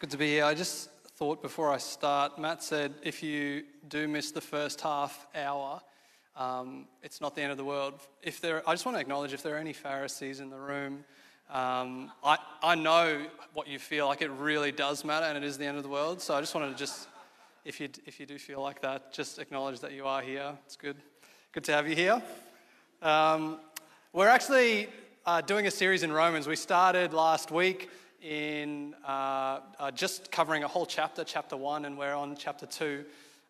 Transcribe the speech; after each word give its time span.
good 0.00 0.08
to 0.08 0.16
be 0.16 0.28
here. 0.28 0.46
I 0.46 0.54
just 0.54 0.88
thought 1.18 1.42
before 1.42 1.70
I 1.70 1.76
start, 1.76 2.38
Matt 2.38 2.62
said 2.62 2.94
if 3.02 3.22
you 3.22 3.64
do 3.86 4.08
miss 4.08 4.30
the 4.30 4.40
first 4.40 4.80
half 4.80 5.26
hour, 5.34 5.82
um, 6.36 6.86
it's 7.02 7.20
not 7.20 7.34
the 7.34 7.42
end 7.42 7.50
of 7.50 7.58
the 7.58 7.66
world. 7.66 8.00
If 8.22 8.40
there, 8.40 8.66
I 8.66 8.72
just 8.72 8.86
want 8.86 8.96
to 8.96 9.00
acknowledge 9.02 9.34
if 9.34 9.42
there 9.42 9.56
are 9.56 9.58
any 9.58 9.74
Pharisees 9.74 10.40
in 10.40 10.48
the 10.48 10.58
room, 10.58 11.04
um, 11.50 12.10
I, 12.24 12.38
I 12.62 12.76
know 12.76 13.26
what 13.52 13.68
you 13.68 13.78
feel 13.78 14.06
like 14.06 14.22
it 14.22 14.30
really 14.30 14.72
does 14.72 15.04
matter 15.04 15.26
and 15.26 15.36
it 15.36 15.44
is 15.44 15.58
the 15.58 15.66
end 15.66 15.76
of 15.76 15.82
the 15.82 15.90
world. 15.90 16.22
So 16.22 16.34
I 16.34 16.40
just 16.40 16.54
wanted 16.54 16.70
to 16.70 16.78
just, 16.78 17.06
if 17.66 17.78
you, 17.78 17.90
if 18.06 18.18
you 18.18 18.24
do 18.24 18.38
feel 18.38 18.62
like 18.62 18.80
that, 18.80 19.12
just 19.12 19.38
acknowledge 19.38 19.80
that 19.80 19.92
you 19.92 20.06
are 20.06 20.22
here. 20.22 20.56
It's 20.64 20.76
good. 20.76 20.96
Good 21.52 21.64
to 21.64 21.72
have 21.72 21.86
you 21.86 21.94
here. 21.94 22.22
Um, 23.02 23.58
we're 24.14 24.28
actually 24.28 24.88
uh, 25.26 25.42
doing 25.42 25.66
a 25.66 25.70
series 25.70 26.04
in 26.04 26.10
Romans. 26.10 26.48
We 26.48 26.56
started 26.56 27.12
last 27.12 27.50
week 27.50 27.90
in 28.22 28.94
uh, 29.06 29.60
uh, 29.78 29.90
just 29.90 30.30
covering 30.30 30.64
a 30.64 30.68
whole 30.68 30.86
chapter, 30.86 31.24
chapter 31.24 31.56
one, 31.56 31.84
and 31.84 31.96
we're 31.96 32.14
on 32.14 32.36
chapter 32.36 32.66
two 32.66 33.04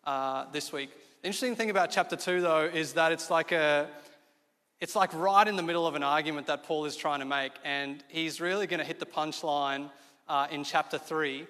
uh, 0.05 0.45
this 0.51 0.71
week. 0.71 0.91
The 1.21 1.27
interesting 1.27 1.55
thing 1.55 1.69
about 1.69 1.91
chapter 1.91 2.15
two, 2.15 2.41
though, 2.41 2.63
is 2.63 2.93
that 2.93 3.11
it's 3.11 3.29
like 3.29 3.51
a 3.51 3.87
it's 4.79 4.95
like 4.95 5.13
right 5.13 5.47
in 5.47 5.55
the 5.55 5.63
middle 5.63 5.85
of 5.85 5.95
an 5.95 6.03
argument 6.03 6.47
that 6.47 6.63
Paul 6.63 6.85
is 6.85 6.95
trying 6.95 7.19
to 7.19 7.25
make, 7.25 7.51
and 7.63 8.03
he's 8.07 8.41
really 8.41 8.65
going 8.65 8.79
to 8.79 8.85
hit 8.85 8.99
the 8.99 9.05
punchline 9.05 9.91
uh, 10.27 10.47
in 10.49 10.63
chapter 10.63 10.97
three. 10.97 11.45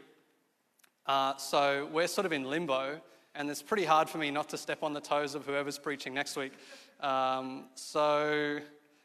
Uh, 1.06 1.38
so 1.38 1.88
we're 1.94 2.08
sort 2.08 2.26
of 2.26 2.34
in 2.34 2.44
limbo, 2.44 3.00
and 3.36 3.50
it's 3.50 3.62
pretty 3.62 3.86
hard 3.86 4.10
for 4.10 4.18
me 4.18 4.32
not 4.32 4.50
to 4.50 4.58
step 4.58 4.84
on 4.84 4.94
the 4.94 5.00
toes 5.00 5.36
of 5.36 5.46
whoever's 5.46 5.80
preaching 5.80 6.14
next 6.14 6.36
week. 6.36 6.52
Um, 7.00 7.66
so 7.76 8.60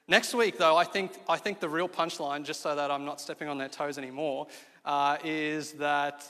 next 0.09 0.35
week, 0.35 0.59
though, 0.59 0.77
I 0.77 0.85
think 0.85 1.13
I 1.29 1.37
think 1.37 1.61
the 1.61 1.69
real 1.69 1.89
punchline, 1.89 2.45
just 2.45 2.61
so 2.61 2.75
that 2.75 2.91
I'm 2.91 3.05
not 3.05 3.21
stepping 3.21 3.49
on 3.49 3.59
their 3.59 3.69
toes 3.69 3.99
anymore, 3.99 4.47
uh, 4.85 5.19
is 5.25 5.73
that 5.73 6.25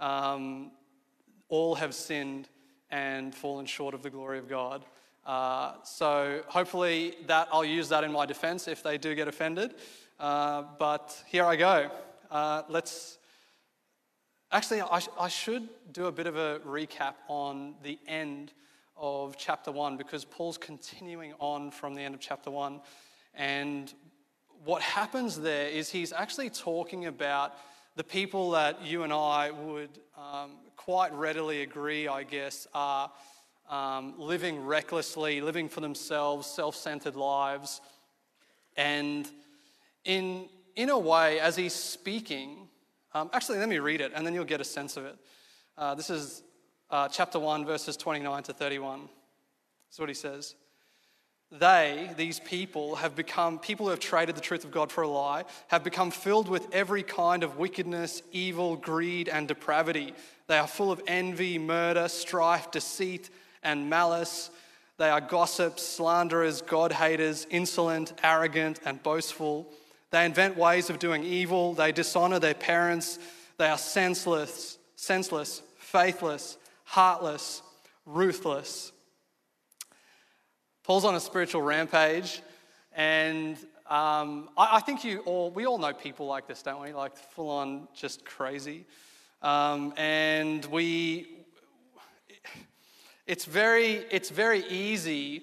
um, 0.00 0.70
all 1.48 1.74
have 1.74 1.94
sinned 1.94 2.48
and 2.90 3.34
fallen 3.34 3.66
short 3.66 3.94
of 3.94 4.02
the 4.02 4.10
glory 4.10 4.38
of 4.38 4.48
God. 4.48 4.84
Uh, 5.26 5.74
so 5.84 6.42
hopefully 6.46 7.16
that 7.26 7.48
I'll 7.52 7.64
use 7.64 7.90
that 7.90 8.02
in 8.02 8.12
my 8.12 8.24
defense 8.24 8.66
if 8.66 8.82
they 8.82 8.96
do 8.96 9.14
get 9.14 9.28
offended. 9.28 9.74
Uh, 10.18 10.62
but 10.78 11.22
here 11.26 11.44
I 11.44 11.56
go. 11.56 11.90
Uh, 12.30 12.62
let's 12.68 13.18
actually 14.50 14.80
I, 14.80 14.98
sh- 15.00 15.08
I, 15.20 15.28
should 15.28 15.68
do 15.92 16.06
a 16.06 16.12
bit 16.12 16.26
of 16.26 16.36
a 16.36 16.60
recap 16.60 17.14
on 17.28 17.74
the 17.82 17.98
end 18.06 18.52
of 18.96 19.36
chapter 19.36 19.70
one 19.70 19.96
because 19.96 20.24
Paul's 20.24 20.58
continuing 20.58 21.34
on 21.38 21.70
from 21.70 21.94
the 21.94 22.00
end 22.02 22.14
of 22.14 22.20
chapter 22.20 22.50
one, 22.50 22.80
and 23.38 23.94
what 24.64 24.82
happens 24.82 25.40
there 25.40 25.68
is 25.68 25.88
he's 25.88 26.12
actually 26.12 26.50
talking 26.50 27.06
about 27.06 27.54
the 27.96 28.04
people 28.04 28.50
that 28.50 28.84
you 28.84 29.04
and 29.04 29.12
I 29.12 29.50
would 29.50 29.90
um, 30.16 30.50
quite 30.76 31.12
readily 31.14 31.62
agree, 31.62 32.08
I 32.08 32.24
guess, 32.24 32.66
are 32.74 33.10
um, 33.70 34.14
living 34.18 34.64
recklessly, 34.64 35.40
living 35.40 35.68
for 35.68 35.80
themselves, 35.80 36.46
self 36.46 36.74
centered 36.74 37.14
lives. 37.14 37.80
And 38.76 39.28
in, 40.04 40.48
in 40.76 40.90
a 40.90 40.98
way, 40.98 41.40
as 41.40 41.56
he's 41.56 41.74
speaking, 41.74 42.68
um, 43.14 43.30
actually, 43.32 43.58
let 43.58 43.68
me 43.68 43.78
read 43.78 44.00
it 44.00 44.12
and 44.14 44.26
then 44.26 44.34
you'll 44.34 44.44
get 44.44 44.60
a 44.60 44.64
sense 44.64 44.96
of 44.96 45.04
it. 45.04 45.16
Uh, 45.76 45.94
this 45.94 46.10
is 46.10 46.42
uh, 46.90 47.08
chapter 47.08 47.38
1, 47.38 47.64
verses 47.64 47.96
29 47.96 48.42
to 48.44 48.52
31. 48.52 49.08
That's 49.88 49.98
what 49.98 50.08
he 50.08 50.14
says. 50.14 50.54
They, 51.50 52.10
these 52.16 52.40
people, 52.40 52.96
have 52.96 53.16
become, 53.16 53.58
people 53.58 53.86
who 53.86 53.90
have 53.90 54.00
traded 54.00 54.36
the 54.36 54.40
truth 54.42 54.64
of 54.64 54.70
God 54.70 54.92
for 54.92 55.02
a 55.02 55.08
lie, 55.08 55.44
have 55.68 55.82
become 55.82 56.10
filled 56.10 56.48
with 56.48 56.66
every 56.74 57.02
kind 57.02 57.42
of 57.42 57.56
wickedness, 57.56 58.22
evil, 58.32 58.76
greed, 58.76 59.28
and 59.30 59.48
depravity. 59.48 60.12
They 60.46 60.58
are 60.58 60.66
full 60.66 60.92
of 60.92 61.00
envy, 61.06 61.58
murder, 61.58 62.08
strife, 62.08 62.70
deceit 62.70 63.30
and 63.62 63.88
malice. 63.88 64.50
They 64.98 65.08
are 65.08 65.20
gossips, 65.20 65.82
slanderers, 65.82 66.60
God 66.60 66.92
haters, 66.92 67.46
insolent, 67.50 68.12
arrogant, 68.22 68.80
and 68.84 69.02
boastful. 69.02 69.72
They 70.10 70.24
invent 70.24 70.56
ways 70.56 70.90
of 70.90 70.98
doing 70.98 71.24
evil. 71.24 71.72
They 71.74 71.92
dishonor 71.92 72.38
their 72.38 72.54
parents. 72.54 73.18
They 73.56 73.68
are 73.68 73.78
senseless, 73.78 74.78
senseless, 74.96 75.62
faithless, 75.78 76.58
heartless, 76.84 77.62
ruthless. 78.04 78.92
Paul's 80.88 81.04
on 81.04 81.14
a 81.14 81.20
spiritual 81.20 81.60
rampage, 81.60 82.40
and 82.94 83.58
um, 83.90 84.48
I, 84.56 84.76
I, 84.76 84.80
think 84.80 85.04
you 85.04 85.18
all, 85.26 85.50
we 85.50 85.66
all 85.66 85.76
know 85.76 85.92
people 85.92 86.24
like 86.24 86.48
this, 86.48 86.62
don't 86.62 86.80
we? 86.80 86.94
Like 86.94 87.14
full 87.14 87.50
on 87.50 87.88
just 87.94 88.24
crazy. 88.24 88.86
Um, 89.42 89.92
and 89.98 90.64
we, 90.64 91.44
it's 93.26 93.44
very, 93.44 94.06
it's 94.10 94.30
very 94.30 94.66
easy, 94.68 95.42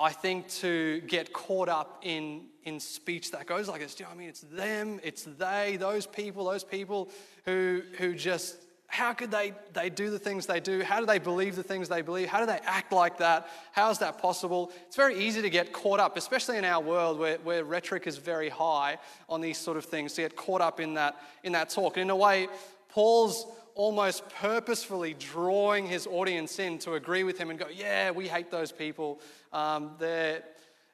I 0.00 0.12
think, 0.12 0.48
to 0.60 1.02
get 1.02 1.30
caught 1.30 1.68
up 1.68 2.00
in, 2.00 2.46
in 2.64 2.80
speech 2.80 3.32
that 3.32 3.44
goes 3.44 3.68
like 3.68 3.82
this. 3.82 3.94
Do 3.94 4.04
you 4.04 4.06
know 4.06 4.14
what 4.14 4.16
I 4.16 4.20
mean? 4.20 4.28
It's 4.30 4.40
them, 4.40 5.00
it's 5.02 5.24
they, 5.24 5.76
those 5.78 6.06
people, 6.06 6.46
those 6.46 6.64
people 6.64 7.10
who, 7.44 7.82
who 7.98 8.14
just, 8.14 8.56
how 8.88 9.12
could 9.12 9.30
they, 9.30 9.52
they 9.72 9.90
do 9.90 10.10
the 10.10 10.18
things 10.18 10.46
they 10.46 10.60
do? 10.60 10.82
How 10.82 11.00
do 11.00 11.06
they 11.06 11.18
believe 11.18 11.56
the 11.56 11.62
things 11.62 11.88
they 11.88 12.02
believe? 12.02 12.28
How 12.28 12.40
do 12.40 12.46
they 12.46 12.60
act 12.64 12.92
like 12.92 13.18
that? 13.18 13.48
How 13.72 13.90
is 13.90 13.98
that 13.98 14.18
possible? 14.18 14.72
It's 14.86 14.96
very 14.96 15.18
easy 15.18 15.42
to 15.42 15.50
get 15.50 15.72
caught 15.72 16.00
up, 16.00 16.16
especially 16.16 16.56
in 16.56 16.64
our 16.64 16.80
world 16.80 17.18
where, 17.18 17.38
where 17.38 17.64
rhetoric 17.64 18.06
is 18.06 18.16
very 18.16 18.48
high 18.48 18.98
on 19.28 19.40
these 19.40 19.58
sort 19.58 19.76
of 19.76 19.84
things, 19.84 20.12
to 20.14 20.22
get 20.22 20.36
caught 20.36 20.60
up 20.60 20.80
in 20.80 20.94
that, 20.94 21.16
in 21.42 21.52
that 21.52 21.70
talk. 21.70 21.96
And 21.96 22.02
in 22.02 22.10
a 22.10 22.16
way, 22.16 22.48
Paul's 22.88 23.46
almost 23.74 24.28
purposefully 24.30 25.14
drawing 25.18 25.86
his 25.86 26.06
audience 26.06 26.58
in 26.58 26.78
to 26.78 26.94
agree 26.94 27.24
with 27.24 27.38
him 27.38 27.50
and 27.50 27.58
go, 27.58 27.66
Yeah, 27.72 28.10
we 28.10 28.28
hate 28.28 28.50
those 28.50 28.72
people. 28.72 29.20
Um, 29.52 29.92
they're, 29.98 30.42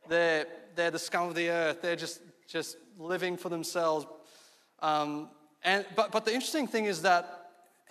they're, 0.08 0.46
they're 0.74 0.90
the 0.90 0.98
scum 0.98 1.28
of 1.28 1.34
the 1.34 1.50
earth. 1.50 1.82
They're 1.82 1.96
just, 1.96 2.20
just 2.48 2.76
living 2.98 3.36
for 3.36 3.50
themselves. 3.50 4.06
Um, 4.80 5.28
and, 5.62 5.86
but, 5.94 6.10
but 6.10 6.24
the 6.24 6.34
interesting 6.34 6.66
thing 6.66 6.86
is 6.86 7.02
that 7.02 7.41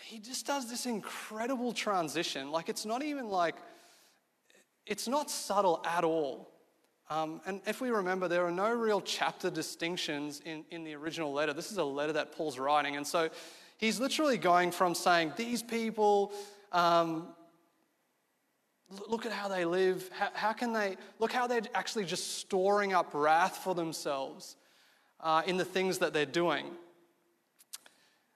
he 0.03 0.19
just 0.19 0.45
does 0.45 0.69
this 0.69 0.85
incredible 0.85 1.73
transition. 1.73 2.51
Like, 2.51 2.69
it's 2.69 2.85
not 2.85 3.03
even 3.03 3.29
like, 3.29 3.55
it's 4.85 5.07
not 5.07 5.29
subtle 5.29 5.81
at 5.85 6.03
all. 6.03 6.49
Um, 7.09 7.41
and 7.45 7.61
if 7.67 7.81
we 7.81 7.89
remember, 7.89 8.27
there 8.27 8.45
are 8.45 8.51
no 8.51 8.73
real 8.73 9.01
chapter 9.01 9.49
distinctions 9.49 10.41
in, 10.45 10.63
in 10.71 10.83
the 10.83 10.95
original 10.95 11.33
letter. 11.33 11.53
This 11.53 11.71
is 11.71 11.77
a 11.77 11.83
letter 11.83 12.13
that 12.13 12.31
Paul's 12.31 12.57
writing. 12.57 12.95
And 12.95 13.05
so 13.05 13.29
He's 13.81 13.99
literally 13.99 14.37
going 14.37 14.69
from 14.69 14.93
saying, 14.93 15.33
These 15.35 15.63
people, 15.63 16.31
um, 16.71 17.29
look 19.09 19.25
at 19.25 19.31
how 19.31 19.47
they 19.47 19.65
live. 19.65 20.07
How, 20.13 20.29
how, 20.33 20.53
can 20.53 20.71
they, 20.71 20.97
look 21.17 21.31
how 21.31 21.47
they're 21.47 21.63
actually 21.73 22.05
just 22.05 22.37
storing 22.37 22.93
up 22.93 23.09
wrath 23.11 23.57
for 23.57 23.73
themselves 23.73 24.55
uh, 25.19 25.41
in 25.47 25.57
the 25.57 25.65
things 25.65 25.97
that 25.97 26.13
they're 26.13 26.27
doing. 26.27 26.67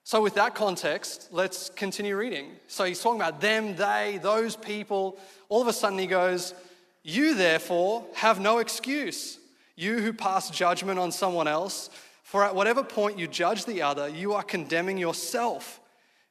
So, 0.08 0.22
with 0.22 0.36
that 0.36 0.54
context, 0.54 1.30
let's 1.32 1.70
continue 1.72 2.16
reading. 2.16 2.52
So, 2.68 2.84
he's 2.84 3.02
talking 3.02 3.20
about 3.20 3.42
them, 3.42 3.76
they, 3.76 4.20
those 4.22 4.56
people. 4.56 5.18
All 5.50 5.64
of 5.64 5.68
a 5.68 5.74
sudden, 5.74 5.98
he 5.98 6.06
goes, 6.06 6.54
You 7.02 7.34
therefore 7.34 8.06
have 8.14 8.40
no 8.40 8.60
excuse. 8.60 9.40
You 9.76 9.98
who 9.98 10.14
pass 10.14 10.52
judgment 10.52 11.00
on 11.00 11.12
someone 11.12 11.48
else, 11.48 11.90
for 12.22 12.44
at 12.44 12.54
whatever 12.54 12.84
point 12.84 13.18
you 13.18 13.28
judge 13.28 13.66
the 13.66 13.82
other, 13.82 14.08
you 14.08 14.34
are 14.34 14.44
condemning 14.44 15.00
yourself, 15.00 15.82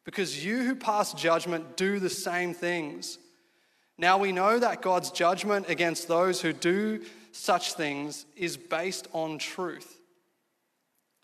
because 0.05 0.45
you 0.45 0.63
who 0.63 0.77
pass 0.77 1.13
judgment 1.13 1.77
do 1.77 1.99
the 1.99 2.09
same 2.09 2.55
things. 2.55 3.19
Now 3.99 4.19
we 4.19 4.31
know 4.31 4.57
that 4.57 4.83
God's 4.83 5.11
judgment 5.11 5.69
against 5.69 6.07
those 6.07 6.41
who 6.41 6.53
do 6.53 7.03
such 7.33 7.73
things 7.73 8.25
is 8.37 8.57
based 8.57 9.09
on 9.13 9.39
truth. 9.39 9.94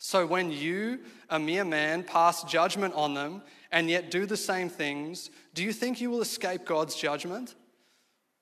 So 0.03 0.27
when 0.27 0.51
you, 0.51 0.99
a 1.29 1.39
mere 1.39 1.65
man, 1.65 2.03
pass 2.03 2.43
judgment 2.43 2.95
on 2.95 3.15
them 3.15 3.43
and 3.71 3.89
yet 3.89 4.11
do 4.11 4.27
the 4.27 4.37
same 4.37 4.69
things, 4.69 5.31
do 5.55 5.63
you 5.63 5.73
think 5.73 6.01
you 6.01 6.11
will 6.11 6.23
escape 6.23 6.65
God's 6.65 6.97
judgment? 6.97 7.55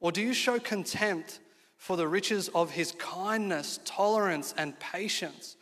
Or 0.01 0.11
do 0.11 0.23
you 0.23 0.33
show 0.33 0.59
contempt 0.59 1.41
for 1.77 1.99
the 1.99 2.09
riches 2.09 2.49
of 2.55 2.71
his 2.71 2.93
kindness, 2.93 3.81
tolerance, 3.85 4.55
and 4.57 4.79
patience? 4.81 5.59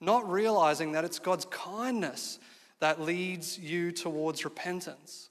not 0.00 0.30
realizing 0.30 0.92
that 0.92 1.04
it's 1.04 1.18
God's 1.18 1.46
kindness 1.46 2.38
that 2.80 3.00
leads 3.00 3.58
you 3.58 3.90
towards 3.90 4.44
repentance. 4.44 5.30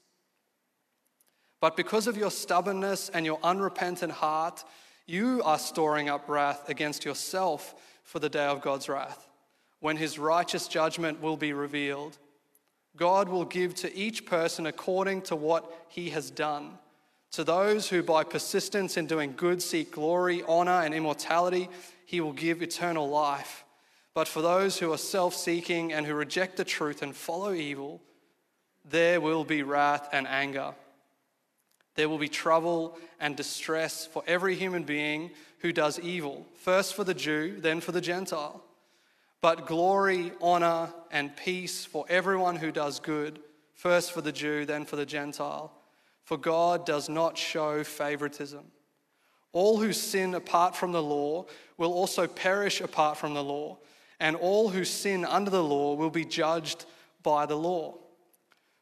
But 1.60 1.76
because 1.76 2.06
of 2.06 2.16
your 2.16 2.30
stubbornness 2.30 3.08
and 3.08 3.24
your 3.24 3.40
unrepentant 3.42 4.12
heart, 4.12 4.62
you 5.06 5.42
are 5.44 5.58
storing 5.58 6.08
up 6.08 6.28
wrath 6.28 6.68
against 6.68 7.04
yourself 7.04 7.74
for 8.02 8.18
the 8.18 8.28
day 8.28 8.44
of 8.44 8.60
God's 8.60 8.88
wrath, 8.88 9.27
when 9.80 9.96
his 9.96 10.18
righteous 10.18 10.68
judgment 10.68 11.22
will 11.22 11.36
be 11.36 11.52
revealed. 11.52 12.18
God 12.96 13.28
will 13.28 13.44
give 13.44 13.74
to 13.76 13.96
each 13.96 14.26
person 14.26 14.66
according 14.66 15.22
to 15.22 15.36
what 15.36 15.86
he 15.88 16.10
has 16.10 16.30
done. 16.30 16.78
To 17.32 17.44
those 17.44 17.88
who 17.88 18.02
by 18.02 18.24
persistence 18.24 18.96
in 18.96 19.06
doing 19.06 19.34
good 19.36 19.62
seek 19.62 19.92
glory, 19.92 20.42
honor, 20.48 20.82
and 20.82 20.94
immortality, 20.94 21.68
he 22.06 22.20
will 22.20 22.32
give 22.32 22.62
eternal 22.62 23.08
life. 23.08 23.64
But 24.14 24.26
for 24.26 24.42
those 24.42 24.78
who 24.78 24.92
are 24.92 24.98
self 24.98 25.34
seeking 25.34 25.92
and 25.92 26.06
who 26.06 26.14
reject 26.14 26.56
the 26.56 26.64
truth 26.64 27.02
and 27.02 27.14
follow 27.14 27.52
evil, 27.52 28.00
there 28.84 29.20
will 29.20 29.44
be 29.44 29.62
wrath 29.62 30.08
and 30.12 30.26
anger. 30.26 30.74
There 31.94 32.08
will 32.08 32.18
be 32.18 32.28
trouble 32.28 32.98
and 33.20 33.36
distress 33.36 34.06
for 34.06 34.22
every 34.26 34.54
human 34.54 34.84
being 34.84 35.30
who 35.58 35.72
does 35.72 36.00
evil, 36.00 36.46
first 36.62 36.94
for 36.94 37.04
the 37.04 37.14
Jew, 37.14 37.60
then 37.60 37.80
for 37.80 37.92
the 37.92 38.00
Gentile. 38.00 38.62
But 39.40 39.66
glory, 39.66 40.32
honor, 40.40 40.92
and 41.10 41.36
peace 41.36 41.84
for 41.84 42.04
everyone 42.08 42.56
who 42.56 42.72
does 42.72 42.98
good, 42.98 43.40
first 43.74 44.12
for 44.12 44.20
the 44.20 44.32
Jew, 44.32 44.64
then 44.64 44.84
for 44.84 44.96
the 44.96 45.06
Gentile. 45.06 45.72
For 46.24 46.36
God 46.36 46.84
does 46.84 47.08
not 47.08 47.38
show 47.38 47.84
favoritism. 47.84 48.64
All 49.52 49.78
who 49.78 49.92
sin 49.92 50.34
apart 50.34 50.76
from 50.76 50.92
the 50.92 51.02
law 51.02 51.46
will 51.76 51.92
also 51.92 52.26
perish 52.26 52.80
apart 52.80 53.16
from 53.16 53.34
the 53.34 53.42
law, 53.42 53.78
and 54.20 54.36
all 54.36 54.68
who 54.68 54.84
sin 54.84 55.24
under 55.24 55.50
the 55.50 55.62
law 55.62 55.94
will 55.94 56.10
be 56.10 56.24
judged 56.24 56.84
by 57.22 57.46
the 57.46 57.56
law. 57.56 57.94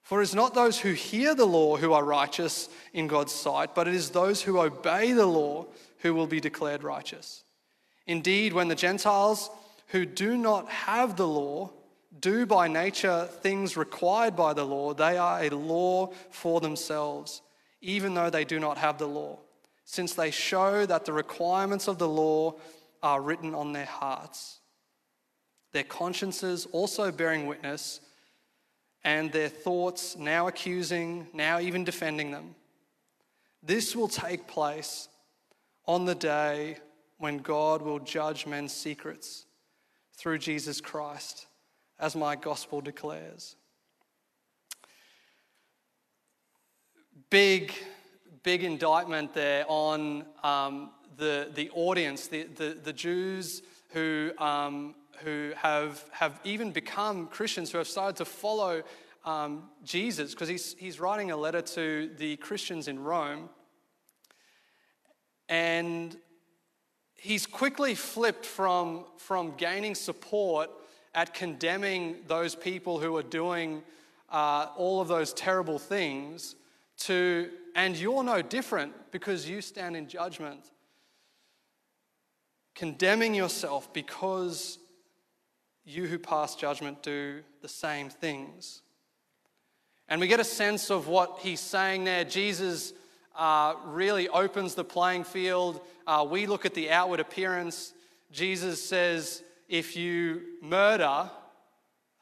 For 0.03 0.21
it 0.21 0.25
is 0.25 0.35
not 0.35 0.55
those 0.55 0.79
who 0.79 0.93
hear 0.93 1.35
the 1.35 1.47
law 1.47 1.77
who 1.77 1.93
are 1.93 2.05
righteous 2.05 2.69
in 2.93 3.09
God's 3.09 3.35
sight, 3.35 3.75
but 3.75 3.89
it 3.89 3.95
is 3.95 4.11
those 4.11 4.41
who 4.41 4.61
obey 4.61 5.13
the 5.13 5.27
law 5.27 5.67
who 5.99 6.15
will 6.15 6.27
be 6.29 6.41
declared 6.41 6.83
righteous. 6.83 7.45
Indeed, 8.07 8.53
when 8.53 8.69
the 8.69 8.75
Gentiles 8.75 9.51
who 9.89 10.05
do 10.05 10.37
not 10.37 10.69
have 10.69 11.17
the 11.17 11.27
law 11.27 11.71
do 12.21 12.47
by 12.47 12.69
nature 12.69 13.29
things 13.43 13.77
required 13.77 14.37
by 14.37 14.53
the 14.53 14.65
law, 14.65 14.95
they 14.95 15.17
are 15.17 15.43
a 15.43 15.51
law 15.51 16.13
for 16.31 16.61
themselves, 16.61 17.43
even 17.81 18.15
though 18.15 18.31
they 18.31 18.45
do 18.45 18.59
not 18.59 18.79
have 18.79 18.99
the 18.99 19.07
law, 19.07 19.39
since 19.85 20.15
they 20.15 20.31
show 20.31 20.87
that 20.87 21.05
the 21.05 21.13
requirements 21.13 21.89
of 21.89 21.99
the 21.99 22.09
law 22.09 22.55
are 23.03 23.21
written 23.21 23.55
on 23.55 23.73
their 23.73 23.87
hearts. 23.87 24.61
Their 25.73 25.85
consciences 25.85 26.67
also 26.73 27.13
bearing 27.13 27.47
witness 27.47 28.01
and 29.05 29.31
their 29.31 29.49
thoughts 29.49 30.17
now 30.17 30.49
accusing, 30.49 31.29
now 31.33 31.61
even 31.61 31.85
defending 31.85 32.31
them. 32.31 32.55
This 33.63 33.95
will 33.95 34.09
take 34.09 34.49
place 34.49 35.09
on 35.87 36.07
the 36.07 36.15
day 36.15 36.79
when 37.19 37.39
God 37.39 37.83
will 37.83 37.99
judge 37.99 38.47
men's 38.47 38.73
secrets 38.73 39.46
through 40.17 40.39
Jesus 40.39 40.81
Christ, 40.81 41.47
as 41.99 42.17
my 42.17 42.37
gospel 42.37 42.81
declares. 42.81 43.57
Big, 47.31 47.73
big 48.43 48.63
indictment 48.65 49.35
there 49.35 49.65
on 49.69 50.25
um, 50.43 50.91
the, 51.17 51.51
the 51.55 51.71
audience, 51.71 52.29
the, 52.29 52.45
the, 52.45 52.77
the 52.83 52.93
Jews 52.93 53.63
who 53.91 54.33
um, 54.39 54.95
who 55.23 55.53
have, 55.57 56.05
have 56.13 56.41
even 56.45 56.71
become 56.71 57.27
Christians, 57.29 57.71
who 57.71 57.79
have 57.79 57.89
started 57.89 58.17
to 58.17 58.25
follow 58.25 58.83
um, 59.25 59.65
Jesus, 59.85 60.33
because 60.33 60.49
he's, 60.49 60.75
he's 60.79 61.01
writing 61.01 61.31
a 61.31 61.37
letter 61.37 61.63
to 61.63 62.11
the 62.17 62.37
Christians 62.37 62.89
in 62.89 63.03
Rome. 63.03 63.49
And 65.49 66.17
he's 67.17 67.47
quickly 67.47 67.95
flipped 67.95 68.47
from, 68.47 69.05
from 69.17 69.55
gaining 69.57 69.95
support 69.95 70.71
at 71.15 71.35
condemning 71.35 72.17
those 72.27 72.55
people 72.55 72.99
who 72.99 73.17
are 73.17 73.23
doing 73.23 73.83
uh, 74.31 74.69
all 74.77 75.01
of 75.01 75.09
those 75.09 75.33
terrible 75.33 75.79
things 75.79 76.57
to, 76.99 77.51
and 77.75 77.97
you're 77.97 78.23
no 78.23 78.43
different 78.43 78.93
because 79.11 79.49
you 79.49 79.61
stand 79.61 79.97
in 79.97 80.09
judgment. 80.09 80.71
Condemning 82.75 83.35
yourself 83.35 83.93
because 83.93 84.79
you 85.85 86.07
who 86.07 86.19
pass 86.19 86.55
judgment 86.57 87.03
do 87.03 87.43
the 87.63 87.69
same 87.69 88.11
things. 88.11 88.83
And 90.09 90.21
we 90.21 90.27
get 90.27 90.41
a 90.41 90.45
sense 90.45 90.91
of 90.91 91.09
what 91.09 91.39
he's 91.41 91.61
saying 91.61 92.05
there. 92.05 92.25
Jesus 92.25 92.93
uh, 93.37 93.75
really 93.85 94.29
opens 94.29 94.75
the 94.75 94.85
playing 94.85 95.25
field. 95.25 95.81
Uh, 96.07 96.27
we 96.29 96.47
look 96.47 96.65
at 96.65 96.75
the 96.75 96.91
outward 96.91 97.21
appearance. 97.21 97.93
Jesus 98.33 98.83
says, 98.83 99.43
if 99.69 99.97
you 99.97 100.43
murder, 100.63 101.31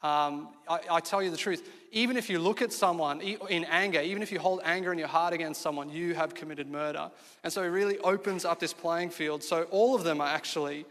um, 0.01 0.49
I, 0.67 0.79
I, 0.91 0.99
tell 0.99 1.23
you 1.23 1.31
the 1.31 1.37
truth, 1.37 1.67
even 1.91 2.17
if 2.17 2.29
you 2.29 2.37
look 2.37 2.61
at 2.61 2.71
someone 2.71 3.21
in 3.21 3.63
anger, 3.65 4.01
even 4.01 4.21
if 4.21 4.31
you 4.31 4.39
hold 4.39 4.61
anger 4.63 4.91
in 4.91 4.99
your 4.99 5.07
heart 5.07 5.33
against 5.33 5.61
someone, 5.61 5.89
you 5.89 6.13
have 6.13 6.35
committed 6.35 6.69
murder. 6.69 7.09
And 7.43 7.51
so 7.51 7.63
it 7.63 7.67
really 7.67 7.97
opens 7.99 8.45
up 8.45 8.59
this 8.59 8.73
playing 8.73 9.09
field. 9.09 9.43
So 9.43 9.63
all 9.71 9.95
of 9.95 10.03
them 10.03 10.21
are 10.21 10.27
actually 10.27 10.85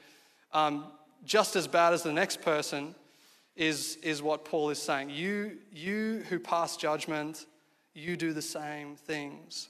um, 0.53 0.87
just 1.25 1.55
as 1.55 1.69
bad 1.69 1.93
as 1.93 2.03
the 2.03 2.13
next 2.13 2.43
person 2.43 2.95
is, 3.57 3.97
is 4.03 4.23
what 4.23 4.45
Paul 4.45 4.71
is 4.71 4.81
saying. 4.81 5.11
You, 5.11 5.59
you 5.73 6.25
who 6.29 6.39
pass 6.39 6.77
judgment, 6.77 7.47
you 7.95 8.17
do 8.17 8.33
the 8.33 8.43
same 8.43 8.97
things. 8.97 9.69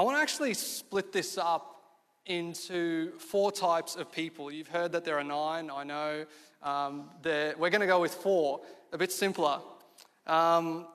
I 0.00 0.02
want 0.02 0.16
to 0.16 0.22
actually 0.22 0.54
split 0.54 1.12
this 1.12 1.36
up 1.36 1.82
into 2.24 3.18
four 3.18 3.52
types 3.52 3.96
of 3.96 4.10
people. 4.10 4.50
You've 4.50 4.66
heard 4.66 4.92
that 4.92 5.04
there 5.04 5.18
are 5.18 5.22
nine, 5.22 5.70
I 5.70 5.84
know. 5.84 6.24
Um, 6.62 7.10
we're 7.22 7.68
going 7.68 7.82
to 7.82 7.86
go 7.86 8.00
with 8.00 8.14
four, 8.14 8.62
a 8.94 8.96
bit 8.96 9.12
simpler. 9.12 9.60
Um, 10.26 10.86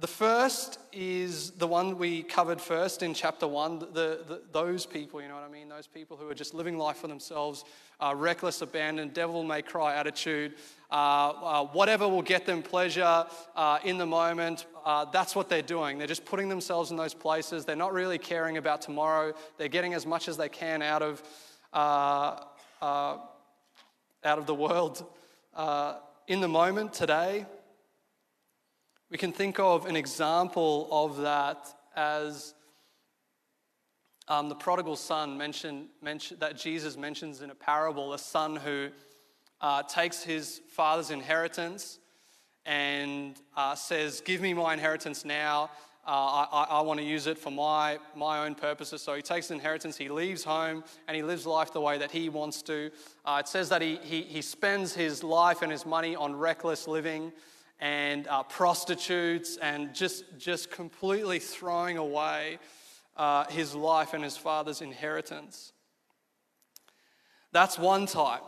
the 0.00 0.06
first 0.06 0.78
is 0.92 1.50
the 1.52 1.66
one 1.66 1.98
we 1.98 2.22
covered 2.22 2.58
first 2.58 3.02
in 3.02 3.12
chapter 3.12 3.46
one, 3.46 3.78
the, 3.78 4.24
the, 4.26 4.40
those 4.50 4.86
people, 4.86 5.20
you 5.20 5.28
know 5.28 5.34
what 5.34 5.44
I 5.44 5.52
mean? 5.52 5.68
Those 5.68 5.86
people 5.86 6.16
who 6.16 6.26
are 6.30 6.34
just 6.34 6.54
living 6.54 6.78
life 6.78 6.96
for 6.96 7.06
themselves, 7.06 7.64
uh, 8.00 8.14
reckless, 8.16 8.62
abandoned, 8.62 9.12
devil 9.12 9.44
may 9.44 9.60
cry 9.60 9.94
attitude, 9.94 10.54
uh, 10.90 10.94
uh, 10.94 11.64
whatever 11.66 12.08
will 12.08 12.22
get 12.22 12.46
them 12.46 12.62
pleasure 12.62 13.26
uh, 13.54 13.78
in 13.84 13.98
the 13.98 14.06
moment, 14.06 14.64
uh, 14.86 15.04
that's 15.04 15.36
what 15.36 15.50
they're 15.50 15.60
doing. 15.60 15.98
They're 15.98 16.06
just 16.06 16.24
putting 16.24 16.48
themselves 16.48 16.90
in 16.90 16.96
those 16.96 17.14
places. 17.14 17.66
They're 17.66 17.76
not 17.76 17.92
really 17.92 18.18
caring 18.18 18.56
about 18.56 18.80
tomorrow. 18.80 19.34
They're 19.58 19.68
getting 19.68 19.92
as 19.92 20.06
much 20.06 20.28
as 20.28 20.38
they 20.38 20.48
can 20.48 20.80
out 20.80 21.02
of, 21.02 21.22
uh, 21.74 22.40
out 22.80 23.28
of 24.24 24.46
the 24.46 24.54
world 24.54 25.04
in 26.26 26.40
the 26.40 26.48
moment 26.48 26.94
today. 26.94 27.44
We 29.10 29.18
can 29.18 29.32
think 29.32 29.58
of 29.58 29.86
an 29.86 29.96
example 29.96 30.86
of 30.92 31.16
that 31.22 31.66
as 31.96 32.54
um, 34.28 34.48
the 34.48 34.54
prodigal 34.54 34.94
son 34.94 35.36
mentioned, 35.36 35.88
mentioned, 36.00 36.38
that 36.38 36.56
Jesus 36.56 36.96
mentions 36.96 37.42
in 37.42 37.50
a 37.50 37.54
parable, 37.56 38.12
a 38.12 38.18
son 38.20 38.54
who 38.54 38.90
uh, 39.60 39.82
takes 39.82 40.22
his 40.22 40.60
father's 40.70 41.10
inheritance 41.10 41.98
and 42.64 43.34
uh, 43.56 43.74
says, 43.74 44.20
Give 44.20 44.40
me 44.40 44.54
my 44.54 44.74
inheritance 44.74 45.24
now. 45.24 45.72
Uh, 46.06 46.46
I, 46.52 46.66
I 46.70 46.80
want 46.82 47.00
to 47.00 47.04
use 47.04 47.26
it 47.26 47.36
for 47.36 47.50
my, 47.50 47.98
my 48.14 48.46
own 48.46 48.54
purposes. 48.54 49.02
So 49.02 49.14
he 49.14 49.22
takes 49.22 49.50
inheritance, 49.50 49.96
he 49.96 50.08
leaves 50.08 50.44
home, 50.44 50.84
and 51.08 51.16
he 51.16 51.24
lives 51.24 51.46
life 51.46 51.72
the 51.72 51.80
way 51.80 51.98
that 51.98 52.12
he 52.12 52.28
wants 52.28 52.62
to. 52.62 52.92
Uh, 53.24 53.38
it 53.40 53.48
says 53.48 53.68
that 53.70 53.82
he, 53.82 53.96
he, 54.04 54.22
he 54.22 54.40
spends 54.40 54.94
his 54.94 55.24
life 55.24 55.62
and 55.62 55.72
his 55.72 55.84
money 55.84 56.14
on 56.14 56.36
reckless 56.36 56.86
living 56.86 57.32
and 57.80 58.28
uh, 58.28 58.42
prostitutes 58.42 59.56
and 59.56 59.94
just, 59.94 60.24
just 60.38 60.70
completely 60.70 61.38
throwing 61.38 61.96
away 61.96 62.58
uh, 63.16 63.44
his 63.46 63.74
life 63.74 64.14
and 64.14 64.22
his 64.22 64.36
father's 64.36 64.82
inheritance. 64.82 65.72
That's 67.52 67.78
one 67.78 68.06
type. 68.06 68.44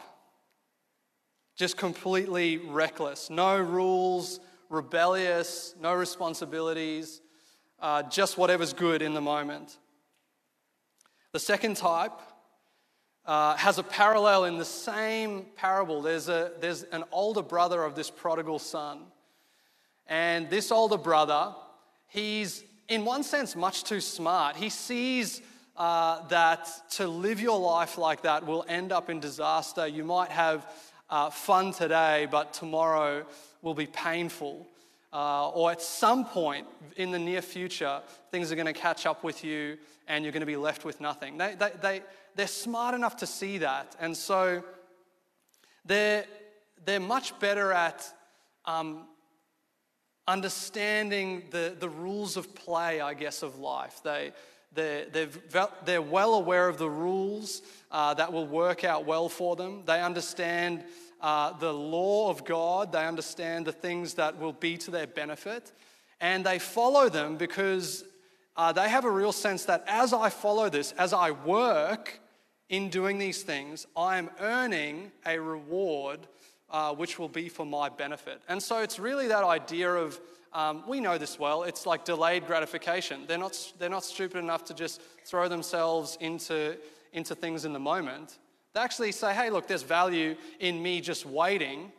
Just 1.57 1.77
completely 1.77 2.59
reckless. 2.59 3.31
No 3.31 3.59
rules, 3.59 4.41
rebellious, 4.69 5.75
no 5.81 5.95
responsibilities, 5.95 7.21
uh, 7.81 8.03
just 8.05 8.39
whatever's 8.39 8.73
good 8.73 9.03
in 9.03 9.15
the 9.15 9.21
moment. 9.21 9.79
The 11.33 11.41
second 11.41 11.77
type 11.77 12.13
uh, 13.25 13.57
has 13.57 13.79
a 13.79 13.83
parallel 13.83 14.45
in 14.45 14.59
the 14.59 14.65
same 14.65 15.47
parable. 15.57 16.03
There's, 16.03 16.29
a, 16.29 16.53
there's 16.61 16.83
an 16.85 17.05
older 17.11 17.43
brother 17.43 17.83
of 17.83 17.95
this 17.95 18.11
prodigal 18.11 18.59
son. 18.59 19.05
And 20.07 20.51
this 20.51 20.71
older 20.71 20.99
brother, 20.99 21.55
he's 22.09 22.65
in 22.89 23.05
one 23.05 23.23
sense 23.23 23.57
much 23.57 23.85
too 23.85 24.01
smart. 24.01 24.57
He 24.57 24.69
sees 24.69 25.41
uh, 25.77 26.27
that 26.29 26.69
to 26.91 27.07
live 27.07 27.41
your 27.41 27.59
life 27.59 27.97
like 27.97 28.23
that 28.23 28.47
will 28.47 28.65
end 28.69 28.93
up 28.93 29.09
in 29.09 29.21
disaster. 29.21 29.87
You 29.87 30.05
might 30.05 30.31
have 30.31 30.71
uh, 31.09 31.31
fun 31.31 31.73
today, 31.73 32.27
but 32.31 32.53
tomorrow 32.53 33.25
will 33.63 33.75
be 33.75 33.87
painful. 33.87 34.67
Uh, 35.13 35.51
or 35.51 35.71
at 35.71 35.83
some 35.83 36.25
point 36.25 36.67
in 36.97 37.11
the 37.11 37.19
near 37.19 37.43
future, 37.43 38.01
things 38.31 38.51
are 38.51 38.55
going 38.55 38.67
to 38.67 38.73
catch 38.73 39.05
up 39.05 39.23
with 39.23 39.45
you 39.45 39.77
and 40.09 40.25
you're 40.25 40.33
going 40.33 40.41
to 40.41 40.47
be 40.47 40.57
left 40.57 40.85
with 40.85 41.01
nothing. 41.01 41.37
They, 41.37 41.55
they, 41.55 41.71
they, 41.81 42.01
they're 42.35 42.47
smart 42.47 42.95
enough 42.95 43.17
to 43.19 43.27
see 43.27 43.59
that. 43.59 43.95
And 44.01 44.17
so 44.17 44.63
they're, 45.85 46.25
they're 46.85 47.01
much 47.01 47.39
better 47.41 47.73
at 47.73 48.07
um, 48.65 49.07
understanding 50.27 51.45
the, 51.51 51.77
the 51.79 51.89
rules 51.89 52.37
of 52.37 52.55
play, 52.55 53.01
I 53.01 53.15
guess, 53.15 53.43
of 53.43 53.59
life. 53.59 54.01
They, 54.03 54.33
they're, 54.75 55.07
they're, 55.07 55.69
they're 55.85 56.03
well 56.03 56.35
aware 56.35 56.69
of 56.69 56.79
the 56.79 56.89
rules 56.89 57.63
uh, 57.91 58.15
that 58.15 58.33
will 58.33 58.47
work 58.47 58.85
out 58.85 59.05
well 59.05 59.29
for 59.29 59.57
them. 59.57 59.83
They 59.85 60.01
understand 60.01 60.85
uh, 61.21 61.53
the 61.59 61.73
law 61.73 62.31
of 62.31 62.45
God, 62.45 62.93
they 62.93 63.07
understand 63.07 63.67
the 63.67 63.73
things 63.73 64.15
that 64.15 64.39
will 64.39 64.53
be 64.53 64.77
to 64.79 64.91
their 64.91 65.07
benefit, 65.07 65.73
and 66.21 66.45
they 66.45 66.59
follow 66.59 67.09
them 67.09 67.37
because 67.37 68.05
uh, 68.57 68.73
they 68.73 68.89
have 68.89 69.05
a 69.05 69.11
real 69.11 69.33
sense 69.33 69.65
that 69.67 69.85
as 69.87 70.13
I 70.13 70.31
follow 70.31 70.69
this, 70.69 70.93
as 70.93 71.13
I 71.13 71.31
work 71.31 72.21
in 72.69 72.89
doing 72.89 73.19
these 73.19 73.43
things, 73.43 73.87
I 73.97 74.19
am 74.19 74.31
earning 74.41 75.13
a 75.25 75.39
reward 75.39 76.21
uh, 76.73 76.95
which 76.95 77.19
will 77.19 77.29
be 77.29 77.49
for 77.49 77.65
my 77.65 77.89
benefit. 77.89 78.41
And 78.49 78.63
so 78.63 78.79
it's 78.79 78.99
really 78.99 79.29
that 79.29 79.45
idea 79.45 79.93
of 79.93 80.21
um, 80.53 80.83
we 80.87 81.01
know 81.01 81.17
this 81.19 81.39
well. 81.39 81.63
It's 81.63 81.87
like 81.87 82.05
delayed 82.05 82.47
gratification. 82.47 83.23
They're 83.27 83.39
not, 83.39 83.73
they're 83.79 83.89
not 83.89 84.05
stupid 84.05 84.39
enough 84.39 84.65
to 84.67 84.75
just 84.75 85.01
throw 85.25 85.49
themselves 85.49 86.19
into, 86.21 86.77
into 87.13 87.35
things 87.35 87.65
in 87.65 87.73
the 87.73 87.79
moment. 87.79 88.39
They 88.75 88.81
actually 88.81 89.13
say, 89.13 89.35
hey, 89.35 89.51
look, 89.51 89.67
there's 89.67 89.83
value 89.83 90.37
in 90.61 90.83
me 90.83 91.01
just 91.01 91.25
waiting 91.25 91.93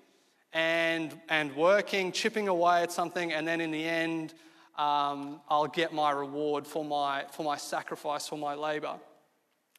and, 0.53 1.19
and 1.29 1.55
working, 1.55 2.11
chipping 2.11 2.47
away 2.47 2.83
at 2.83 2.91
something, 2.91 3.33
and 3.33 3.47
then 3.47 3.59
in 3.59 3.71
the 3.71 3.83
end, 3.83 4.33
um, 4.77 5.41
I'll 5.49 5.67
get 5.67 5.93
my 5.93 6.11
reward 6.11 6.67
for 6.67 6.85
my, 6.85 7.25
for 7.31 7.43
my 7.43 7.57
sacrifice, 7.57 8.27
for 8.27 8.37
my 8.37 8.53
labor. 8.55 8.95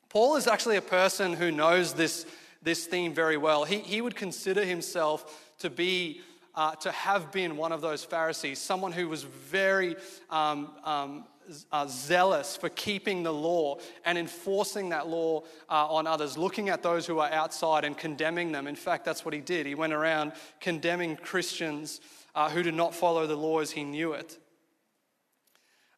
Paul 0.09 0.37
is 0.37 0.47
actually 0.47 0.77
a 0.77 0.83
person 0.83 1.33
who 1.33 1.51
knows 1.51 1.95
this, 1.95 2.27
this 2.65 2.87
theme 2.87 3.15
very 3.15 3.37
well. 3.37 3.65
He, 3.65 3.79
he 3.79 4.01
would 4.01 4.17
consider 4.17 4.65
himself 4.65 5.53
to 5.59 5.71
be 5.71 6.21
uh, 6.57 6.75
to 6.77 6.91
have 6.93 7.33
been 7.33 7.57
one 7.57 7.73
of 7.73 7.81
those 7.81 8.05
Pharisees, 8.05 8.59
someone 8.59 8.93
who 8.93 9.09
was 9.09 9.25
very 9.25 9.97
um, 10.31 10.71
um, 10.85 11.25
uh, 11.73 11.87
zealous 11.89 12.57
for 12.57 12.69
keeping 12.69 13.23
the 13.23 13.33
law 13.33 13.79
and 14.05 14.17
enforcing 14.17 14.91
that 14.91 15.09
law 15.09 15.43
uh, 15.69 15.87
on 15.89 16.07
others, 16.07 16.39
looking 16.39 16.69
at 16.69 16.83
those 16.83 17.07
who 17.07 17.19
are 17.19 17.31
outside 17.31 17.85
and 17.85 17.99
condemning 17.99 18.53
them. 18.53 18.67
In 18.67 18.77
fact, 18.77 19.05
that's 19.05 19.25
what 19.25 19.35
he 19.35 19.41
did. 19.41 19.67
He 19.67 19.75
went 19.75 19.93
around 19.93 20.33
condemning 20.61 21.17
Christians 21.17 22.01
uh, 22.35 22.49
who 22.49 22.63
did 22.63 22.75
not 22.75 22.95
follow 22.95 23.27
the 23.27 23.37
law 23.37 23.59
as 23.59 23.71
he 23.71 23.85
knew 23.85 24.13
it. 24.13 24.39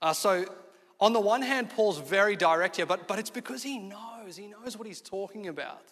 Uh, 0.02 0.12
so, 0.12 0.44
on 1.00 1.12
the 1.12 1.20
one 1.20 1.42
hand, 1.42 1.70
Paul's 1.70 1.98
very 1.98 2.36
direct 2.36 2.76
here, 2.76 2.86
but, 2.86 3.06
but 3.06 3.18
it's 3.18 3.30
because 3.30 3.62
he 3.62 3.78
knows. 3.78 4.36
He 4.36 4.46
knows 4.46 4.76
what 4.76 4.86
he's 4.86 5.00
talking 5.02 5.48
about. 5.48 5.82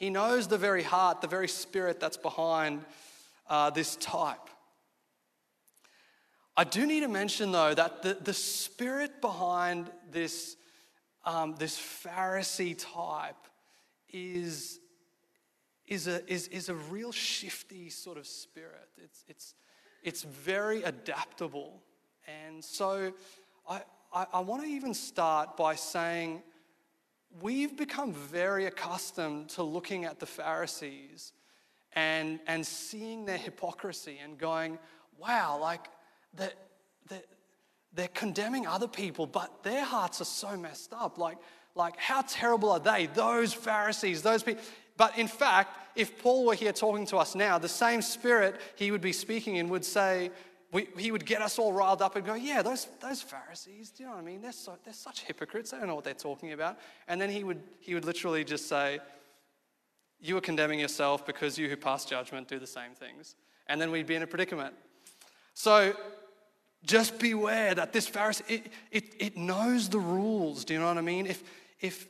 He 0.00 0.08
knows 0.08 0.48
the 0.48 0.56
very 0.56 0.82
heart, 0.82 1.20
the 1.20 1.26
very 1.26 1.46
spirit 1.46 2.00
that's 2.00 2.16
behind 2.16 2.86
uh, 3.50 3.68
this 3.68 3.96
type. 3.96 4.48
I 6.56 6.64
do 6.64 6.86
need 6.86 7.00
to 7.00 7.08
mention, 7.08 7.52
though, 7.52 7.74
that 7.74 8.00
the, 8.00 8.14
the 8.14 8.32
spirit 8.32 9.20
behind 9.20 9.90
this, 10.10 10.56
um, 11.26 11.54
this 11.58 11.78
Pharisee 11.78 12.78
type 12.78 13.36
is, 14.08 14.80
is, 15.86 16.06
a, 16.06 16.26
is, 16.32 16.48
is 16.48 16.70
a 16.70 16.74
real 16.74 17.12
shifty 17.12 17.90
sort 17.90 18.16
of 18.16 18.26
spirit. 18.26 18.88
It's, 18.96 19.24
it's, 19.28 19.54
it's 20.02 20.22
very 20.22 20.82
adaptable. 20.82 21.82
And 22.26 22.64
so 22.64 23.12
I, 23.68 23.82
I, 24.14 24.26
I 24.32 24.40
want 24.40 24.62
to 24.62 24.68
even 24.68 24.94
start 24.94 25.58
by 25.58 25.74
saying 25.74 26.42
we've 27.40 27.76
become 27.76 28.12
very 28.12 28.66
accustomed 28.66 29.48
to 29.50 29.62
looking 29.62 30.04
at 30.04 30.18
the 30.18 30.26
Pharisees 30.26 31.32
and, 31.92 32.40
and 32.46 32.66
seeing 32.66 33.24
their 33.24 33.38
hypocrisy 33.38 34.18
and 34.22 34.38
going, 34.38 34.78
wow, 35.18 35.58
like 35.60 35.86
they're, 36.34 36.52
they're, 37.08 37.22
they're 37.94 38.08
condemning 38.08 38.66
other 38.66 38.88
people, 38.88 39.26
but 39.26 39.62
their 39.62 39.84
hearts 39.84 40.20
are 40.20 40.26
so 40.26 40.56
messed 40.56 40.92
up. 40.92 41.18
Like, 41.18 41.38
like, 41.74 41.96
how 41.98 42.22
terrible 42.22 42.70
are 42.70 42.80
they? 42.80 43.06
Those 43.06 43.52
Pharisees, 43.52 44.22
those 44.22 44.42
people. 44.42 44.62
But 44.96 45.16
in 45.16 45.28
fact, 45.28 45.76
if 45.96 46.18
Paul 46.18 46.46
were 46.46 46.54
here 46.54 46.72
talking 46.72 47.06
to 47.06 47.16
us 47.16 47.34
now, 47.34 47.58
the 47.58 47.68
same 47.68 48.02
spirit 48.02 48.60
he 48.76 48.90
would 48.90 49.00
be 49.00 49.12
speaking 49.12 49.56
in 49.56 49.68
would 49.68 49.84
say, 49.84 50.30
we, 50.72 50.88
he 50.96 51.10
would 51.10 51.26
get 51.26 51.42
us 51.42 51.58
all 51.58 51.72
riled 51.72 52.00
up 52.00 52.16
and 52.16 52.24
go, 52.24 52.34
Yeah, 52.34 52.62
those, 52.62 52.86
those 53.00 53.22
Pharisees, 53.22 53.90
do 53.90 54.02
you 54.02 54.08
know 54.08 54.14
what 54.14 54.22
I 54.22 54.24
mean? 54.24 54.40
They're, 54.40 54.52
so, 54.52 54.76
they're 54.84 54.94
such 54.94 55.22
hypocrites. 55.22 55.70
They 55.70 55.78
don't 55.78 55.88
know 55.88 55.94
what 55.94 56.04
they're 56.04 56.14
talking 56.14 56.52
about. 56.52 56.78
And 57.08 57.20
then 57.20 57.30
he 57.30 57.42
would, 57.42 57.62
he 57.80 57.94
would 57.94 58.04
literally 58.04 58.44
just 58.44 58.68
say, 58.68 59.00
you 60.20 60.36
are 60.36 60.40
condemning 60.40 60.78
yourself 60.78 61.26
because 61.26 61.58
you 61.58 61.68
who 61.68 61.76
pass 61.76 62.04
judgment 62.04 62.46
do 62.46 62.58
the 62.58 62.66
same 62.66 62.92
things. 62.94 63.34
And 63.66 63.80
then 63.80 63.90
we'd 63.90 64.06
be 64.06 64.14
in 64.14 64.22
a 64.22 64.26
predicament. 64.26 64.74
So 65.54 65.94
just 66.84 67.18
beware 67.18 67.74
that 67.74 67.92
this 67.92 68.08
Pharisee, 68.08 68.42
it, 68.48 68.72
it, 68.90 69.04
it 69.18 69.36
knows 69.36 69.88
the 69.88 69.98
rules. 69.98 70.64
Do 70.64 70.74
you 70.74 70.80
know 70.80 70.86
what 70.86 70.98
I 70.98 71.02
mean? 71.02 71.26
If, 71.26 71.42
if, 71.80 72.06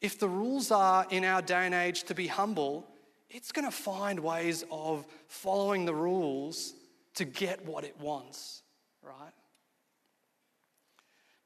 if 0.00 0.18
the 0.18 0.28
rules 0.28 0.70
are 0.70 1.06
in 1.10 1.24
our 1.24 1.42
day 1.42 1.66
and 1.66 1.74
age 1.74 2.04
to 2.04 2.14
be 2.14 2.26
humble, 2.26 2.86
it's 3.30 3.52
going 3.52 3.64
to 3.64 3.70
find 3.70 4.20
ways 4.20 4.64
of 4.70 5.06
following 5.28 5.84
the 5.84 5.94
rules 5.94 6.74
to 7.14 7.24
get 7.24 7.64
what 7.64 7.84
it 7.84 7.98
wants, 8.00 8.62
right? 9.02 9.32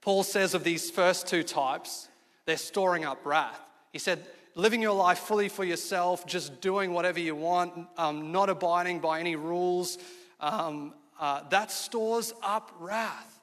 Paul 0.01 0.23
says 0.23 0.55
of 0.55 0.65
these 0.65 0.91
first 0.91 1.27
two 1.27 1.43
types, 1.43 2.09
they're 2.47 2.57
storing 2.57 3.05
up 3.05 3.25
wrath. 3.25 3.61
He 3.93 3.99
said, 3.99 4.25
living 4.55 4.81
your 4.81 4.95
life 4.95 5.19
fully 5.19 5.49
for 5.49 5.65
yourself, 5.65 6.27
just 6.27 6.61
doing 6.61 6.93
whatever 6.93 7.21
you 7.21 7.37
want, 7.37 7.87
um, 7.97 8.33
not 8.33 8.49
abiding 8.49 9.01
by 9.01 9.21
any 9.21 9.37
rules, 9.37 9.99
um, 10.41 10.95
uh, 11.21 11.43
that 11.51 11.71
stores 11.71 12.33
up 12.43 12.73
wrath. 12.79 13.35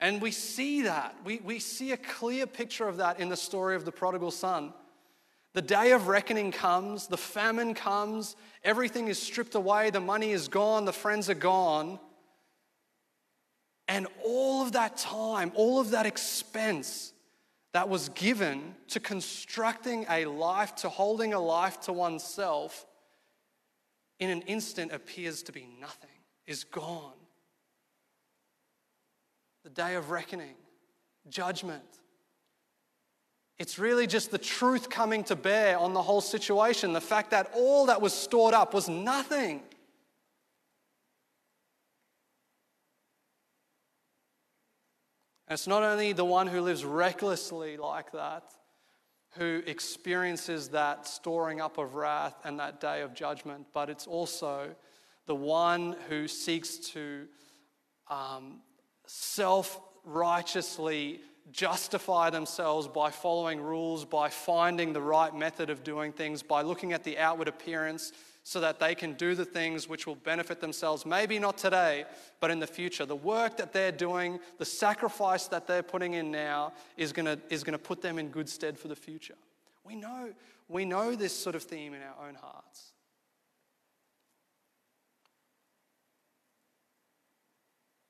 And 0.00 0.20
we 0.20 0.30
see 0.30 0.82
that. 0.82 1.14
We, 1.24 1.38
we 1.38 1.58
see 1.58 1.92
a 1.92 1.96
clear 1.96 2.46
picture 2.46 2.88
of 2.88 2.96
that 2.98 3.20
in 3.20 3.28
the 3.28 3.36
story 3.36 3.76
of 3.76 3.84
the 3.84 3.92
prodigal 3.92 4.30
son. 4.30 4.72
The 5.52 5.62
day 5.62 5.92
of 5.92 6.06
reckoning 6.08 6.52
comes, 6.52 7.08
the 7.08 7.16
famine 7.16 7.74
comes, 7.74 8.36
everything 8.62 9.08
is 9.08 9.20
stripped 9.20 9.54
away, 9.54 9.90
the 9.90 10.00
money 10.00 10.30
is 10.30 10.48
gone, 10.48 10.84
the 10.84 10.92
friends 10.92 11.28
are 11.28 11.34
gone. 11.34 11.98
And 13.88 14.06
all 14.24 14.62
of 14.62 14.72
that 14.72 14.96
time, 14.96 15.50
all 15.56 15.80
of 15.80 15.90
that 15.90 16.06
expense, 16.06 17.12
that 17.72 17.88
was 17.88 18.08
given 18.10 18.74
to 18.88 19.00
constructing 19.00 20.04
a 20.08 20.24
life, 20.24 20.74
to 20.76 20.88
holding 20.88 21.34
a 21.34 21.40
life 21.40 21.80
to 21.82 21.92
oneself, 21.92 22.86
in 24.18 24.28
an 24.28 24.42
instant 24.42 24.92
appears 24.92 25.42
to 25.44 25.52
be 25.52 25.68
nothing, 25.80 26.10
is 26.46 26.64
gone. 26.64 27.14
The 29.62 29.70
day 29.70 29.94
of 29.94 30.10
reckoning, 30.10 30.56
judgment. 31.28 31.99
It's 33.60 33.78
really 33.78 34.06
just 34.06 34.30
the 34.30 34.38
truth 34.38 34.88
coming 34.88 35.22
to 35.24 35.36
bear 35.36 35.78
on 35.78 35.92
the 35.92 36.00
whole 36.00 36.22
situation. 36.22 36.94
The 36.94 37.00
fact 37.02 37.32
that 37.32 37.50
all 37.54 37.84
that 37.86 38.00
was 38.00 38.14
stored 38.14 38.54
up 38.54 38.72
was 38.72 38.88
nothing. 38.88 39.60
And 45.46 45.52
it's 45.54 45.66
not 45.66 45.82
only 45.82 46.14
the 46.14 46.24
one 46.24 46.46
who 46.46 46.62
lives 46.62 46.86
recklessly 46.86 47.76
like 47.76 48.12
that 48.12 48.44
who 49.36 49.62
experiences 49.66 50.70
that 50.70 51.06
storing 51.06 51.60
up 51.60 51.76
of 51.76 51.94
wrath 51.94 52.36
and 52.44 52.58
that 52.58 52.80
day 52.80 53.02
of 53.02 53.12
judgment, 53.12 53.66
but 53.74 53.90
it's 53.90 54.06
also 54.06 54.74
the 55.26 55.34
one 55.34 55.96
who 56.08 56.26
seeks 56.26 56.78
to 56.78 57.26
um, 58.08 58.62
self 59.06 59.78
righteously 60.04 61.20
justify 61.52 62.30
themselves 62.30 62.88
by 62.88 63.10
following 63.10 63.60
rules, 63.60 64.04
by 64.04 64.28
finding 64.28 64.92
the 64.92 65.00
right 65.00 65.34
method 65.34 65.70
of 65.70 65.84
doing 65.84 66.12
things, 66.12 66.42
by 66.42 66.62
looking 66.62 66.92
at 66.92 67.04
the 67.04 67.18
outward 67.18 67.48
appearance 67.48 68.12
so 68.42 68.60
that 68.60 68.80
they 68.80 68.94
can 68.94 69.12
do 69.14 69.34
the 69.34 69.44
things 69.44 69.88
which 69.88 70.06
will 70.06 70.14
benefit 70.14 70.60
themselves, 70.60 71.04
maybe 71.04 71.38
not 71.38 71.58
today, 71.58 72.04
but 72.40 72.50
in 72.50 72.58
the 72.58 72.66
future. 72.66 73.04
The 73.04 73.14
work 73.14 73.56
that 73.58 73.72
they're 73.72 73.92
doing, 73.92 74.40
the 74.58 74.64
sacrifice 74.64 75.46
that 75.48 75.66
they're 75.66 75.82
putting 75.82 76.14
in 76.14 76.30
now 76.30 76.72
is 76.96 77.12
going 77.12 77.26
to 77.26 77.38
is 77.50 77.62
going 77.62 77.72
to 77.72 77.78
put 77.78 78.00
them 78.00 78.18
in 78.18 78.28
good 78.28 78.48
stead 78.48 78.78
for 78.78 78.88
the 78.88 78.96
future. 78.96 79.36
We 79.84 79.94
know, 79.94 80.32
we 80.68 80.84
know 80.84 81.14
this 81.14 81.36
sort 81.36 81.54
of 81.54 81.62
theme 81.62 81.94
in 81.94 82.00
our 82.02 82.28
own 82.28 82.34
hearts. 82.34 82.92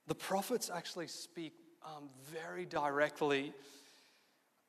The 0.06 0.14
prophets 0.14 0.70
actually 0.74 1.06
speak 1.06 1.52
um, 1.84 2.08
very 2.32 2.64
directly 2.64 3.52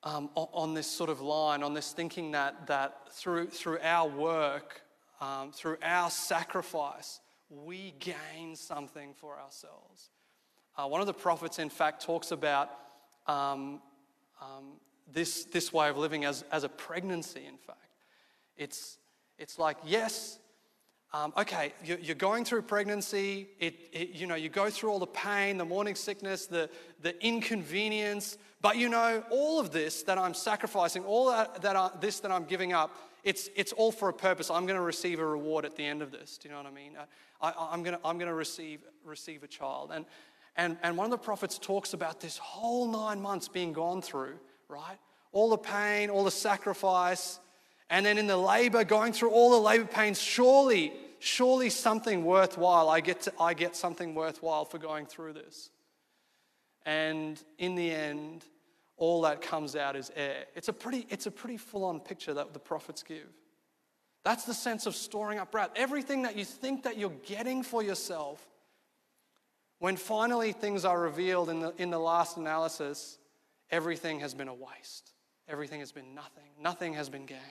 um, 0.04 0.30
on, 0.36 0.74
this 0.74 0.88
sort 0.88 1.10
of 1.10 1.22
line, 1.22 1.64
on 1.64 1.74
this 1.74 1.92
thinking 1.92 2.32
that, 2.32 2.68
that 2.68 3.14
through, 3.14 3.48
through 3.48 3.78
our 3.84 4.10
work, 4.10 4.82
um, 5.20 5.52
through 5.52 5.78
our 5.84 6.10
sacrifice, 6.10 7.20
we 7.50 7.94
gain 8.00 8.56
something 8.56 9.14
for 9.14 9.38
ourselves. 9.40 10.10
Uh, 10.78 10.88
one 10.88 11.02
of 11.02 11.08
the 11.08 11.14
prophets, 11.14 11.60
in 11.60 11.70
fact, 11.70 12.04
talks 12.04 12.32
about 12.32 12.70
um, 13.28 13.82
um, 14.42 14.80
this, 15.12 15.44
this 15.46 15.72
way 15.72 15.90
of 15.90 15.98
living 15.98 16.26
as, 16.26 16.44
as 16.52 16.64
a 16.64 16.70
pregnancy, 16.70 17.46
in 17.46 17.58
fact. 17.58 17.78
It's, 18.58 18.98
it's 19.38 19.60
like, 19.60 19.78
yes, 19.86 20.40
um, 21.14 21.34
okay, 21.38 21.74
you're 21.84 22.16
going 22.16 22.46
through 22.46 22.62
pregnancy, 22.62 23.50
it, 23.60 23.76
it, 23.92 24.10
you 24.12 24.28
know, 24.28 24.36
you 24.36 24.48
go 24.48 24.70
through 24.70 24.92
all 24.92 25.00
the 25.00 25.06
pain, 25.06 25.58
the 25.58 25.66
morning 25.66 25.94
sickness, 25.94 26.46
the, 26.46 26.70
the 27.02 27.22
inconvenience, 27.26 28.38
but 28.62 28.78
you 28.78 28.88
know, 28.88 29.22
all 29.30 29.60
of 29.60 29.72
this 29.72 30.04
that 30.04 30.18
I'm 30.18 30.34
sacrificing, 30.34 31.04
all 31.04 31.30
that, 31.30 31.62
that 31.64 31.76
I, 31.76 31.90
this 32.00 32.22
that 32.22 32.32
I'm 32.32 32.46
giving 32.46 32.72
up, 32.72 32.96
it's, 33.26 33.50
it's 33.58 33.74
all 33.74 33.92
for 33.92 34.08
a 34.08 34.14
purpose. 34.14 34.50
I'm 34.50 34.66
going 34.66 34.78
to 34.78 34.84
receive 34.84 35.20
a 35.20 35.26
reward 35.26 35.66
at 35.66 35.76
the 35.76 35.86
end 35.86 36.02
of 36.02 36.12
this. 36.12 36.38
Do 36.38 36.48
you 36.48 36.54
know 36.54 36.62
what 36.62 36.72
I 36.72 36.74
mean? 36.76 36.94
I, 37.42 37.74
am 37.74 37.84
going 37.84 37.98
to, 37.98 38.06
I'm 38.06 38.18
going 38.18 38.30
to 38.30 38.34
receive, 38.34 38.80
receive 39.04 39.44
a 39.44 39.48
child. 39.48 39.92
And, 39.94 40.06
and, 40.56 40.78
and 40.82 40.96
one 40.96 41.06
of 41.06 41.12
the 41.12 41.18
prophets 41.18 41.60
talks 41.60 41.94
about 41.94 42.22
this 42.22 42.38
whole 42.38 42.88
nine 42.88 43.22
months 43.22 43.50
being 43.50 43.74
gone 43.74 44.02
through, 44.02 44.36
right? 44.70 44.98
All 45.34 45.50
the 45.50 45.58
pain, 45.58 46.10
all 46.10 46.24
the 46.24 46.32
sacrifice, 46.32 47.40
and 47.92 48.06
then 48.06 48.18
in 48.18 48.26
the 48.26 48.38
labor, 48.38 48.86
going 48.86 49.12
through 49.12 49.32
all 49.32 49.52
the 49.52 49.60
labor 49.60 49.86
pains, 49.86 50.20
surely, 50.20 50.94
surely 51.20 51.70
something 51.70 52.24
worthwhile. 52.24 52.90
I 52.90 53.02
get, 53.02 53.24
to, 53.24 53.34
I 53.38 53.54
get 53.54 53.76
something 53.76 54.16
worthwhile 54.16 54.64
for 54.64 54.78
going 54.78 55.06
through 55.06 55.34
this. 55.34 55.70
And 56.86 57.40
in 57.58 57.76
the 57.76 57.92
end, 57.92 58.46
all 58.96 59.22
that 59.24 59.42
comes 59.42 59.76
out 59.76 59.98
is 59.98 60.10
air. 60.16 60.46
It's 60.56 60.70
a 60.70 60.74
pretty, 60.74 61.06
it's 61.10 61.26
a 61.26 61.32
pretty 61.32 61.58
full 61.58 61.84
on 61.84 62.00
picture 62.00 62.34
that 62.34 62.54
the 62.54 62.60
prophets 62.60 63.04
give. 63.04 63.28
That's 64.24 64.46
the 64.46 64.54
sense 64.54 64.86
of 64.86 64.96
storing 64.96 65.38
up 65.38 65.54
wrath. 65.54 65.72
Everything 65.76 66.22
that 66.22 66.38
you 66.38 66.46
think 66.46 66.84
that 66.84 66.98
you're 66.98 67.10
getting 67.26 67.62
for 67.62 67.84
yourself, 67.84 68.42
when 69.80 69.98
finally 69.98 70.54
things 70.54 70.86
are 70.86 71.00
revealed 71.00 71.50
in 71.50 71.60
the, 71.60 71.74
in 71.78 71.90
the 71.90 72.00
last 72.00 72.38
analysis, 72.38 73.18
everything 73.70 74.22
has 74.22 74.34
been 74.34 74.48
a 74.48 74.54
waste. 74.54 75.12
Everything 75.50 75.82
has 75.82 75.92
been 75.92 76.16
nothing. 76.16 76.52
Nothing 76.58 76.94
has 76.94 77.10
been 77.10 77.26
gained. 77.26 77.42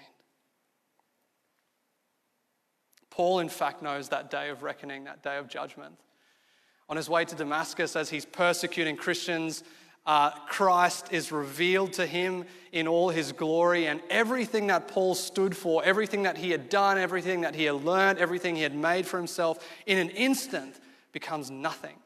Paul, 3.10 3.40
in 3.40 3.48
fact, 3.48 3.82
knows 3.82 4.08
that 4.08 4.30
day 4.30 4.48
of 4.48 4.62
reckoning, 4.62 5.04
that 5.04 5.22
day 5.22 5.36
of 5.36 5.48
judgment. 5.48 5.94
On 6.88 6.96
his 6.96 7.08
way 7.08 7.24
to 7.24 7.34
Damascus, 7.34 7.96
as 7.96 8.10
he's 8.10 8.24
persecuting 8.24 8.96
Christians, 8.96 9.62
uh, 10.06 10.30
Christ 10.46 11.08
is 11.12 11.30
revealed 11.30 11.92
to 11.94 12.06
him 12.06 12.44
in 12.72 12.88
all 12.88 13.10
his 13.10 13.32
glory, 13.32 13.86
and 13.86 14.00
everything 14.10 14.68
that 14.68 14.88
Paul 14.88 15.14
stood 15.14 15.56
for, 15.56 15.84
everything 15.84 16.22
that 16.22 16.38
he 16.38 16.50
had 16.50 16.68
done, 16.68 16.98
everything 16.98 17.42
that 17.42 17.54
he 17.54 17.64
had 17.64 17.84
learned, 17.84 18.18
everything 18.18 18.56
he 18.56 18.62
had 18.62 18.74
made 18.74 19.06
for 19.06 19.18
himself, 19.18 19.66
in 19.86 19.98
an 19.98 20.10
instant 20.10 20.80
becomes 21.12 21.50
nothing. 21.50 21.96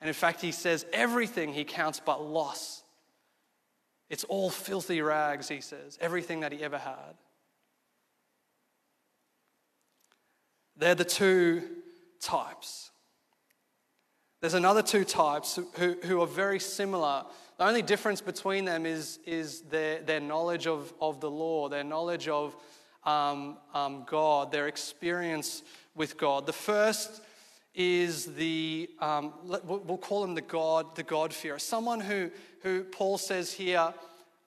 And 0.00 0.08
in 0.08 0.14
fact, 0.14 0.40
he 0.40 0.52
says 0.52 0.86
everything 0.92 1.52
he 1.52 1.64
counts 1.64 2.00
but 2.04 2.22
loss. 2.24 2.82
It's 4.10 4.24
all 4.24 4.50
filthy 4.50 5.02
rags, 5.02 5.48
he 5.48 5.60
says, 5.60 5.98
everything 6.00 6.40
that 6.40 6.52
he 6.52 6.62
ever 6.62 6.78
had. 6.78 7.14
They're 10.78 10.94
the 10.94 11.04
two 11.04 11.62
types. 12.20 12.90
There's 14.40 14.54
another 14.54 14.82
two 14.82 15.04
types 15.04 15.58
who, 15.74 15.96
who 16.04 16.20
are 16.20 16.26
very 16.26 16.60
similar. 16.60 17.24
The 17.58 17.66
only 17.66 17.82
difference 17.82 18.20
between 18.20 18.64
them 18.64 18.86
is, 18.86 19.18
is 19.26 19.62
their, 19.62 20.00
their 20.00 20.20
knowledge 20.20 20.68
of, 20.68 20.92
of 21.00 21.20
the 21.20 21.30
law, 21.30 21.68
their 21.68 21.82
knowledge 21.82 22.28
of 22.28 22.54
um, 23.04 23.56
um, 23.74 24.04
God, 24.08 24.52
their 24.52 24.68
experience 24.68 25.64
with 25.96 26.16
God. 26.16 26.46
The 26.46 26.52
first 26.52 27.22
is 27.74 28.26
the, 28.36 28.88
um, 29.00 29.32
we'll 29.44 29.98
call 29.98 30.22
him 30.22 30.36
the 30.36 30.40
God, 30.40 30.94
the 30.94 31.02
God 31.02 31.34
fearer. 31.34 31.58
Someone 31.58 31.98
who, 31.98 32.30
who 32.62 32.84
Paul 32.84 33.18
says 33.18 33.52
here, 33.52 33.92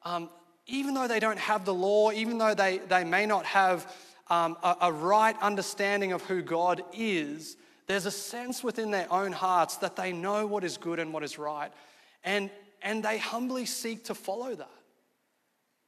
um, 0.04 0.30
even 0.68 0.94
though 0.94 1.08
they 1.08 1.20
don't 1.20 1.40
have 1.40 1.66
the 1.66 1.74
law, 1.74 2.12
even 2.12 2.38
though 2.38 2.54
they, 2.54 2.78
they 2.78 3.04
may 3.04 3.26
not 3.26 3.46
have 3.46 3.94
um, 4.32 4.56
a, 4.64 4.78
a 4.84 4.92
right 4.94 5.36
understanding 5.42 6.14
of 6.14 6.22
who 6.24 6.42
God 6.42 6.82
is, 6.94 7.58
there's 7.86 8.06
a 8.06 8.12
sense 8.12 8.64
within 8.64 8.90
their 8.90 9.12
own 9.12 9.34
hearts 9.34 9.76
that 9.78 9.98
they 9.98 10.14
know 10.14 10.48
what 10.48 10.64
is 10.64 10.78
good 10.78 11.00
and 11.00 11.12
what 11.12 11.22
is 11.22 11.38
right. 11.38 11.70
And, 12.24 12.50
and 12.82 13.04
they 13.04 13.18
humbly 13.18 13.66
seek 13.66 14.06
to 14.06 14.16
follow 14.16 14.56
that. 14.56 14.72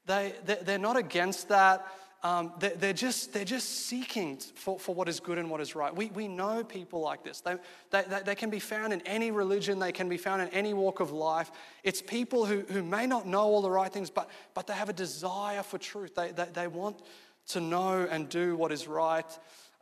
They, 0.06 0.34
they're 0.64 0.78
not 0.78 0.98
against 0.98 1.48
that. 1.48 1.88
Um, 2.22 2.52
they're, 2.60 2.92
just, 2.92 3.34
they're 3.34 3.46
just 3.46 3.88
seeking 3.88 4.38
for, 4.38 4.78
for 4.78 4.94
what 4.94 5.08
is 5.08 5.22
good 5.22 5.38
and 5.38 5.50
what 5.50 5.62
is 5.62 5.74
right. 5.74 5.96
We, 5.96 6.08
we 6.08 6.28
know 6.28 6.66
people 6.66 7.00
like 7.00 7.24
this. 7.24 7.40
They, 7.40 7.56
they, 7.92 8.04
they 8.26 8.36
can 8.36 8.50
be 8.50 8.60
found 8.60 8.92
in 8.92 9.00
any 9.02 9.32
religion, 9.32 9.80
they 9.80 9.92
can 9.94 10.10
be 10.10 10.18
found 10.18 10.42
in 10.42 10.50
any 10.50 10.74
walk 10.74 11.00
of 11.00 11.12
life. 11.12 11.52
It's 11.84 12.02
people 12.02 12.46
who, 12.46 12.62
who 12.70 12.84
may 12.84 13.08
not 13.08 13.26
know 13.26 13.42
all 13.42 13.62
the 13.62 13.72
right 13.72 13.92
things, 13.92 14.10
but, 14.10 14.30
but 14.54 14.68
they 14.68 14.74
have 14.74 14.90
a 14.90 14.94
desire 14.94 15.64
for 15.64 15.78
truth. 15.78 16.16
They, 16.16 16.32
they, 16.32 16.48
they 16.54 16.68
want 16.68 17.02
to 17.48 17.60
know 17.60 18.08
and 18.10 18.30
do 18.30 18.56
what 18.56 18.72
is 18.72 18.88
right. 18.88 19.26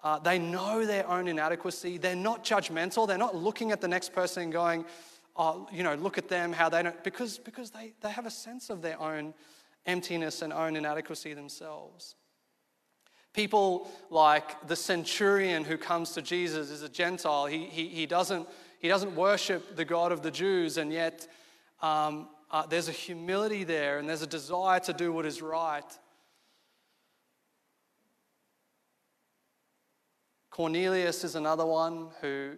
Uh, 0.04 0.20
they 0.20 0.40
know 0.40 0.86
their 0.86 1.08
own 1.08 1.28
inadequacy. 1.28 1.98
They're 1.98 2.16
not 2.16 2.44
judgmental. 2.44 3.08
They're 3.08 3.18
not 3.18 3.36
looking 3.36 3.72
at 3.72 3.82
the 3.82 3.88
next 3.88 4.14
person 4.14 4.44
and 4.44 4.52
going, 4.52 4.86
oh, 5.36 5.68
you 5.72 5.84
know, 5.84 5.94
look 5.96 6.18
at 6.18 6.28
them, 6.28 6.54
how 6.54 6.70
they 6.70 6.84
don't, 6.84 7.04
because, 7.04 7.38
because 7.38 7.72
they, 7.72 7.94
they 8.02 8.10
have 8.10 8.26
a 8.26 8.32
sense 8.32 8.70
of 8.70 8.82
their 8.82 9.00
own 9.00 9.34
emptiness 9.86 10.42
and 10.42 10.52
own 10.52 10.76
inadequacy 10.76 11.34
themselves. 11.34 12.16
People 13.34 13.90
like 14.10 14.68
the 14.68 14.76
centurion 14.76 15.64
who 15.64 15.78
comes 15.78 16.12
to 16.12 16.22
Jesus 16.22 16.70
is 16.70 16.82
a 16.82 16.90
Gentile. 16.90 17.46
He, 17.46 17.66
he, 17.66 17.88
he, 17.88 18.06
doesn't, 18.06 18.48
he 18.80 18.88
doesn't 18.88 19.16
worship 19.16 19.76
the 19.76 19.86
God 19.86 20.12
of 20.12 20.22
the 20.22 20.32
Jews, 20.32 20.78
and 20.78 20.92
yet 20.92 21.28
um, 21.82 22.28
uh, 22.52 22.66
there's 22.66 22.90
a 22.90 22.94
humility 22.94 23.64
there 23.64 24.00
and 24.00 24.10
there's 24.10 24.22
a 24.22 24.28
desire 24.28 24.80
to 24.82 24.94
do 24.94 25.14
what 25.14 25.26
is 25.26 25.42
right. 25.42 25.86
Cornelius 30.52 31.24
is 31.24 31.36
another 31.36 31.66
one 31.66 32.10
who 32.20 32.58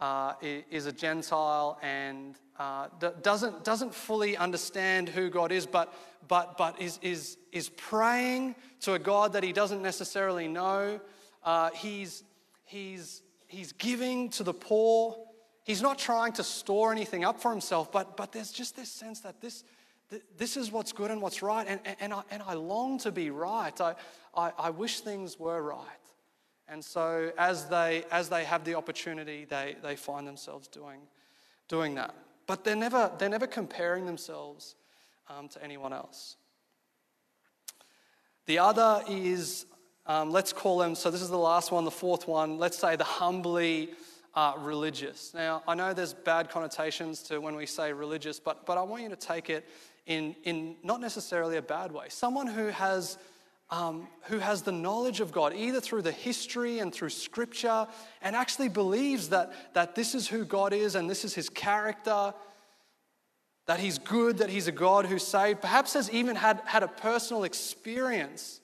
uh, 0.00 0.34
is 0.40 0.86
a 0.86 0.92
Gentile 0.92 1.76
and 1.82 2.36
uh, 2.58 2.86
doesn't, 3.22 3.64
doesn't 3.64 3.92
fully 3.92 4.36
understand 4.36 5.08
who 5.08 5.28
God 5.28 5.50
is, 5.50 5.66
but, 5.66 5.92
but, 6.28 6.56
but 6.56 6.80
is, 6.80 7.00
is, 7.02 7.36
is 7.50 7.70
praying 7.70 8.54
to 8.80 8.94
a 8.94 9.00
God 9.00 9.32
that 9.32 9.42
he 9.42 9.52
doesn't 9.52 9.82
necessarily 9.82 10.46
know. 10.46 11.00
Uh, 11.42 11.70
he's, 11.74 12.22
he's, 12.64 13.22
he's 13.48 13.72
giving 13.72 14.28
to 14.30 14.44
the 14.44 14.54
poor. 14.54 15.16
He's 15.64 15.82
not 15.82 15.98
trying 15.98 16.32
to 16.34 16.44
store 16.44 16.92
anything 16.92 17.24
up 17.24 17.40
for 17.40 17.50
himself, 17.50 17.90
but, 17.90 18.16
but 18.16 18.30
there's 18.30 18.52
just 18.52 18.76
this 18.76 18.90
sense 18.90 19.20
that 19.20 19.40
this, 19.40 19.64
this 20.36 20.56
is 20.56 20.70
what's 20.70 20.92
good 20.92 21.10
and 21.10 21.20
what's 21.20 21.42
right, 21.42 21.66
and, 21.68 21.80
and, 21.98 22.14
I, 22.14 22.22
and 22.30 22.42
I 22.44 22.54
long 22.54 22.98
to 23.00 23.10
be 23.10 23.30
right. 23.30 23.78
I, 23.80 23.96
I, 24.36 24.52
I 24.56 24.70
wish 24.70 25.00
things 25.00 25.38
were 25.38 25.60
right. 25.60 26.07
And 26.68 26.84
so 26.84 27.32
as 27.38 27.66
they, 27.66 28.04
as 28.10 28.28
they 28.28 28.44
have 28.44 28.64
the 28.64 28.74
opportunity, 28.74 29.46
they, 29.46 29.76
they 29.82 29.96
find 29.96 30.26
themselves 30.26 30.68
doing, 30.68 31.00
doing 31.68 31.94
that. 31.94 32.14
But 32.46 32.64
they're 32.64 32.76
never, 32.76 33.10
they're 33.18 33.28
never 33.28 33.46
comparing 33.46 34.06
themselves 34.06 34.74
um, 35.28 35.48
to 35.48 35.62
anyone 35.62 35.92
else. 35.92 36.36
The 38.46 38.58
other 38.58 39.02
is, 39.08 39.66
um, 40.06 40.30
let's 40.30 40.52
call 40.52 40.78
them, 40.78 40.94
so 40.94 41.10
this 41.10 41.22
is 41.22 41.28
the 41.30 41.38
last 41.38 41.70
one, 41.70 41.84
the 41.84 41.90
fourth 41.90 42.26
one, 42.26 42.58
let's 42.58 42.78
say 42.78 42.96
the 42.96 43.04
humbly 43.04 43.90
uh, 44.34 44.54
religious. 44.58 45.34
Now, 45.34 45.62
I 45.68 45.74
know 45.74 45.92
there's 45.92 46.14
bad 46.14 46.48
connotations 46.48 47.22
to 47.24 47.40
when 47.40 47.56
we 47.56 47.66
say 47.66 47.92
religious, 47.92 48.40
but, 48.40 48.64
but 48.64 48.78
I 48.78 48.82
want 48.82 49.02
you 49.02 49.08
to 49.10 49.16
take 49.16 49.50
it 49.50 49.66
in, 50.06 50.34
in 50.44 50.76
not 50.82 51.00
necessarily 51.00 51.56
a 51.56 51.62
bad 51.62 51.92
way. 51.92 52.06
Someone 52.08 52.46
who 52.46 52.68
has 52.68 53.18
um, 53.70 54.08
who 54.22 54.38
has 54.38 54.62
the 54.62 54.72
knowledge 54.72 55.20
of 55.20 55.32
God, 55.32 55.54
either 55.54 55.80
through 55.80 56.02
the 56.02 56.12
history 56.12 56.78
and 56.78 56.92
through 56.92 57.10
scripture, 57.10 57.86
and 58.22 58.34
actually 58.34 58.68
believes 58.68 59.28
that, 59.28 59.52
that 59.74 59.94
this 59.94 60.14
is 60.14 60.28
who 60.28 60.44
God 60.44 60.72
is 60.72 60.94
and 60.94 61.08
this 61.08 61.24
is 61.24 61.34
his 61.34 61.48
character, 61.48 62.32
that 63.66 63.78
he's 63.78 63.98
good, 63.98 64.38
that 64.38 64.48
he's 64.48 64.68
a 64.68 64.72
God 64.72 65.04
who 65.04 65.18
saved, 65.18 65.60
perhaps 65.60 65.92
has 65.92 66.10
even 66.10 66.36
had, 66.36 66.62
had 66.64 66.82
a 66.82 66.88
personal 66.88 67.44
experience, 67.44 68.60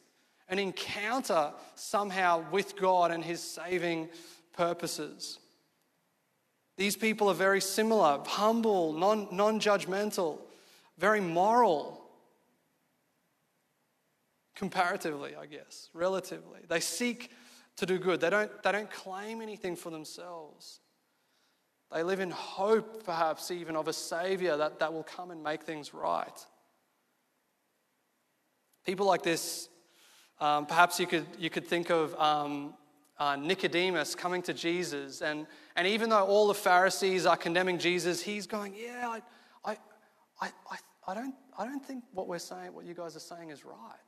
an 0.49 0.59
encounter 0.59 1.53
somehow 1.75 2.45
with 2.51 2.77
God 2.77 3.11
and 3.11 3.23
his 3.23 3.43
saving 3.43 4.09
purposes. 4.55 5.39
These 6.79 6.97
people 6.97 7.29
are 7.29 7.35
very 7.35 7.61
similar, 7.61 8.21
humble, 8.25 8.95
non 8.95 9.61
judgmental, 9.61 10.39
very 10.97 11.21
moral 11.21 12.04
comparatively, 14.55 15.35
I 15.37 15.47
guess, 15.47 15.89
relatively. 15.93 16.61
They 16.69 16.81
seek 16.81 17.31
to 17.77 17.87
do 17.87 17.99
good, 17.99 18.21
they 18.21 18.31
don't, 18.31 18.63
they 18.63 18.73
don't 18.73 18.91
claim 18.91 19.41
anything 19.41 19.77
for 19.77 19.91
themselves. 19.91 20.81
They 21.93 22.03
live 22.03 22.21
in 22.21 22.31
hope, 22.31 23.05
perhaps 23.05 23.51
even, 23.51 23.77
of 23.77 23.89
a 23.89 23.93
Savior 23.93 24.57
that, 24.57 24.81
that 24.81 24.93
will 24.93 25.03
come 25.05 25.31
and 25.31 25.43
make 25.43 25.63
things 25.63 25.95
right. 25.95 26.47
People 28.85 29.07
like 29.07 29.23
this, 29.23 29.69
um, 30.41 30.67
perhaps 30.67 30.99
you 30.99 31.07
could, 31.07 31.27
you 31.39 31.51
could 31.51 31.67
think 31.67 31.91
of 31.91 32.15
um, 32.17 32.75
uh, 33.19 33.37
Nicodemus 33.37 34.15
coming 34.15 34.43
to 34.43 34.53
Jesus, 34.53 35.23
and, 35.23 35.47
and 35.77 35.87
even 35.87 36.11
though 36.11 36.25
all 36.25 36.49
the 36.49 36.55
Pharisees 36.55 37.27
are 37.27 37.37
condemning 37.37 37.79
Jesus, 37.79 38.21
he's 38.21 38.47
going, 38.47 38.75
Yeah, 38.77 39.09
I, 39.09 39.77
I, 40.41 40.51
I, 40.71 40.79
I, 41.07 41.15
don't, 41.15 41.35
I 41.59 41.65
don't 41.65 41.85
think 41.85 42.05
what 42.13 42.29
we're 42.29 42.39
saying, 42.39 42.73
what 42.73 42.85
you 42.85 42.95
guys 42.95 43.17
are 43.17 43.21
saying 43.21 43.51
is 43.51 43.65
right. 43.65 44.04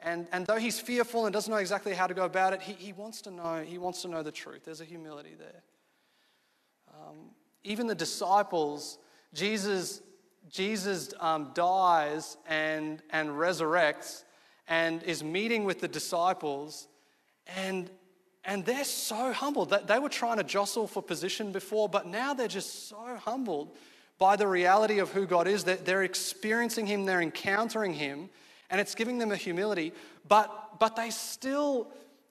And, 0.00 0.28
and 0.30 0.46
though 0.46 0.58
he's 0.58 0.78
fearful 0.78 1.26
and 1.26 1.32
doesn't 1.32 1.50
know 1.50 1.58
exactly 1.58 1.92
how 1.94 2.06
to 2.06 2.14
go 2.14 2.24
about 2.24 2.52
it, 2.52 2.62
he, 2.62 2.72
he 2.74 2.92
wants 2.92 3.20
to 3.22 3.30
know, 3.30 3.62
he 3.64 3.78
wants 3.78 4.02
to 4.02 4.08
know 4.08 4.22
the 4.22 4.32
truth. 4.32 4.64
There's 4.64 4.80
a 4.80 4.84
humility 4.84 5.34
there. 5.36 5.62
Um, 6.94 7.16
even 7.64 7.86
the 7.86 7.94
disciples, 7.94 8.98
Jesus, 9.34 10.00
Jesus 10.48 11.12
um, 11.20 11.50
dies 11.54 12.36
and, 12.46 13.02
and 13.10 13.30
resurrects 13.30 14.22
and 14.68 15.02
is 15.02 15.24
meeting 15.24 15.64
with 15.64 15.80
the 15.80 15.88
disciples, 15.88 16.88
and, 17.56 17.90
and 18.44 18.64
they're 18.64 18.84
so 18.84 19.32
humbled. 19.32 19.70
That 19.70 19.86
they 19.86 19.98
were 19.98 20.10
trying 20.10 20.36
to 20.36 20.44
jostle 20.44 20.86
for 20.86 21.02
position 21.02 21.52
before, 21.52 21.88
but 21.88 22.06
now 22.06 22.34
they're 22.34 22.48
just 22.48 22.88
so 22.88 23.16
humbled 23.16 23.76
by 24.18 24.36
the 24.36 24.46
reality 24.46 24.98
of 24.98 25.10
who 25.10 25.26
God 25.26 25.48
is. 25.48 25.64
That 25.64 25.86
they're 25.86 26.02
experiencing 26.02 26.86
Him, 26.86 27.06
they're 27.06 27.22
encountering 27.22 27.94
Him, 27.94 28.28
and 28.70 28.80
it's 28.80 28.94
giving 28.94 29.18
them 29.18 29.32
a 29.32 29.36
humility. 29.36 29.92
But, 30.26 30.78
but 30.78 30.96
they 30.96 31.10
still, 31.10 31.88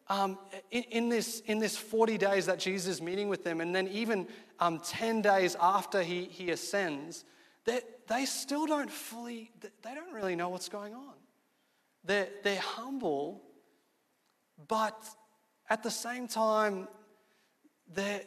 um, 0.08 0.38
in, 0.72 0.84
in, 0.84 1.10
this, 1.10 1.42
in 1.42 1.60
this 1.60 1.78
40 1.78 2.18
days 2.18 2.46
that 2.46 2.60
Jesus 2.60 2.96
is 2.96 3.02
meeting 3.02 3.30
with 3.30 3.44
them, 3.44 3.62
and 3.62 3.76
then 3.76 3.88
even 3.88 4.28
um, 4.60 4.80
10 4.80 5.22
days 5.22 5.56
after 5.60 6.04
he, 6.04 6.26
he 6.26 6.52
ascends, 6.52 7.26
they, 7.66 7.82
they 8.08 8.26
still 8.26 8.66
don't 8.66 8.92
fully, 8.92 9.52
they 9.62 9.94
don't 9.94 10.14
really 10.14 10.36
know 10.36 10.50
what's 10.50 10.70
going 10.70 10.94
on. 10.94 11.14
They're, 12.04 12.30
they're 12.44 12.60
humble, 12.60 13.42
but 14.68 14.98
at 15.70 15.84
the 15.84 15.92
same 15.92 16.28
time, 16.28 16.88
they're 17.94 18.22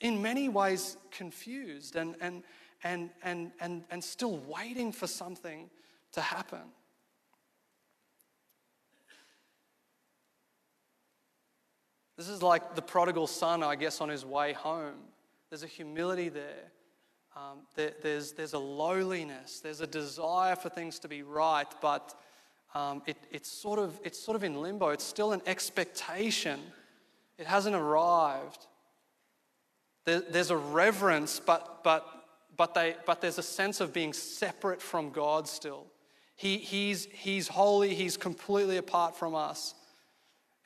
in 0.00 0.20
many 0.20 0.48
ways 0.48 0.96
confused 1.10 1.96
and, 1.96 2.16
and, 2.20 2.42
and, 2.82 3.10
and, 3.22 3.52
and, 3.60 3.84
and 3.90 4.02
still 4.02 4.38
waiting 4.48 4.92
for 4.92 5.06
something 5.06 5.70
to 6.12 6.20
happen. 6.20 6.60
This 12.16 12.28
is 12.28 12.42
like 12.42 12.74
the 12.74 12.82
prodigal 12.82 13.26
son, 13.26 13.62
I 13.62 13.74
guess, 13.74 14.00
on 14.00 14.08
his 14.08 14.24
way 14.24 14.52
home. 14.52 14.94
There's 15.50 15.62
a 15.62 15.66
humility 15.66 16.28
there. 16.28 16.70
Um, 17.34 17.60
there 17.74 17.92
there's, 18.02 18.32
there's 18.32 18.52
a 18.52 18.58
lowliness. 18.58 19.60
There's 19.60 19.80
a 19.80 19.86
desire 19.86 20.54
for 20.54 20.68
things 20.68 20.98
to 21.00 21.08
be 21.08 21.22
right, 21.22 21.66
but 21.80 22.14
um, 22.74 23.02
it, 23.06 23.16
it's, 23.30 23.50
sort 23.50 23.78
of, 23.78 23.98
it's 24.04 24.18
sort 24.18 24.36
of 24.36 24.44
in 24.44 24.60
limbo. 24.60 24.90
It's 24.90 25.04
still 25.04 25.32
an 25.32 25.42
expectation. 25.46 26.60
It 27.38 27.46
hasn't 27.46 27.74
arrived. 27.74 28.66
There, 30.04 30.20
there's 30.20 30.50
a 30.50 30.56
reverence, 30.56 31.40
but, 31.40 31.82
but, 31.82 32.06
but, 32.56 32.74
they, 32.74 32.96
but 33.06 33.20
there's 33.20 33.38
a 33.38 33.42
sense 33.42 33.80
of 33.80 33.92
being 33.92 34.12
separate 34.12 34.80
from 34.80 35.10
God 35.10 35.48
still. 35.48 35.86
He, 36.34 36.58
he's, 36.58 37.06
he's 37.12 37.48
holy, 37.48 37.94
He's 37.94 38.16
completely 38.16 38.76
apart 38.76 39.16
from 39.16 39.34
us. 39.34 39.74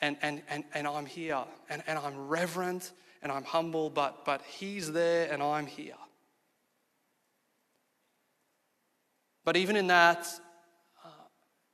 And, 0.00 0.16
and, 0.22 0.42
and, 0.48 0.64
and 0.74 0.86
I'm 0.86 1.06
here, 1.06 1.42
and, 1.70 1.82
and 1.86 1.98
I'm 1.98 2.28
reverent, 2.28 2.92
and 3.22 3.32
I'm 3.32 3.44
humble, 3.44 3.90
but, 3.90 4.24
but 4.24 4.42
He's 4.42 4.92
there, 4.92 5.30
and 5.32 5.42
I'm 5.42 5.66
here. 5.66 5.94
But 9.44 9.56
even 9.56 9.76
in 9.76 9.86
that, 9.86 10.26
uh, 11.04 11.08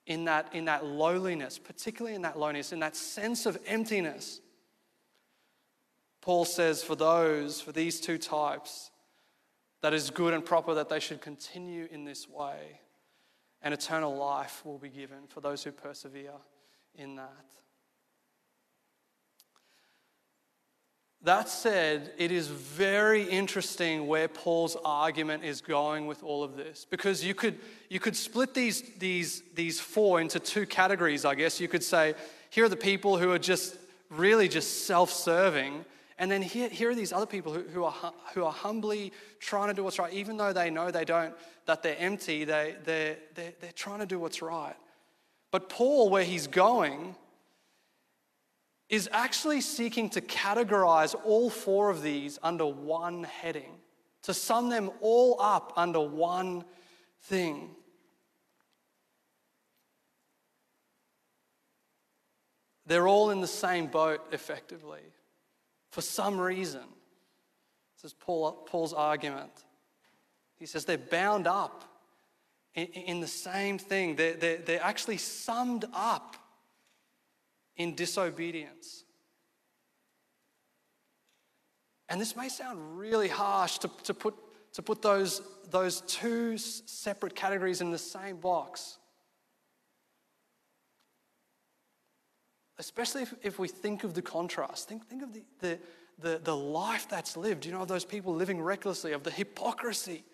in 0.07 0.27
that, 0.27 0.55
in 0.55 0.67
that 0.67 0.85
lowliness, 0.85 1.59
particularly 1.59 2.15
in 2.15 2.23
that 2.23 2.39
loneliness, 2.39 2.73
in 2.73 2.81
that 2.81 2.95
sense 2.95 3.47
of 3.47 3.59
emptiness, 3.67 4.41
Paul 6.21 6.45
says 6.45 6.85
for 6.85 6.95
those, 6.95 7.61
for 7.61 7.73
these 7.73 7.99
two 7.99 8.19
types, 8.19 8.91
that 9.81 9.93
is 9.93 10.11
good 10.11 10.33
and 10.33 10.45
proper 10.45 10.75
that 10.75 10.89
they 10.89 11.01
should 11.01 11.21
continue 11.21 11.89
in 11.91 12.05
this 12.05 12.29
way 12.29 12.82
and 13.63 13.73
eternal 13.73 14.17
life 14.17 14.63
will 14.65 14.79
be 14.79 14.89
given 14.89 15.27
for 15.29 15.41
those 15.41 15.63
who 15.63 15.73
persevere 15.73 16.33
in 16.95 17.17
that. 17.17 17.47
That 21.25 21.49
said, 21.49 22.11
it 22.19 22.33
is 22.33 22.49
very 22.49 23.23
interesting 23.23 24.09
where 24.09 24.27
Paul's 24.27 24.77
argument 24.85 25.45
is 25.45 25.61
going 25.61 26.09
with 26.09 26.25
all 26.25 26.43
of 26.43 26.57
this. 26.57 26.85
Because 26.91 27.25
you 27.25 27.33
could, 27.33 27.61
you 27.89 28.01
could 28.01 28.17
split 28.17 28.55
these, 28.55 28.83
these, 28.99 29.45
these 29.55 29.79
four 29.79 30.21
into 30.21 30.41
two 30.41 30.67
categories, 30.67 31.25
I 31.25 31.37
guess. 31.37 31.61
You 31.61 31.69
could 31.69 31.85
say, 31.85 32.15
here 32.51 32.65
are 32.65 32.69
the 32.69 32.77
people 32.77 33.19
who 33.19 33.31
are 33.31 33.39
just 33.39 33.77
really 34.11 34.49
just 34.49 34.85
self 34.85 35.13
serving. 35.13 35.85
And 36.19 36.31
then 36.31 36.43
here, 36.43 36.69
here 36.69 36.91
are 36.91 36.95
these 36.95 37.13
other 37.13 37.27
people 37.27 37.53
who, 37.53 37.63
who, 37.63 37.85
are, 37.85 38.13
who 38.35 38.45
are 38.45 38.53
humbly 38.53 39.13
trying 39.41 39.69
to 39.69 39.75
do 39.75 39.83
what's 39.83 39.99
right, 39.99 40.13
even 40.13 40.37
though 40.37 40.53
they 40.53 40.71
know 40.71 40.91
they 40.91 41.05
don't, 41.05 41.35
that 41.67 41.83
they're 41.83 41.97
empty, 41.99 42.45
they, 42.45 42.77
they're, 42.85 43.17
they're, 43.35 43.53
they're 43.61 43.73
trying 43.73 44.01
to 44.01 44.07
do 44.07 44.19
what's 44.19 44.43
right. 44.43 44.77
But 45.51 45.69
Paul, 45.69 46.11
where 46.11 46.25
he's 46.25 46.47
going, 46.47 47.15
is 48.89 49.09
actually 49.13 49.63
seeking 49.63 50.11
to 50.11 50.21
categorize 50.21 51.15
all 51.25 51.49
four 51.49 51.89
of 51.91 52.03
these 52.03 52.39
under 52.43 52.67
one 52.67 53.25
heading, 53.25 53.73
to 54.23 54.35
sum 54.35 54.69
them 54.69 54.91
all 55.01 55.39
up 55.41 55.73
under 55.77 56.01
one 56.01 56.65
thing. 57.23 57.71
They're 62.85 63.09
all 63.09 63.31
in 63.31 63.41
the 63.41 63.47
same 63.47 63.87
boat, 63.87 64.21
effectively 64.33 65.01
for 65.93 66.01
some 66.01 66.41
reason. 66.41 66.83
This 67.97 68.11
is 68.11 68.15
Paul, 68.15 68.53
Paul's 68.67 68.93
argument. 68.93 69.53
He 70.57 70.67
says 70.67 70.85
they're 70.85 70.99
bound 70.99 71.47
up 71.47 71.85
in, 72.75 72.87
in 72.87 73.21
the 73.21 73.29
same 73.29 73.79
thing, 73.79 74.17
they're, 74.17 74.35
they're, 74.35 74.57
they're 74.57 74.83
actually 74.83 75.19
summed 75.19 75.85
up 75.95 76.37
in 77.77 77.95
disobedience. 77.95 79.05
And 82.09 82.21
this 82.21 82.35
may 82.35 82.49
sound 82.49 82.99
really 82.99 83.29
harsh 83.29 83.79
to, 83.79 83.91
to, 84.05 84.15
put, 84.15 84.35
to 84.73 84.83
put 84.83 85.03
those, 85.03 85.43
those 85.71 86.01
two 86.03 86.57
separate 86.57 87.35
categories 87.35 87.83
in 87.83 87.91
the 87.91 87.99
same 87.99 88.37
box. 88.37 88.99
Especially 92.79 93.23
if, 93.23 93.35
if 93.43 93.59
we 93.59 93.69
think 93.69 94.05
of 94.05 94.15
the 94.15 94.23
contrast. 94.23 94.89
Think, 94.89 95.07
think 95.07 95.23
of 95.23 95.33
the, 95.33 95.43
the, 95.61 95.79
the, 96.19 96.41
the 96.43 96.57
life 96.57 97.09
that's 97.09 97.37
lived, 97.37 97.67
you 97.67 97.73
know, 97.73 97.83
of 97.83 97.89
those 97.89 98.05
people 98.05 98.35
living 98.35 98.61
recklessly, 98.61 99.13
of 99.13 99.23
the 99.23 99.31
hypocrisy. 99.31 100.25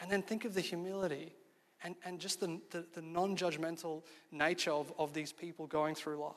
And 0.00 0.10
then 0.10 0.22
think 0.22 0.44
of 0.44 0.54
the 0.54 0.60
humility 0.60 1.34
and, 1.82 1.94
and 2.04 2.18
just 2.18 2.40
the, 2.40 2.60
the, 2.70 2.86
the 2.94 3.02
non 3.02 3.36
judgmental 3.36 4.02
nature 4.30 4.72
of, 4.72 4.92
of 4.98 5.12
these 5.14 5.32
people 5.32 5.66
going 5.66 5.94
through 5.94 6.18
life. 6.18 6.34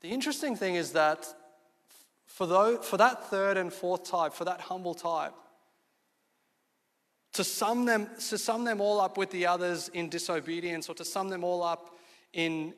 The 0.00 0.08
interesting 0.08 0.56
thing 0.56 0.74
is 0.74 0.92
that 0.92 1.26
for, 2.26 2.46
those, 2.46 2.84
for 2.84 2.96
that 2.96 3.24
third 3.26 3.56
and 3.56 3.72
fourth 3.72 4.04
type, 4.04 4.32
for 4.32 4.44
that 4.44 4.62
humble 4.62 4.94
type, 4.94 5.34
to 7.32 7.44
sum 7.44 7.84
them, 7.84 8.08
to 8.28 8.38
sum 8.38 8.64
them 8.64 8.80
all 8.80 9.00
up 9.00 9.16
with 9.16 9.30
the 9.30 9.46
others 9.46 9.88
in 9.88 10.08
disobedience 10.08 10.88
or 10.88 10.94
to 10.94 11.04
sum 11.04 11.28
them 11.28 11.44
all 11.44 11.62
up 11.62 11.98
in, 12.32 12.74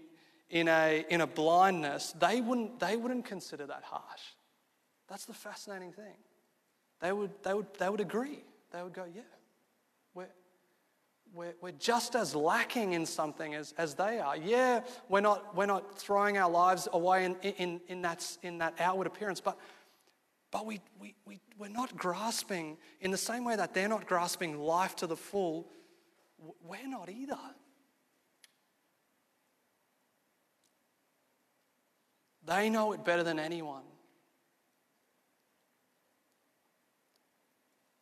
in, 0.50 0.68
a, 0.68 1.04
in 1.10 1.20
a 1.20 1.26
blindness, 1.26 2.14
they 2.18 2.40
wouldn't, 2.40 2.78
they 2.78 2.96
wouldn't 2.96 3.24
consider 3.24 3.66
that 3.66 3.82
harsh. 3.84 4.22
That's 5.08 5.24
the 5.24 5.34
fascinating 5.34 5.92
thing. 5.92 6.14
They 7.00 7.12
would, 7.12 7.30
they 7.42 7.54
would, 7.54 7.66
they 7.78 7.88
would 7.88 8.00
agree. 8.00 8.44
They 8.72 8.82
would 8.82 8.94
go, 8.94 9.04
yeah, 9.14 9.22
we're, 10.14 10.28
we're, 11.34 11.54
we're 11.60 11.72
just 11.72 12.14
as 12.14 12.34
lacking 12.34 12.92
in 12.92 13.06
something 13.06 13.54
as, 13.54 13.74
as 13.76 13.94
they 13.94 14.20
are. 14.20 14.36
Yeah, 14.36 14.80
we're 15.08 15.20
not, 15.20 15.54
we're 15.56 15.66
not 15.66 15.98
throwing 15.98 16.38
our 16.38 16.50
lives 16.50 16.88
away 16.92 17.24
in, 17.24 17.36
in, 17.42 17.80
in, 17.88 18.02
that, 18.02 18.24
in 18.42 18.58
that 18.58 18.74
outward 18.78 19.06
appearance, 19.06 19.40
but 19.40 19.58
but 20.54 20.66
we, 20.66 20.80
we, 21.00 21.16
we, 21.26 21.40
we're 21.58 21.66
not 21.66 21.96
grasping, 21.96 22.76
in 23.00 23.10
the 23.10 23.16
same 23.18 23.44
way 23.44 23.56
that 23.56 23.74
they're 23.74 23.88
not 23.88 24.06
grasping 24.06 24.56
life 24.56 24.94
to 24.94 25.08
the 25.08 25.16
full, 25.16 25.66
we're 26.64 26.86
not 26.86 27.10
either. 27.10 27.36
They 32.46 32.70
know 32.70 32.92
it 32.92 33.04
better 33.04 33.24
than 33.24 33.40
anyone. 33.40 33.82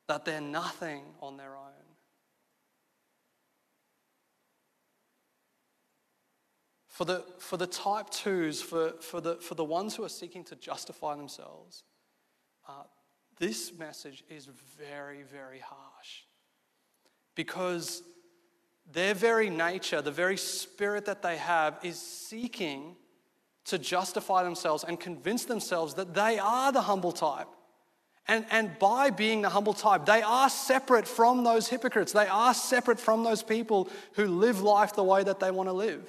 That 0.08 0.26
they're 0.26 0.42
nothing 0.42 1.04
on 1.22 1.38
their 1.38 1.56
own. 1.56 1.72
For 6.90 7.06
the, 7.06 7.24
for 7.38 7.56
the 7.56 7.66
type 7.66 8.10
twos, 8.10 8.60
for, 8.60 8.90
for, 9.00 9.22
the, 9.22 9.36
for 9.36 9.54
the 9.54 9.64
ones 9.64 9.96
who 9.96 10.04
are 10.04 10.10
seeking 10.10 10.44
to 10.44 10.56
justify 10.56 11.16
themselves, 11.16 11.84
uh, 12.68 12.84
this 13.38 13.72
message 13.76 14.24
is 14.28 14.46
very, 14.78 15.22
very 15.22 15.58
harsh 15.60 16.22
because 17.34 18.02
their 18.92 19.14
very 19.14 19.50
nature, 19.50 20.02
the 20.02 20.10
very 20.10 20.36
spirit 20.36 21.04
that 21.06 21.22
they 21.22 21.36
have, 21.36 21.78
is 21.82 21.98
seeking 22.00 22.96
to 23.64 23.78
justify 23.78 24.42
themselves 24.42 24.84
and 24.84 24.98
convince 24.98 25.44
themselves 25.44 25.94
that 25.94 26.14
they 26.14 26.38
are 26.38 26.72
the 26.72 26.82
humble 26.82 27.12
type 27.12 27.48
And, 28.28 28.46
and 28.50 28.78
by 28.78 29.10
being 29.10 29.42
the 29.42 29.48
humble 29.48 29.74
type, 29.74 30.06
they 30.06 30.22
are 30.22 30.48
separate 30.48 31.08
from 31.08 31.42
those 31.42 31.68
hypocrites. 31.68 32.12
They 32.12 32.28
are 32.28 32.54
separate 32.54 33.00
from 33.00 33.24
those 33.24 33.42
people 33.42 33.88
who 34.14 34.26
live 34.26 34.60
life 34.60 34.94
the 34.94 35.02
way 35.02 35.24
that 35.24 35.40
they 35.40 35.50
want 35.50 35.68
to 35.68 35.72
live. 35.72 36.08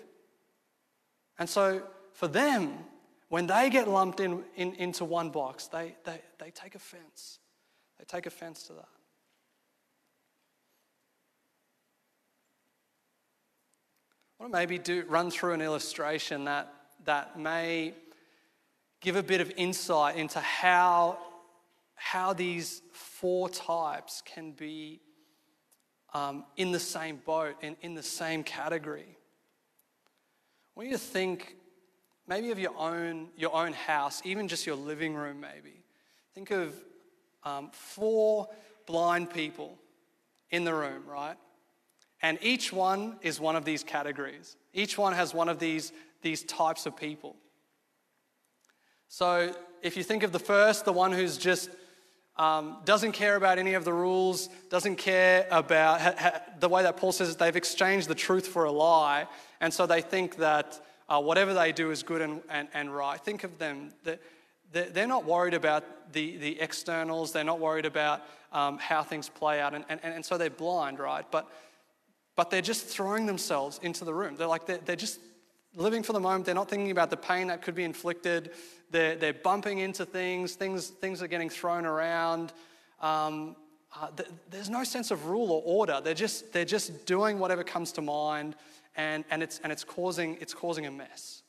And 1.40 1.50
so 1.50 1.82
for 2.14 2.28
them, 2.28 2.78
when 3.34 3.48
they 3.48 3.72
get 3.72 3.88
lumped 3.88 4.20
in, 4.20 4.44
in, 4.56 4.76
into 4.76 5.04
one 5.04 5.32
box, 5.32 5.66
they, 5.66 5.96
they, 6.04 6.22
they 6.38 6.52
take 6.52 6.76
offense. 6.76 7.40
They 7.98 8.06
take 8.06 8.28
offense 8.28 8.62
to 8.68 8.74
that. 8.74 8.88
I 14.40 14.44
want 14.44 14.54
to 14.54 14.60
maybe 14.60 14.78
do, 14.78 15.04
run 15.08 15.32
through 15.32 15.54
an 15.54 15.62
illustration 15.62 16.44
that, 16.44 16.72
that 17.06 17.40
may 17.40 17.96
give 19.02 19.16
a 19.16 19.24
bit 19.24 19.42
of 19.42 19.52
insight 19.58 20.16
into 20.16 20.40
how, 20.40 21.18
how 21.96 22.34
these 22.34 22.84
four 22.92 23.50
types 23.50 24.22
can 24.24 24.52
be 24.52 25.02
um, 26.14 26.46
in 26.56 26.72
the 26.72 26.80
same 26.80 27.20
boat, 27.26 27.56
in, 27.64 27.78
in 27.82 27.96
the 27.96 28.04
same 28.04 28.44
category. 28.44 29.18
I 29.18 30.80
want 30.80 30.90
you 30.90 30.96
to 30.98 31.02
think 31.02 31.56
maybe 32.28 32.52
of 32.52 32.60
your 32.60 32.76
own, 32.78 33.30
your 33.38 33.54
own 33.54 33.74
house, 33.74 34.22
even 34.26 34.48
just 34.48 34.66
your 34.66 34.76
living 34.76 35.14
room, 35.14 35.40
maybe. 35.40 35.84
Think 36.34 36.52
of 36.52 36.76
um, 37.44 37.70
four 37.72 38.48
blind 38.86 39.30
people 39.30 39.78
in 40.50 40.64
the 40.64 40.74
room, 40.74 41.04
right? 41.08 41.36
And 42.22 42.38
each 42.42 42.72
one 42.72 43.18
is 43.22 43.40
one 43.40 43.56
of 43.56 43.66
these 43.66 43.84
categories. 43.84 44.56
Each 44.74 44.98
one 44.98 45.14
has 45.14 45.34
one 45.34 45.50
of 45.50 45.60
these, 45.60 45.92
these 46.22 46.44
types 46.44 46.86
of 46.86 46.96
people. 46.96 47.36
So 49.10 49.54
if 49.82 49.98
you 49.98 50.04
think 50.04 50.24
of 50.24 50.32
the 50.32 50.40
first, 50.40 50.86
the 50.86 50.94
one 50.94 51.12
who's 51.12 51.38
just 51.38 51.70
um, 52.38 52.78
doesn't 52.86 53.12
care 53.12 53.36
about 53.36 53.60
any 53.60 53.76
of 53.76 53.86
the 53.86 53.94
rules, 53.94 54.50
doesn't 54.70 54.96
care 54.96 55.48
about 55.52 56.02
ha, 56.02 56.16
ha, 56.18 56.42
the 56.60 56.70
way 56.70 56.82
that 56.84 56.98
Paul 56.98 57.12
says 57.12 57.30
it, 57.30 57.38
they've 57.38 57.56
exchanged 57.56 58.08
the 58.08 58.16
truth 58.16 58.48
for 58.48 58.64
a 58.64 58.72
lie, 58.72 59.28
and 59.62 59.72
so 59.72 59.86
they 59.86 60.02
think 60.02 60.38
that 60.38 60.84
uh, 61.10 61.22
whatever 61.22 61.54
they 61.54 61.72
do 61.72 61.92
is 61.92 62.04
good 62.04 62.22
and, 62.22 62.42
and, 62.50 62.68
and 62.74 62.96
right. 62.96 63.20
Think 63.20 63.44
of 63.44 63.58
them. 63.58 63.92
That 64.04 64.20
they're 64.74 65.08
not 65.08 65.26
worried 65.26 65.54
about 65.54 66.14
the, 66.14 66.38
the 66.38 66.60
externals, 66.60 67.32
they're 67.32 67.44
not 67.44 67.60
worried 67.60 67.86
about 67.86 68.22
um, 68.52 68.78
how 68.80 69.04
things 69.04 69.30
play 69.30 69.60
out, 69.60 69.74
and, 69.74 69.86
and, 69.90 70.00
and 70.04 70.26
so 70.26 70.38
they're 70.38 70.50
blind, 70.50 71.00
right? 71.00 71.26
But, 71.30 71.48
but 72.36 72.50
they're 72.50 72.62
just 72.62 72.86
throwing 72.88 73.26
themselves 73.26 73.80
into 73.84 74.04
the 74.04 74.14
room. 74.14 74.36
They're 74.36 74.48
like, 74.48 74.66
they're, 74.66 74.80
they're 74.80 74.96
just 74.96 75.20
living 75.76 76.04
for 76.04 76.14
the 76.14 76.20
moment. 76.20 76.46
They're 76.46 76.56
not 76.56 76.70
thinking 76.70 76.92
about 76.92 77.10
the 77.10 77.18
pain 77.18 77.48
that 77.48 77.62
could 77.62 77.76
be 77.76 77.84
inflicted. 77.84 78.52
They're, 78.92 79.16
they're 79.16 79.34
bumping 79.34 79.80
into 79.80 80.06
things, 80.06 80.56
things, 80.56 80.88
things 80.88 81.22
are 81.22 81.28
getting 81.28 81.50
thrown 81.50 81.86
around. 81.86 82.54
Um, 83.02 83.56
uh, 83.96 84.08
th- 84.16 84.30
there's 84.50 84.70
no 84.70 84.84
sense 84.84 85.12
of 85.12 85.28
rule 85.28 85.52
or 85.52 85.62
order. 85.66 86.02
They're 86.04 86.14
just, 86.14 86.52
they're 86.52 86.66
just 86.66 87.06
doing 87.06 87.38
whatever 87.38 87.64
comes 87.64 87.92
to 87.94 88.02
mind, 88.02 88.56
and, 88.96 89.24
and, 89.30 89.44
it's, 89.44 89.60
and 89.64 89.72
it's, 89.72 89.84
causing, 89.84 90.38
it's 90.40 90.54
causing 90.54 90.86
a 90.86 90.92
mess. 90.92 91.44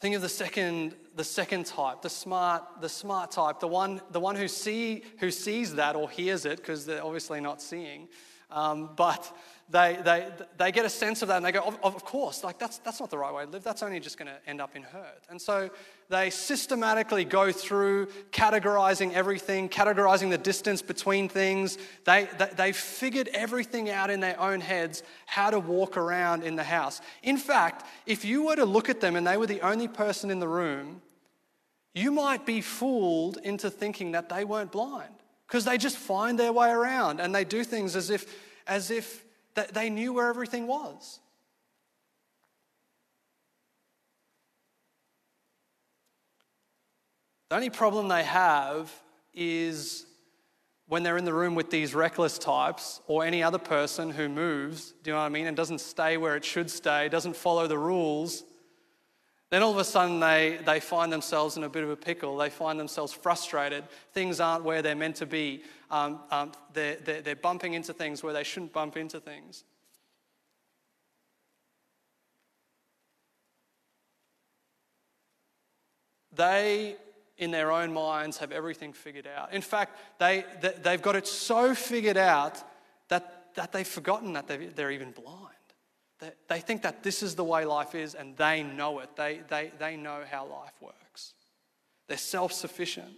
Think 0.00 0.14
of 0.14 0.22
the 0.22 0.28
second, 0.28 0.94
the 1.16 1.24
second 1.24 1.66
type, 1.66 2.02
the 2.02 2.10
smart, 2.10 2.62
the 2.80 2.88
smart 2.88 3.32
type, 3.32 3.58
the 3.58 3.66
one, 3.66 4.00
the 4.12 4.20
one 4.20 4.36
who, 4.36 4.46
see, 4.46 5.02
who 5.18 5.32
sees 5.32 5.74
that 5.74 5.96
or 5.96 6.08
hears 6.08 6.44
it, 6.44 6.58
because 6.58 6.86
they're 6.86 7.04
obviously 7.04 7.40
not 7.40 7.60
seeing, 7.60 8.08
um, 8.50 8.90
but 8.94 9.36
they, 9.70 9.98
they, 10.02 10.26
they 10.56 10.72
get 10.72 10.86
a 10.86 10.90
sense 10.90 11.20
of 11.20 11.28
that 11.28 11.36
and 11.36 11.44
they 11.44 11.52
go, 11.52 11.60
of, 11.60 11.78
of 11.82 12.04
course, 12.04 12.42
like 12.42 12.58
that's, 12.58 12.78
that's 12.78 13.00
not 13.00 13.10
the 13.10 13.18
right 13.18 13.32
way 13.32 13.44
to 13.44 13.50
live. 13.50 13.62
That's 13.62 13.82
only 13.82 14.00
just 14.00 14.16
going 14.16 14.28
to 14.28 14.48
end 14.48 14.62
up 14.62 14.74
in 14.74 14.82
hurt. 14.82 15.24
And 15.28 15.40
so 15.40 15.68
they 16.08 16.30
systematically 16.30 17.26
go 17.26 17.52
through 17.52 18.06
categorizing 18.32 19.12
everything, 19.12 19.68
categorizing 19.68 20.30
the 20.30 20.38
distance 20.38 20.80
between 20.80 21.28
things. 21.28 21.76
They, 22.04 22.28
they, 22.38 22.48
they've 22.56 22.76
figured 22.76 23.28
everything 23.34 23.90
out 23.90 24.08
in 24.08 24.20
their 24.20 24.40
own 24.40 24.62
heads 24.62 25.02
how 25.26 25.50
to 25.50 25.60
walk 25.60 25.98
around 25.98 26.44
in 26.44 26.56
the 26.56 26.64
house. 26.64 27.02
In 27.22 27.36
fact, 27.36 27.84
if 28.06 28.24
you 28.24 28.46
were 28.46 28.56
to 28.56 28.64
look 28.64 28.88
at 28.88 29.02
them 29.02 29.16
and 29.16 29.26
they 29.26 29.36
were 29.36 29.46
the 29.46 29.60
only 29.60 29.88
person 29.88 30.30
in 30.30 30.40
the 30.40 30.48
room, 30.48 31.02
you 31.94 32.10
might 32.10 32.46
be 32.46 32.62
fooled 32.62 33.36
into 33.42 33.68
thinking 33.68 34.12
that 34.12 34.30
they 34.30 34.44
weren't 34.44 34.72
blind 34.72 35.12
because 35.46 35.66
they 35.66 35.76
just 35.76 35.98
find 35.98 36.38
their 36.38 36.54
way 36.54 36.70
around 36.70 37.20
and 37.20 37.34
they 37.34 37.44
do 37.44 37.64
things 37.64 37.96
as 37.96 38.08
if, 38.08 38.34
as 38.66 38.90
if 38.90 39.24
they 39.72 39.90
knew 39.90 40.12
where 40.12 40.28
everything 40.28 40.66
was. 40.66 41.20
The 47.48 47.56
only 47.56 47.70
problem 47.70 48.08
they 48.08 48.24
have 48.24 48.92
is 49.32 50.04
when 50.86 51.02
they're 51.02 51.16
in 51.16 51.24
the 51.24 51.34
room 51.34 51.54
with 51.54 51.70
these 51.70 51.94
reckless 51.94 52.38
types 52.38 53.00
or 53.06 53.24
any 53.24 53.42
other 53.42 53.58
person 53.58 54.10
who 54.10 54.28
moves, 54.28 54.92
do 55.02 55.10
you 55.10 55.14
know 55.14 55.20
what 55.20 55.26
I 55.26 55.30
mean, 55.30 55.46
and 55.46 55.56
doesn't 55.56 55.80
stay 55.80 56.16
where 56.16 56.36
it 56.36 56.44
should 56.44 56.70
stay, 56.70 57.08
doesn't 57.08 57.36
follow 57.36 57.66
the 57.66 57.78
rules, 57.78 58.44
then 59.50 59.62
all 59.62 59.70
of 59.70 59.78
a 59.78 59.84
sudden 59.84 60.20
they, 60.20 60.58
they 60.66 60.78
find 60.78 61.10
themselves 61.10 61.56
in 61.56 61.64
a 61.64 61.68
bit 61.68 61.82
of 61.82 61.90
a 61.90 61.96
pickle. 61.96 62.36
They 62.36 62.50
find 62.50 62.78
themselves 62.78 63.12
frustrated. 63.12 63.84
Things 64.12 64.40
aren't 64.40 64.64
where 64.64 64.82
they're 64.82 64.94
meant 64.94 65.16
to 65.16 65.26
be. 65.26 65.62
Um, 65.90 66.20
um, 66.30 66.52
they're, 66.72 66.96
they're, 66.96 67.22
they're 67.22 67.36
bumping 67.36 67.74
into 67.74 67.92
things 67.92 68.22
where 68.22 68.32
they 68.32 68.44
shouldn't 68.44 68.72
bump 68.72 68.96
into 68.96 69.20
things. 69.20 69.64
They, 76.32 76.96
in 77.36 77.50
their 77.50 77.72
own 77.72 77.92
minds, 77.92 78.38
have 78.38 78.52
everything 78.52 78.92
figured 78.92 79.26
out. 79.26 79.52
In 79.52 79.62
fact, 79.62 79.98
they, 80.18 80.44
they've 80.82 81.02
got 81.02 81.16
it 81.16 81.26
so 81.26 81.74
figured 81.74 82.16
out 82.16 82.62
that, 83.08 83.54
that 83.54 83.72
they've 83.72 83.86
forgotten 83.86 84.34
that 84.34 84.46
they're 84.46 84.90
even 84.90 85.10
blind. 85.10 85.54
They, 86.20 86.30
They 86.48 86.60
think 86.60 86.82
that 86.82 87.02
this 87.02 87.22
is 87.22 87.34
the 87.34 87.44
way 87.44 87.64
life 87.64 87.94
is 87.94 88.14
and 88.14 88.36
they 88.36 88.62
know 88.62 89.00
it. 89.00 89.16
They, 89.16 89.40
they, 89.48 89.72
they 89.78 89.96
know 89.96 90.22
how 90.30 90.46
life 90.46 90.74
works. 90.80 91.34
They're 92.08 92.16
self 92.16 92.52
sufficient. 92.52 93.14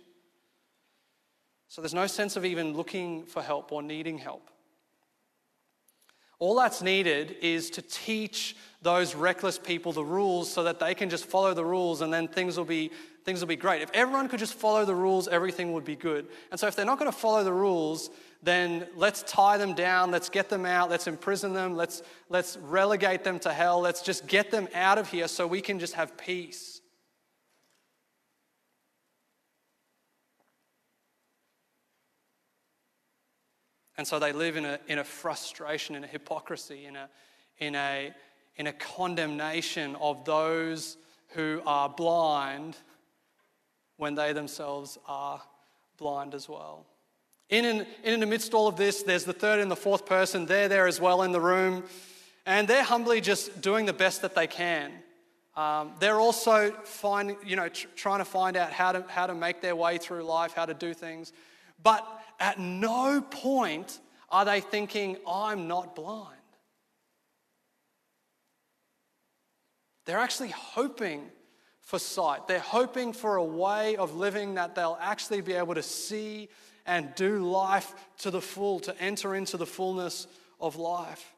So 1.70 1.80
there's 1.80 1.94
no 1.94 2.08
sense 2.08 2.34
of 2.34 2.44
even 2.44 2.74
looking 2.74 3.22
for 3.22 3.40
help 3.40 3.70
or 3.70 3.80
needing 3.80 4.18
help. 4.18 4.50
All 6.40 6.56
that's 6.56 6.82
needed 6.82 7.36
is 7.42 7.70
to 7.70 7.82
teach 7.82 8.56
those 8.82 9.14
reckless 9.14 9.56
people 9.56 9.92
the 9.92 10.02
rules 10.02 10.52
so 10.52 10.64
that 10.64 10.80
they 10.80 10.96
can 10.96 11.08
just 11.08 11.26
follow 11.26 11.54
the 11.54 11.64
rules 11.64 12.00
and 12.00 12.12
then 12.12 12.26
things 12.26 12.58
will 12.58 12.64
be 12.64 12.90
things 13.24 13.38
will 13.38 13.46
be 13.46 13.54
great. 13.54 13.82
If 13.82 13.90
everyone 13.94 14.28
could 14.28 14.40
just 14.40 14.54
follow 14.54 14.84
the 14.84 14.96
rules, 14.96 15.28
everything 15.28 15.72
would 15.74 15.84
be 15.84 15.94
good. 15.94 16.26
And 16.50 16.58
so 16.58 16.66
if 16.66 16.74
they're 16.74 16.86
not 16.86 16.98
going 16.98 17.10
to 17.12 17.16
follow 17.16 17.44
the 17.44 17.52
rules, 17.52 18.10
then 18.42 18.88
let's 18.96 19.22
tie 19.22 19.56
them 19.58 19.74
down, 19.74 20.10
let's 20.10 20.30
get 20.30 20.48
them 20.48 20.66
out, 20.66 20.90
let's 20.90 21.06
imprison 21.06 21.52
them, 21.52 21.76
let's, 21.76 22.02
let's 22.30 22.56
relegate 22.56 23.22
them 23.22 23.38
to 23.40 23.52
hell, 23.52 23.78
let's 23.78 24.00
just 24.02 24.26
get 24.26 24.50
them 24.50 24.68
out 24.74 24.98
of 24.98 25.08
here 25.08 25.28
so 25.28 25.46
we 25.46 25.60
can 25.60 25.78
just 25.78 25.94
have 25.94 26.16
peace. 26.16 26.79
And 34.00 34.06
so 34.06 34.18
they 34.18 34.32
live 34.32 34.56
in 34.56 34.64
a, 34.64 34.80
in 34.86 34.98
a 34.98 35.04
frustration, 35.04 35.94
in 35.94 36.04
a 36.04 36.06
hypocrisy, 36.06 36.86
in 36.86 36.96
a, 36.96 37.10
in, 37.58 37.74
a, 37.74 38.14
in 38.56 38.66
a 38.66 38.72
condemnation 38.72 39.94
of 39.96 40.24
those 40.24 40.96
who 41.34 41.60
are 41.66 41.86
blind 41.86 42.78
when 43.98 44.14
they 44.14 44.32
themselves 44.32 44.96
are 45.06 45.42
blind 45.98 46.34
as 46.34 46.48
well. 46.48 46.86
In 47.50 47.66
and, 47.66 47.86
in 48.02 48.22
amidst 48.22 48.54
all 48.54 48.68
of 48.68 48.76
this, 48.76 49.02
there's 49.02 49.24
the 49.24 49.34
third 49.34 49.60
and 49.60 49.70
the 49.70 49.76
fourth 49.76 50.06
person. 50.06 50.46
They're 50.46 50.70
there 50.70 50.86
as 50.86 50.98
well 50.98 51.20
in 51.20 51.32
the 51.32 51.40
room, 51.42 51.84
and 52.46 52.66
they're 52.66 52.82
humbly 52.82 53.20
just 53.20 53.60
doing 53.60 53.84
the 53.84 53.92
best 53.92 54.22
that 54.22 54.34
they 54.34 54.46
can. 54.46 54.92
Um, 55.56 55.92
they're 56.00 56.20
also 56.20 56.70
finding, 56.84 57.36
you 57.44 57.56
know, 57.56 57.68
tr- 57.68 57.88
trying 57.96 58.20
to 58.20 58.24
find 58.24 58.56
out 58.56 58.72
how 58.72 58.92
to, 58.92 59.04
how 59.08 59.26
to 59.26 59.34
make 59.34 59.60
their 59.60 59.76
way 59.76 59.98
through 59.98 60.22
life, 60.22 60.54
how 60.54 60.64
to 60.64 60.72
do 60.72 60.94
things. 60.94 61.34
But 61.82 62.06
at 62.40 62.58
no 62.58 63.20
point 63.20 64.00
are 64.30 64.44
they 64.44 64.60
thinking, 64.60 65.18
I'm 65.28 65.68
not 65.68 65.94
blind. 65.94 66.36
They're 70.06 70.18
actually 70.18 70.48
hoping 70.48 71.30
for 71.82 71.98
sight. 71.98 72.48
They're 72.48 72.58
hoping 72.58 73.12
for 73.12 73.36
a 73.36 73.44
way 73.44 73.96
of 73.96 74.14
living 74.14 74.54
that 74.54 74.74
they'll 74.74 74.98
actually 75.00 75.40
be 75.40 75.52
able 75.52 75.74
to 75.74 75.82
see 75.82 76.48
and 76.86 77.14
do 77.14 77.44
life 77.48 77.94
to 78.18 78.30
the 78.30 78.40
full, 78.40 78.80
to 78.80 78.98
enter 79.00 79.34
into 79.34 79.56
the 79.56 79.66
fullness 79.66 80.26
of 80.60 80.76
life. 80.76 81.34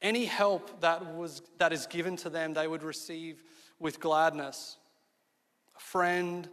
Any 0.00 0.26
help 0.26 0.80
that, 0.82 1.14
was, 1.14 1.42
that 1.58 1.72
is 1.72 1.86
given 1.86 2.16
to 2.18 2.30
them, 2.30 2.54
they 2.54 2.68
would 2.68 2.82
receive 2.82 3.42
with 3.80 3.98
gladness. 3.98 4.76
A 5.76 5.80
friend, 5.80 6.48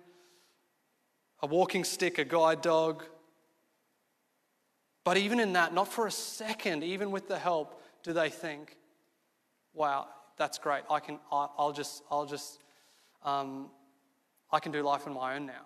a 1.42 1.48
walking 1.48 1.84
stick, 1.84 2.18
a 2.18 2.26
guide 2.26 2.62
dog. 2.62 3.04
But 5.04 5.18
even 5.18 5.40
in 5.40 5.54
that, 5.54 5.74
not 5.74 5.88
for 5.88 6.08
a 6.08 6.12
second, 6.12 6.84
even 6.84 7.12
with 7.12 7.28
the 7.28 7.38
help, 7.38 7.82
do 8.04 8.14
they 8.14 8.30
think, 8.30 8.76
wow, 9.74 10.08
that's 10.38 10.58
great. 10.58 10.84
I 10.90 11.00
can, 11.00 11.20
I'll 11.32 11.74
just, 11.74 12.04
I'll 12.10 12.26
just 12.26 12.60
um, 13.24 13.70
I 14.52 14.60
can 14.60 14.72
do 14.72 14.82
life 14.84 15.08
on 15.08 15.14
my 15.14 15.36
own 15.36 15.48
now. 15.48 15.66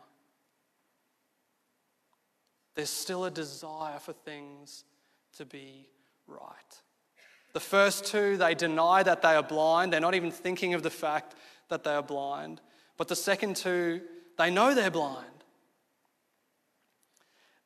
There's 2.75 2.89
still 2.89 3.25
a 3.25 3.31
desire 3.31 3.99
for 3.99 4.13
things 4.13 4.85
to 5.37 5.45
be 5.45 5.89
right. 6.27 6.81
The 7.53 7.59
first 7.59 8.05
two, 8.05 8.37
they 8.37 8.55
deny 8.55 9.03
that 9.03 9.21
they 9.21 9.35
are 9.35 9.43
blind. 9.43 9.91
They're 9.91 9.99
not 9.99 10.15
even 10.15 10.31
thinking 10.31 10.73
of 10.73 10.83
the 10.83 10.89
fact 10.89 11.35
that 11.67 11.83
they 11.83 11.91
are 11.91 12.03
blind. 12.03 12.61
But 12.95 13.09
the 13.09 13.15
second 13.15 13.57
two, 13.57 14.01
they 14.37 14.49
know 14.49 14.73
they're 14.73 14.91
blind. 14.91 15.27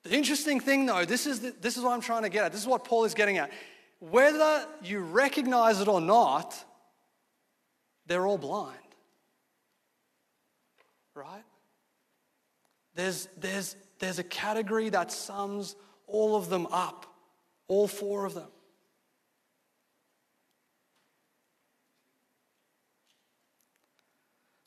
The 0.04 0.16
interesting 0.16 0.60
thing, 0.60 0.86
though, 0.86 1.06
this 1.06 1.26
is, 1.26 1.39
the, 1.39 1.54
this 1.62 1.78
is 1.78 1.84
what 1.84 1.94
I'm 1.94 2.02
trying 2.02 2.24
to 2.24 2.30
get 2.30 2.44
at. 2.44 2.52
This 2.52 2.62
is 2.62 2.68
what 2.68 2.84
Paul 2.84 3.06
is 3.06 3.13
getting 3.13 3.38
at. 3.38 3.52
Whether 4.00 4.66
you 4.84 5.00
recognize 5.00 5.80
it 5.80 5.88
or 5.88 6.02
not, 6.02 6.54
they're 8.06 8.28
all 8.28 8.38
blind. 8.38 8.78
Right? 11.16 11.44
There's, 12.96 13.30
there's, 13.38 13.76
there's 14.00 14.20
a 14.20 14.24
category 14.24 14.89
that 14.89 15.12
sums 15.12 15.76
all 16.06 16.36
of 16.36 16.50
them 16.50 16.68
up, 16.68 17.06
all 17.68 17.88
four 17.88 18.26
of 18.26 18.34
them. 18.34 18.50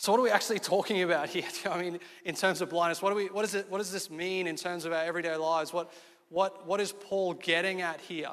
So, 0.07 0.13
what 0.13 0.21
are 0.21 0.23
we 0.23 0.31
actually 0.31 0.61
talking 0.61 1.03
about 1.03 1.31
here? 1.31 1.43
I 1.69 1.83
mean, 1.83 1.99
in 2.25 2.37
terms 2.37 2.61
of 2.61 2.71
blindness, 2.71 3.03
what, 3.03 3.13
we, 3.17 3.27
what, 3.27 3.45
is 3.45 3.57
it, 3.57 3.69
what 3.69 3.79
does 3.79 3.91
this 3.91 4.09
mean 4.09 4.47
in 4.47 4.55
terms 4.55 4.85
of 4.85 4.93
our 4.93 5.03
everyday 5.03 5.35
lives? 5.35 5.73
What, 5.73 5.93
what, 6.29 6.65
what 6.65 6.81
is 6.81 6.93
Paul 6.93 7.35
getting 7.35 7.81
at 7.81 8.01
here? 8.01 8.31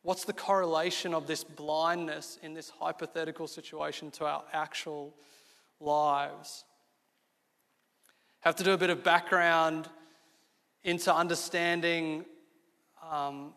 What's 0.00 0.24
the 0.24 0.32
correlation 0.32 1.12
of 1.12 1.26
this 1.26 1.44
blindness 1.44 2.38
in 2.42 2.54
this 2.54 2.70
hypothetical 2.80 3.46
situation 3.46 4.10
to 4.12 4.24
our 4.24 4.44
actual 4.54 5.12
lives? 5.80 6.64
Have 8.40 8.56
to 8.56 8.64
do 8.64 8.72
a 8.72 8.78
bit 8.78 8.88
of 8.88 9.04
background 9.04 9.90
into 10.82 11.14
understanding 11.14 12.24
um, 13.06 13.52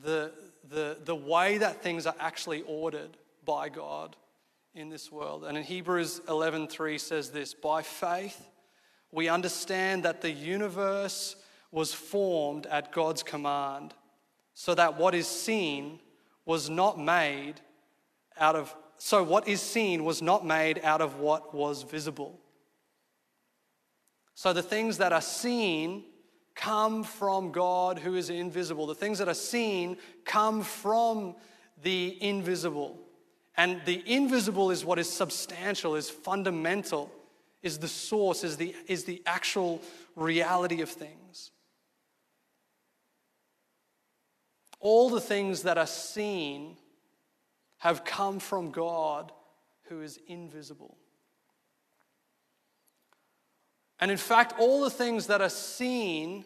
the, 0.00 0.30
the, 0.68 0.98
the 1.04 1.14
way 1.14 1.58
that 1.58 1.82
things 1.82 2.06
are 2.06 2.14
actually 2.18 2.62
ordered 2.62 3.16
by 3.44 3.68
God 3.68 4.16
in 4.74 4.88
this 4.88 5.10
world. 5.10 5.44
And 5.44 5.56
in 5.56 5.64
Hebrews 5.64 6.20
11:3 6.26 7.00
says 7.00 7.30
this, 7.30 7.54
by 7.54 7.82
faith 7.82 8.48
we 9.12 9.28
understand 9.28 10.04
that 10.04 10.20
the 10.20 10.30
universe 10.30 11.36
was 11.72 11.92
formed 11.92 12.66
at 12.66 12.92
God's 12.92 13.22
command, 13.22 13.94
so 14.54 14.74
that 14.74 14.96
what 14.96 15.14
is 15.14 15.26
seen 15.26 16.00
was 16.44 16.68
not 16.70 16.98
made 16.98 17.54
out 18.38 18.56
of 18.56 18.74
so 18.98 19.22
what 19.22 19.48
is 19.48 19.62
seen 19.62 20.04
was 20.04 20.20
not 20.20 20.44
made 20.44 20.80
out 20.84 21.00
of 21.00 21.20
what 21.20 21.54
was 21.54 21.84
visible. 21.84 22.38
So 24.34 24.52
the 24.52 24.62
things 24.62 24.98
that 24.98 25.12
are 25.12 25.22
seen 25.22 26.04
come 26.54 27.04
from 27.04 27.52
God 27.52 27.98
who 27.98 28.16
is 28.16 28.30
invisible. 28.30 28.86
The 28.86 28.94
things 28.94 29.18
that 29.18 29.28
are 29.28 29.34
seen 29.34 29.96
come 30.24 30.62
from 30.62 31.34
the 31.82 32.16
invisible. 32.22 32.98
And 33.56 33.80
the 33.84 34.02
invisible 34.06 34.70
is 34.70 34.84
what 34.84 34.98
is 34.98 35.10
substantial, 35.10 35.96
is 35.96 36.08
fundamental, 36.08 37.10
is 37.62 37.78
the 37.78 37.88
source, 37.88 38.44
is 38.44 38.56
the, 38.56 38.74
is 38.86 39.04
the 39.04 39.22
actual 39.26 39.82
reality 40.16 40.80
of 40.82 40.88
things. 40.88 41.50
All 44.80 45.10
the 45.10 45.20
things 45.20 45.62
that 45.62 45.76
are 45.76 45.86
seen 45.86 46.76
have 47.78 48.04
come 48.04 48.38
from 48.38 48.70
God 48.70 49.32
who 49.84 50.00
is 50.00 50.18
invisible. 50.26 50.96
And 54.00 54.10
in 54.10 54.16
fact, 54.16 54.54
all 54.58 54.80
the 54.80 54.90
things 54.90 55.26
that 55.26 55.42
are 55.42 55.50
seen 55.50 56.44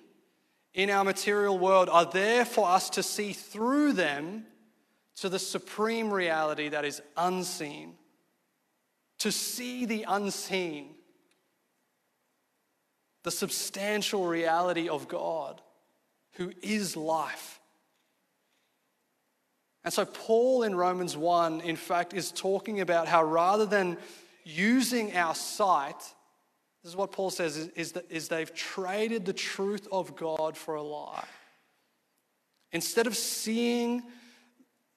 in 0.75 0.91
our 0.91 1.05
material 1.05 1.57
world 1.57 1.89
are 1.89 2.05
there 2.05 2.45
for 2.45 2.69
us 2.69 2.91
to 2.91 3.03
see 3.03 3.33
through 3.33 3.93
them 3.93 4.45
to 5.17 5.29
the 5.29 5.39
supreme 5.39 6.13
reality 6.13 6.69
that 6.69 6.85
is 6.85 7.01
unseen. 7.17 7.95
To 9.21 9.31
see 9.31 9.87
the 9.87 10.05
unseen, 10.09 10.97
the 13.23 13.31
substantial 13.31 14.27
reality 14.27 14.89
of 14.89 15.07
God, 15.07 15.63
who 16.33 16.53
is 16.61 16.97
life. 16.97 17.61
And 19.85 19.93
so, 19.93 20.05
Paul 20.05 20.65
in 20.65 20.75
Romans 20.75 21.17
1, 21.17 21.61
in 21.61 21.77
fact, 21.77 22.13
is 22.13 22.33
talking 22.33 22.81
about 22.81 23.07
how 23.07 23.23
rather 23.23 23.67
than 23.67 23.99
using 24.43 25.15
our 25.17 25.35
sight 25.35 26.14
this 26.85 26.93
is 26.93 26.97
what 26.97 27.13
Paul 27.13 27.31
says 27.31 27.57
is, 27.57 27.69
is, 27.69 27.93
that, 27.93 28.05
is 28.11 28.29
they've 28.29 28.55
traded 28.55 29.25
the 29.25 29.33
truth 29.33 29.89
of 29.91 30.17
God 30.17 30.55
for 30.55 30.75
a 30.75 30.83
lie. 30.83 31.25
Instead 32.73 33.07
of 33.07 33.17
seeing 33.17 34.03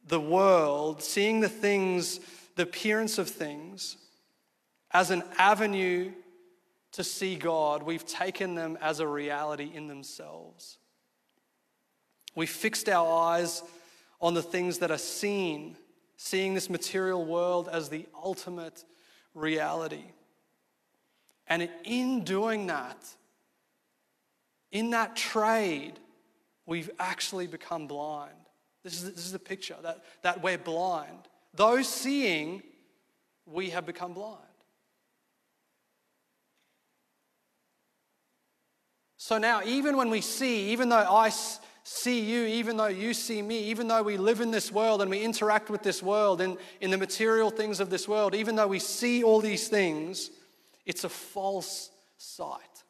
the 0.05 0.19
world, 0.19 1.01
seeing 1.01 1.39
the 1.39 1.47
things, 1.47 2.19
the 2.57 2.63
appearance 2.63 3.17
of 3.17 3.29
things, 3.29 3.95
as 4.91 5.11
an 5.11 5.23
avenue 5.37 6.11
to 6.91 7.05
see 7.05 7.37
God, 7.37 7.83
we've 7.83 8.05
taken 8.05 8.53
them 8.53 8.77
as 8.81 8.99
a 8.99 9.07
reality 9.07 9.71
in 9.73 9.87
themselves. 9.87 10.79
We 12.35 12.47
fixed 12.47 12.89
our 12.89 13.29
eyes 13.29 13.63
on 14.19 14.33
the 14.33 14.43
things 14.43 14.79
that 14.79 14.91
are 14.91 14.97
seen, 14.97 15.77
seeing 16.17 16.53
this 16.53 16.69
material 16.69 17.23
world 17.23 17.69
as 17.71 17.87
the 17.87 18.07
ultimate 18.21 18.83
reality. 19.33 20.03
And 21.49 21.69
in 21.83 22.23
doing 22.23 22.67
that, 22.67 22.97
in 24.71 24.89
that 24.91 25.15
trade, 25.15 25.93
we've 26.65 26.89
actually 26.99 27.47
become 27.47 27.87
blind. 27.87 28.31
This 28.83 29.01
is, 29.01 29.13
this 29.13 29.25
is 29.25 29.31
the 29.31 29.39
picture 29.39 29.77
that, 29.81 30.03
that 30.23 30.43
we're 30.43 30.57
blind. 30.57 31.27
Those 31.53 31.87
seeing, 31.87 32.61
we 33.45 33.69
have 33.71 33.85
become 33.85 34.13
blind. 34.13 34.41
So 39.17 39.37
now, 39.37 39.61
even 39.65 39.97
when 39.97 40.09
we 40.09 40.21
see, 40.21 40.69
even 40.71 40.89
though 40.89 40.97
I 40.97 41.31
see 41.83 42.19
you, 42.19 42.45
even 42.45 42.77
though 42.77 42.87
you 42.87 43.13
see 43.13 43.41
me, 43.41 43.59
even 43.65 43.87
though 43.87 44.03
we 44.03 44.17
live 44.17 44.41
in 44.41 44.51
this 44.51 44.71
world 44.71 45.01
and 45.01 45.09
we 45.09 45.21
interact 45.21 45.69
with 45.69 45.83
this 45.83 46.03
world 46.03 46.39
and 46.39 46.57
in 46.81 46.91
the 46.91 46.97
material 46.97 47.49
things 47.49 47.79
of 47.79 47.89
this 47.89 48.07
world, 48.07 48.35
even 48.35 48.55
though 48.55 48.67
we 48.67 48.79
see 48.79 49.23
all 49.23 49.41
these 49.41 49.67
things, 49.67 50.29
it's 50.87 51.03
a 51.03 51.09
false 51.09 51.91
sight. 52.17 52.83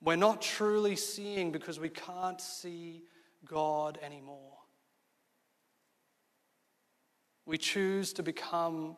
We're 0.00 0.16
not 0.16 0.40
truly 0.40 0.96
seeing 0.96 1.50
because 1.52 1.78
we 1.78 1.90
can't 1.90 2.40
see 2.40 3.02
God 3.44 3.98
anymore. 4.00 4.56
We 7.44 7.58
choose 7.58 8.12
to 8.14 8.22
become 8.22 8.96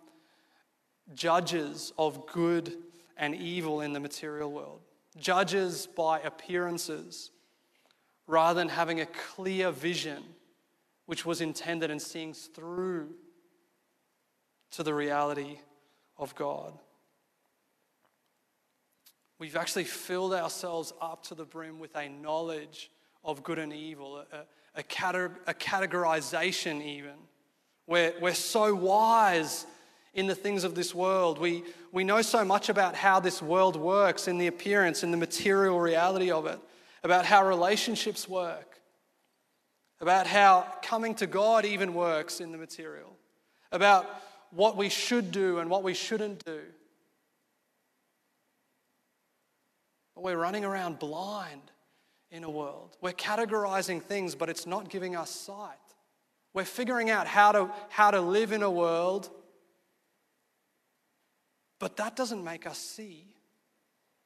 judges 1.15 1.95
of 1.99 2.27
good 2.27 2.75
and 3.17 3.35
evil 3.35 3.81
in 3.81 3.95
the 3.95 4.01
material 4.01 4.53
world, 4.53 4.83
judges 5.17 5.87
by 5.87 6.21
appearances, 6.21 7.31
rather 8.27 8.61
than 8.61 8.69
having 8.69 9.01
a 9.01 9.07
clear 9.07 9.71
vision 9.71 10.23
which 11.07 11.25
was 11.25 11.41
intended 11.41 11.91
and 11.91 12.01
seeing 12.01 12.35
through 12.35 13.15
to 14.73 14.83
the 14.83 14.95
reality 14.95 15.59
of 16.19 16.35
God. 16.35 16.73
We've 19.39 19.57
actually 19.57 19.85
filled 19.85 20.33
ourselves 20.33 20.93
up 21.01 21.25
to 21.25 21.35
the 21.35 21.45
brim 21.45 21.79
with 21.79 21.97
a 21.97 22.09
knowledge 22.09 22.91
of 23.25 23.43
good 23.43 23.59
and 23.59 23.73
evil, 23.73 24.19
a, 24.33 24.47
a, 24.77 24.81
a 24.81 25.55
categorization, 25.55 26.85
even. 26.85 27.15
We're, 27.87 28.15
we're 28.21 28.35
so 28.35 28.75
wise 28.75 29.67
in 30.15 30.27
the 30.27 30.35
things 30.35 30.65
of 30.65 30.75
this 30.75 30.95
world. 30.95 31.39
We, 31.39 31.65
we 31.91 32.05
know 32.05 32.23
so 32.23 32.45
much 32.45 32.69
about 32.69 32.95
how 32.95 33.21
this 33.21 33.43
world 33.43 33.77
works 33.77 34.29
in 34.29 34.39
the 34.39 34.47
appearance, 34.47 35.03
in 35.03 35.11
the 35.11 35.17
material 35.17 35.81
reality 35.81 36.31
of 36.31 36.47
it, 36.47 36.59
about 37.03 37.27
how 37.27 37.47
relationships 37.47 38.29
work, 38.29 38.79
about 40.01 40.27
how 40.27 40.67
coming 40.83 41.15
to 41.17 41.27
God 41.27 41.65
even 41.65 41.95
works 41.95 42.41
in 42.41 42.53
the 42.53 42.59
material, 42.59 43.17
about 43.73 44.07
what 44.55 44.77
we 44.77 44.89
should 44.89 45.33
do 45.33 45.59
and 45.59 45.71
what 45.71 45.83
we 45.83 45.95
shouldn't 45.95 46.45
do. 46.45 46.61
But 50.15 50.25
we're 50.25 50.37
running 50.37 50.65
around 50.65 50.99
blind 50.99 51.73
in 52.31 52.45
a 52.45 52.51
world. 52.51 52.97
We're 53.01 53.13
categorizing 53.13 54.03
things, 54.03 54.35
but 54.35 54.51
it's 54.51 54.67
not 54.67 54.91
giving 54.91 55.17
us 55.17 55.31
sight. 55.31 55.77
We're 56.55 56.65
figuring 56.65 57.09
out 57.09 57.27
how 57.27 57.53
to, 57.53 57.71
how 57.89 58.11
to 58.11 58.21
live 58.21 58.53
in 58.53 58.63
a 58.63 58.71
world, 58.71 59.31
but 61.79 61.97
that 61.97 62.15
doesn't 62.15 62.45
make 62.45 62.67
us 62.67 62.79
see. 62.79 63.27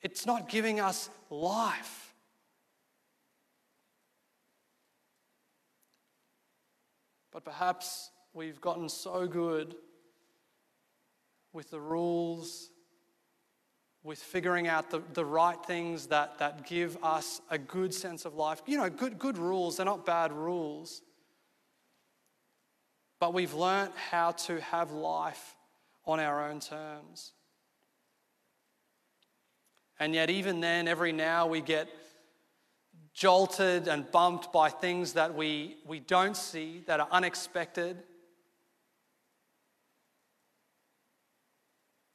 It's 0.03 0.27
not 0.27 0.49
giving 0.49 0.81
us 0.81 1.09
life. 1.31 2.15
But 7.33 7.45
perhaps 7.45 8.11
we've 8.35 8.61
gotten 8.61 8.89
so 8.89 9.27
good 9.29 9.77
with 11.57 11.71
the 11.71 11.81
rules, 11.81 12.69
with 14.05 14.19
figuring 14.19 14.69
out 14.69 14.91
the, 14.91 15.03
the 15.15 15.25
right 15.25 15.59
things 15.65 16.09
that, 16.09 16.39
that 16.39 16.67
give 16.67 17.03
us 17.03 17.41
a 17.51 17.57
good 17.57 17.95
sense 17.95 18.27
of 18.27 18.35
life. 18.35 18.61
You 18.67 18.77
know, 18.77 18.91
good, 18.91 19.19
good 19.19 19.39
rules, 19.39 19.79
they're 19.79 19.87
not 19.87 20.05
bad 20.05 20.33
rules. 20.33 21.01
But 23.19 23.33
we've 23.33 23.55
learnt 23.55 23.97
how 23.97 24.33
to 24.33 24.61
have 24.61 24.93
life 24.93 25.57
on 26.05 26.21
our 26.21 26.51
own 26.51 26.61
terms. 26.61 27.33
And 29.99 30.15
yet, 30.15 30.29
even 30.29 30.61
then, 30.61 30.87
every 30.87 31.13
now 31.13 31.47
we 31.47 31.63
get 31.63 31.89
jolted 33.15 33.89
and 33.89 34.09
bumped 34.13 34.53
by 34.53 34.69
things 34.69 35.15
that 35.15 35.35
we, 35.35 35.79
we 35.87 36.01
don't 36.01 36.37
see, 36.37 36.85
that 36.87 37.01
are 37.01 37.09
unexpected. 37.11 37.97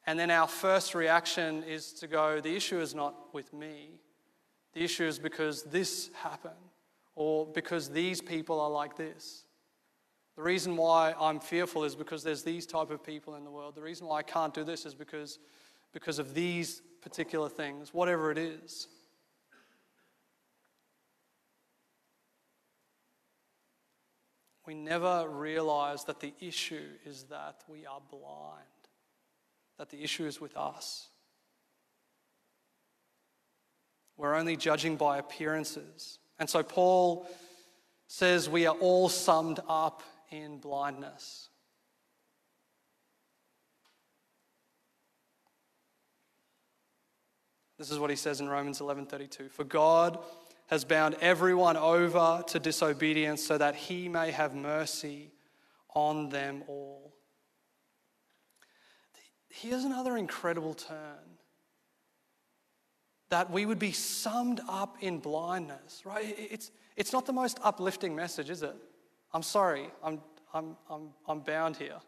And 0.08 0.18
then 0.18 0.32
our 0.32 0.48
first 0.48 0.96
reaction 0.96 1.64
is 1.64 1.94
to 1.94 2.08
go, 2.08 2.42
the 2.42 2.56
issue 2.56 2.80
is 2.80 2.96
not 2.96 3.34
with 3.34 3.54
me. 3.54 4.00
The 4.74 4.84
issue 4.84 5.06
is 5.06 5.20
because 5.20 5.64
this 5.64 6.10
happened, 6.16 6.56
or 7.16 7.46
because 7.46 7.90
these 7.90 8.22
people 8.22 8.60
are 8.60 8.70
like 8.70 8.96
this. 8.96 9.46
The 10.38 10.44
reason 10.44 10.78
why 10.78 11.14
I'm 11.20 11.40
fearful 11.40 11.84
is 11.84 11.96
because 11.96 12.24
there's 12.24 12.44
these 12.44 12.66
type 12.66 12.90
of 12.90 13.04
people 13.04 13.36
in 13.36 13.44
the 13.44 13.52
world. 13.52 13.76
The 13.76 13.82
reason 13.82 14.08
why 14.08 14.20
I 14.20 14.24
can't 14.24 14.54
do 14.54 14.64
this 14.64 14.86
is 14.86 14.96
because, 14.96 15.40
because 15.94 16.20
of 16.20 16.34
these 16.34 16.82
particular 17.02 17.50
things, 17.50 17.94
whatever 17.94 18.32
it 18.32 18.38
is. 18.38 18.88
We 24.66 24.74
never 24.74 25.28
realize 25.28 26.06
that 26.06 26.22
the 26.22 26.34
issue 26.40 26.88
is 27.06 27.24
that 27.24 27.64
we 27.68 27.86
are 27.86 28.00
blind, 28.10 28.81
that 29.82 29.90
the 29.90 30.04
issue 30.04 30.28
is 30.28 30.40
with 30.40 30.56
us. 30.56 31.08
We're 34.16 34.36
only 34.36 34.56
judging 34.56 34.96
by 34.96 35.18
appearances. 35.18 36.20
And 36.38 36.48
so 36.48 36.62
Paul 36.62 37.28
says 38.06 38.48
we 38.48 38.68
are 38.68 38.76
all 38.76 39.10
summed 39.10 39.60
up 39.68 40.04
in 40.30 40.60
blindness. 40.60 41.50
This 47.80 47.90
is 47.90 47.98
what 47.98 48.12
he 48.12 48.16
says 48.16 48.40
in 48.40 48.48
Romans 48.48 48.82
11:32. 48.82 49.50
For 49.50 49.64
God 49.64 50.24
has 50.68 50.86
bound 50.86 51.16
everyone 51.22 51.76
over 51.76 52.44
to 52.50 52.60
disobedience 52.60 53.44
so 53.44 53.58
that 53.58 53.74
he 53.74 54.08
may 54.08 54.30
have 54.30 54.54
mercy 54.54 55.32
on 55.96 56.30
them 56.30 56.64
all. 56.68 57.16
Here's 59.52 59.84
another 59.84 60.18
incredible 60.18 60.74
turn 60.74 60.98
that 63.30 63.50
we 63.50 63.66
would 63.66 63.80
be 63.80 63.92
summed 63.92 64.62
up 64.68 64.98
in 65.02 65.20
blindness, 65.20 66.02
right? 66.06 66.36
It's, 66.38 66.72
it's 66.98 67.14
not 67.14 67.26
the 67.26 67.34
most 67.34 67.60
uplifting 67.64 68.16
message, 68.16 68.50
is 68.50 68.62
it? 68.62 68.76
I'm 69.34 69.44
sorry, 69.44 69.90
I'm, 70.04 70.20
I'm, 70.54 70.76
I'm, 70.90 71.10
I'm 71.28 71.40
bound 71.40 71.78
here 71.78 72.00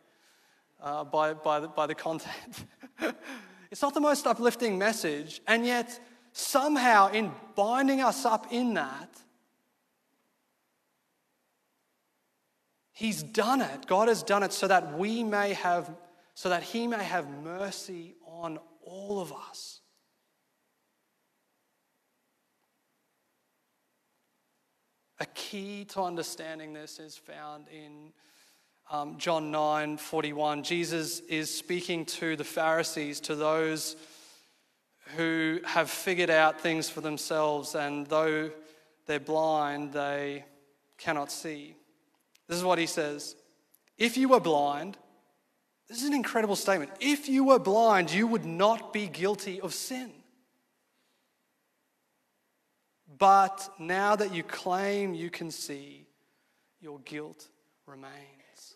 uh, 0.81 1.03
by, 1.05 1.33
by, 1.33 1.61
the, 1.61 1.67
by 1.69 1.87
the 1.87 1.95
content. 1.95 2.65
it's 3.71 3.81
not 3.81 3.93
the 3.93 4.01
most 4.01 4.27
uplifting 4.27 4.77
message, 4.77 5.41
and 5.47 5.65
yet, 5.65 5.99
somehow, 6.33 7.09
in 7.11 7.31
binding 7.55 8.01
us 8.01 8.25
up 8.25 8.47
in 8.51 8.73
that, 8.73 9.09
He's 12.95 13.23
done 13.23 13.59
it. 13.59 13.87
God 13.87 14.07
has 14.07 14.21
done 14.21 14.43
it 14.43 14.53
so 14.53 14.67
that 14.67 14.97
we 14.97 15.23
may 15.23 15.53
have, 15.53 15.89
so 16.33 16.49
that 16.49 16.63
He 16.63 16.87
may 16.87 17.03
have 17.03 17.29
mercy 17.29 18.15
on 18.25 18.59
all 18.85 19.19
of 19.19 19.33
us. 19.33 19.81
A 25.19 25.25
key 25.27 25.85
to 25.85 26.01
understanding 26.01 26.73
this 26.73 26.99
is 26.99 27.15
found 27.15 27.67
in 27.69 28.11
um, 28.91 29.17
John 29.17 29.51
9 29.51 29.97
41. 29.97 30.63
Jesus 30.63 31.21
is 31.21 31.53
speaking 31.53 32.05
to 32.05 32.35
the 32.35 32.43
Pharisees, 32.43 33.19
to 33.21 33.35
those 33.35 33.95
who 35.15 35.59
have 35.65 35.89
figured 35.89 36.29
out 36.29 36.59
things 36.59 36.89
for 36.89 37.01
themselves, 37.01 37.75
and 37.75 38.07
though 38.07 38.51
they're 39.05 39.19
blind, 39.19 39.93
they 39.93 40.45
cannot 40.97 41.31
see. 41.31 41.75
This 42.47 42.57
is 42.57 42.63
what 42.63 42.79
he 42.79 42.85
says 42.85 43.35
If 43.97 44.17
you 44.17 44.29
were 44.29 44.39
blind, 44.39 44.97
this 45.93 46.01
is 46.01 46.07
an 46.07 46.15
incredible 46.15 46.55
statement. 46.55 46.89
If 46.99 47.29
you 47.29 47.43
were 47.43 47.59
blind, 47.59 48.11
you 48.11 48.25
would 48.25 48.45
not 48.45 48.93
be 48.93 49.05
guilty 49.05 49.61
of 49.61 49.75
sin. 49.75 50.11
But 53.19 53.69
now 53.77 54.15
that 54.15 54.33
you 54.33 54.41
claim 54.41 55.13
you 55.13 55.29
can 55.29 55.51
see, 55.51 56.07
your 56.81 56.97
guilt 57.05 57.47
remains. 57.85 58.75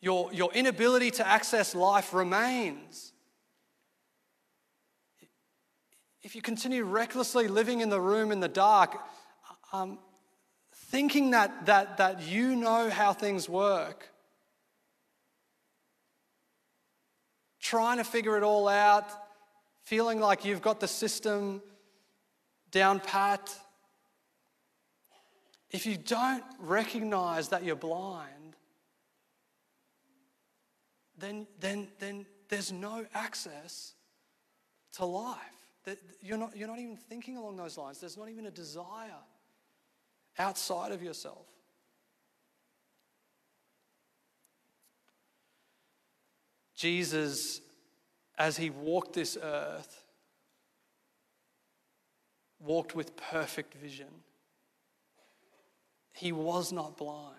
Your, 0.00 0.32
your 0.32 0.52
inability 0.52 1.10
to 1.12 1.26
access 1.26 1.74
life 1.74 2.14
remains. 2.14 3.12
If 6.22 6.36
you 6.36 6.42
continue 6.42 6.84
recklessly 6.84 7.48
living 7.48 7.80
in 7.80 7.88
the 7.88 8.00
room 8.00 8.30
in 8.30 8.38
the 8.38 8.46
dark, 8.46 8.96
um, 9.72 9.98
thinking 10.72 11.32
that, 11.32 11.66
that, 11.66 11.96
that 11.96 12.22
you 12.22 12.54
know 12.54 12.88
how 12.88 13.12
things 13.12 13.48
work, 13.48 14.10
trying 17.70 17.98
to 17.98 18.04
figure 18.04 18.36
it 18.36 18.42
all 18.42 18.66
out, 18.66 19.08
feeling 19.84 20.18
like 20.18 20.44
you've 20.44 20.60
got 20.60 20.80
the 20.80 20.88
system 20.88 21.62
down 22.72 22.98
pat. 22.98 23.54
If 25.70 25.86
you 25.86 25.96
don't 25.96 26.42
recognize 26.58 27.50
that 27.50 27.62
you're 27.62 27.76
blind, 27.76 28.56
then, 31.16 31.46
then, 31.60 31.86
then 32.00 32.26
there's 32.48 32.72
no 32.72 33.06
access 33.14 33.94
to 34.94 35.04
life. 35.04 35.38
That 35.84 35.98
you're 36.20 36.38
not, 36.38 36.56
you're 36.56 36.66
not 36.66 36.80
even 36.80 36.96
thinking 36.96 37.36
along 37.36 37.56
those 37.56 37.78
lines. 37.78 38.00
There's 38.00 38.16
not 38.16 38.28
even 38.28 38.46
a 38.46 38.50
desire 38.50 39.22
outside 40.40 40.90
of 40.90 41.04
yourself. 41.04 41.46
Jesus, 46.80 47.60
as 48.38 48.56
he 48.56 48.70
walked 48.70 49.12
this 49.12 49.36
earth, 49.42 50.02
walked 52.58 52.94
with 52.94 53.14
perfect 53.18 53.74
vision. 53.74 54.08
He 56.14 56.32
was 56.32 56.72
not 56.72 56.96
blind. 56.96 57.34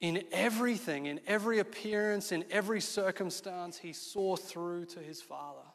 In 0.00 0.24
everything, 0.32 1.04
in 1.04 1.20
every 1.26 1.58
appearance, 1.58 2.32
in 2.32 2.46
every 2.50 2.80
circumstance, 2.80 3.76
he 3.76 3.92
saw 3.92 4.36
through 4.36 4.86
to 4.86 5.00
his 5.00 5.20
Father. 5.20 5.68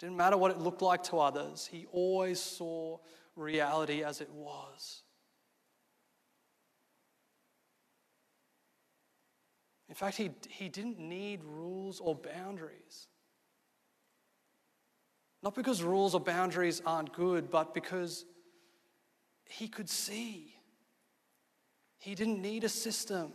Didn't 0.00 0.18
matter 0.18 0.36
what 0.36 0.50
it 0.50 0.58
looked 0.58 0.82
like 0.82 1.02
to 1.04 1.18
others, 1.18 1.66
he 1.66 1.86
always 1.92 2.40
saw 2.40 2.98
reality 3.36 4.04
as 4.04 4.20
it 4.20 4.30
was. 4.30 5.03
In 9.94 9.96
fact, 9.96 10.16
he, 10.16 10.32
he 10.48 10.68
didn't 10.68 10.98
need 10.98 11.44
rules 11.44 12.00
or 12.00 12.16
boundaries. 12.16 13.06
Not 15.40 15.54
because 15.54 15.84
rules 15.84 16.16
or 16.16 16.20
boundaries 16.20 16.82
aren't 16.84 17.12
good, 17.12 17.48
but 17.48 17.72
because 17.74 18.24
he 19.44 19.68
could 19.68 19.88
see. 19.88 20.56
He 21.98 22.16
didn't 22.16 22.42
need 22.42 22.64
a 22.64 22.68
system 22.68 23.32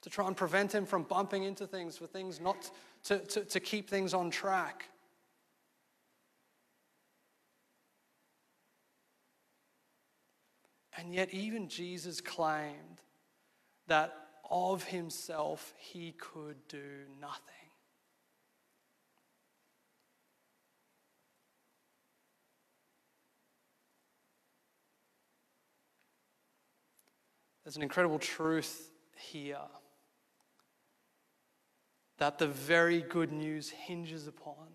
to 0.00 0.10
try 0.10 0.26
and 0.26 0.36
prevent 0.36 0.74
him 0.74 0.84
from 0.84 1.04
bumping 1.04 1.44
into 1.44 1.68
things, 1.68 1.96
for 1.96 2.08
things 2.08 2.40
not 2.40 2.68
to, 3.04 3.20
to, 3.20 3.44
to 3.44 3.60
keep 3.60 3.88
things 3.88 4.14
on 4.14 4.28
track. 4.28 4.86
And 10.98 11.14
yet, 11.14 11.32
even 11.32 11.68
Jesus 11.68 12.20
claimed 12.20 13.00
that 13.86 14.21
of 14.52 14.84
himself 14.84 15.72
he 15.78 16.12
could 16.12 16.56
do 16.68 16.82
nothing. 17.20 17.40
There's 27.64 27.76
an 27.76 27.82
incredible 27.82 28.18
truth 28.18 28.90
here 29.16 29.56
that 32.18 32.38
the 32.38 32.46
very 32.46 33.00
good 33.00 33.32
news 33.32 33.70
hinges 33.70 34.26
upon. 34.26 34.68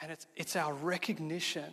And 0.00 0.10
it's, 0.10 0.26
it's 0.36 0.56
our 0.56 0.72
recognition 0.72 1.72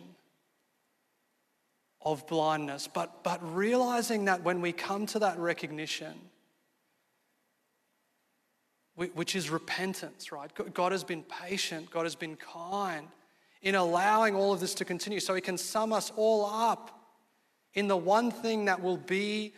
of 2.04 2.26
blindness, 2.26 2.88
but, 2.92 3.22
but 3.22 3.40
realizing 3.54 4.24
that 4.26 4.42
when 4.42 4.60
we 4.60 4.72
come 4.72 5.06
to 5.06 5.18
that 5.20 5.38
recognition, 5.38 6.14
which 8.94 9.34
is 9.34 9.50
repentance, 9.50 10.32
right? 10.32 10.50
God 10.74 10.92
has 10.92 11.04
been 11.04 11.22
patient, 11.22 11.90
God 11.90 12.04
has 12.04 12.14
been 12.14 12.36
kind 12.36 13.08
in 13.62 13.74
allowing 13.74 14.34
all 14.34 14.52
of 14.52 14.60
this 14.60 14.74
to 14.74 14.84
continue 14.84 15.20
so 15.20 15.34
He 15.34 15.40
can 15.40 15.56
sum 15.56 15.92
us 15.92 16.12
all 16.16 16.44
up 16.46 17.00
in 17.74 17.88
the 17.88 17.96
one 17.96 18.30
thing 18.30 18.66
that 18.66 18.82
will 18.82 18.98
be 18.98 19.54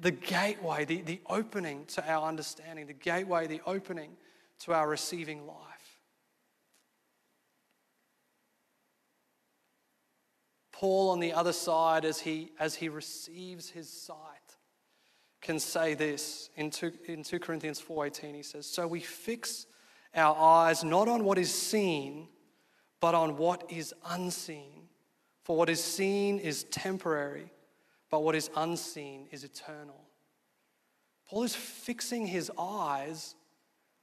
the 0.00 0.10
gateway, 0.10 0.84
the, 0.84 1.02
the 1.02 1.20
opening 1.28 1.84
to 1.86 2.10
our 2.10 2.26
understanding, 2.26 2.86
the 2.86 2.92
gateway, 2.94 3.46
the 3.46 3.60
opening 3.66 4.10
to 4.60 4.72
our 4.72 4.88
receiving 4.88 5.46
life. 5.46 5.56
Paul, 10.80 11.10
on 11.10 11.20
the 11.20 11.34
other 11.34 11.52
side, 11.52 12.06
as 12.06 12.20
he, 12.20 12.52
as 12.58 12.74
he 12.74 12.88
receives 12.88 13.68
his 13.68 13.86
sight, 13.90 14.16
can 15.42 15.58
say 15.60 15.92
this. 15.92 16.48
In 16.56 16.70
2, 16.70 16.92
in 17.04 17.22
2 17.22 17.38
Corinthians 17.38 17.78
4:18 17.82 18.34
he 18.34 18.42
says 18.42 18.64
so 18.64 18.86
we 18.86 19.00
fix 19.00 19.66
our 20.14 20.34
eyes 20.34 20.82
not 20.82 21.06
on 21.06 21.22
what 21.22 21.36
is 21.36 21.52
seen 21.52 22.28
but 22.98 23.14
on 23.14 23.36
what 23.36 23.70
is 23.70 23.94
unseen. 24.06 24.88
For 25.44 25.54
what 25.54 25.68
is 25.68 25.84
seen 25.84 26.38
is 26.38 26.64
temporary 26.64 27.52
but 28.08 28.22
what 28.22 28.34
is 28.34 28.48
unseen 28.56 29.28
is 29.30 29.44
eternal. 29.44 30.00
Paul 31.28 31.42
is 31.42 31.54
fixing 31.54 32.26
his 32.26 32.50
eyes 32.58 33.34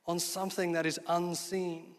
on 0.06 0.20
something 0.20 0.74
that 0.74 0.86
is 0.86 1.00
unseen 1.08 1.97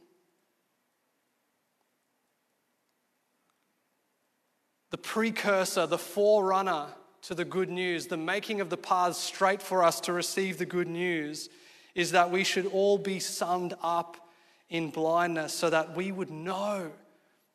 the 4.91 4.99
precursor 4.99 5.87
the 5.87 5.99
forerunner 5.99 6.87
to 7.23 7.35
the 7.35 7.45
good 7.45 7.69
news, 7.69 8.07
the 8.07 8.17
making 8.17 8.61
of 8.61 8.71
the 8.71 8.77
paths 8.77 9.19
straight 9.19 9.61
for 9.61 9.83
us 9.83 10.01
to 10.01 10.13
receive 10.13 10.59
the 10.59 10.67
good 10.67 10.89
news, 10.89 11.49
is 11.95 12.13
that 12.13 12.31
we 12.31 12.45
should 12.45 12.67
all 12.67 12.97
be 12.97 13.19
summed 13.19 13.75
up 13.83 14.29
in 14.71 14.91
blindness 14.91 15.53
so 15.53 15.69
that 15.69 15.97
we 15.97 16.13
would 16.13 16.31
know 16.31 16.91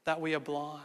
that 0.06 0.20
we 0.20 0.36
are 0.36 0.40
blind. 0.40 0.84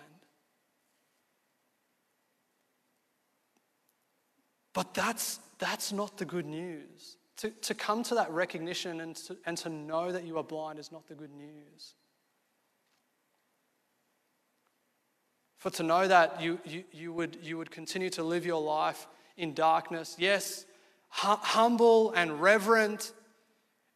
But 4.73 4.95
that's, 4.95 5.41
that's 5.59 5.93
not 5.93 6.19
the 6.19 6.25
good 6.25 6.47
news. 6.47 7.17
To, 7.39 7.51
to 7.51 7.75
come 7.75 8.03
to 8.05 8.15
that 8.15 8.31
recognition 8.31 9.01
and 9.01 9.17
to, 9.17 9.37
and 9.45 9.57
to 9.59 9.69
know 9.69 10.13
that 10.13 10.25
you 10.25 10.39
are 10.39 10.45
blind 10.45 10.79
is 10.79 10.93
not 10.93 11.07
the 11.09 11.15
good 11.15 11.33
news. 11.33 11.95
For 15.59 15.71
to 15.71 15.83
know 15.83 16.07
that 16.07 16.41
you, 16.41 16.61
you, 16.65 16.85
you, 16.93 17.13
would, 17.13 17.39
you 17.43 17.59
would 17.59 17.71
continue 17.71 18.11
to 18.11 18.23
live 18.23 18.47
your 18.47 18.63
life 18.63 19.07
in 19.37 19.55
darkness, 19.55 20.17
yes, 20.19 20.65
humble 21.11 22.13
and 22.13 22.41
reverent, 22.41 23.13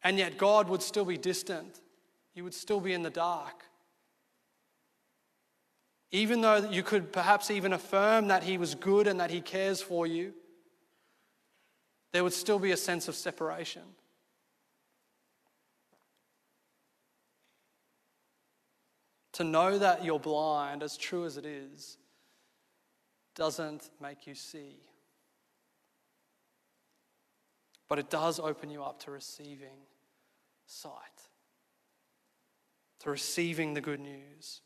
and 0.03 0.17
yet 0.17 0.37
God 0.37 0.67
would 0.69 0.81
still 0.81 1.05
be 1.05 1.17
distant. 1.17 1.79
You 2.35 2.43
would 2.43 2.53
still 2.53 2.79
be 2.79 2.93
in 2.93 3.03
the 3.03 3.09
dark. 3.09 3.63
Even 6.11 6.41
though 6.41 6.69
you 6.69 6.83
could 6.83 7.11
perhaps 7.11 7.49
even 7.49 7.73
affirm 7.73 8.27
that 8.27 8.43
He 8.43 8.57
was 8.57 8.75
good 8.75 9.07
and 9.07 9.19
that 9.19 9.31
He 9.31 9.41
cares 9.41 9.81
for 9.81 10.05
you, 10.05 10.33
there 12.11 12.23
would 12.23 12.33
still 12.33 12.59
be 12.59 12.71
a 12.71 12.77
sense 12.77 13.07
of 13.07 13.15
separation. 13.15 13.81
To 19.33 19.43
know 19.43 19.77
that 19.77 20.05
you're 20.05 20.19
blind, 20.19 20.83
as 20.83 20.95
true 20.95 21.25
as 21.25 21.37
it 21.37 21.45
is, 21.45 21.97
doesn't 23.35 23.89
make 23.99 24.27
you 24.27 24.35
see. 24.35 24.77
But 27.87 27.99
it 27.99 28.09
does 28.09 28.39
open 28.39 28.69
you 28.69 28.83
up 28.83 28.99
to 29.03 29.11
receiving 29.11 29.87
sight, 30.65 30.93
to 32.99 33.09
receiving 33.09 33.73
the 33.73 33.81
good 33.81 33.99
news. 33.99 34.61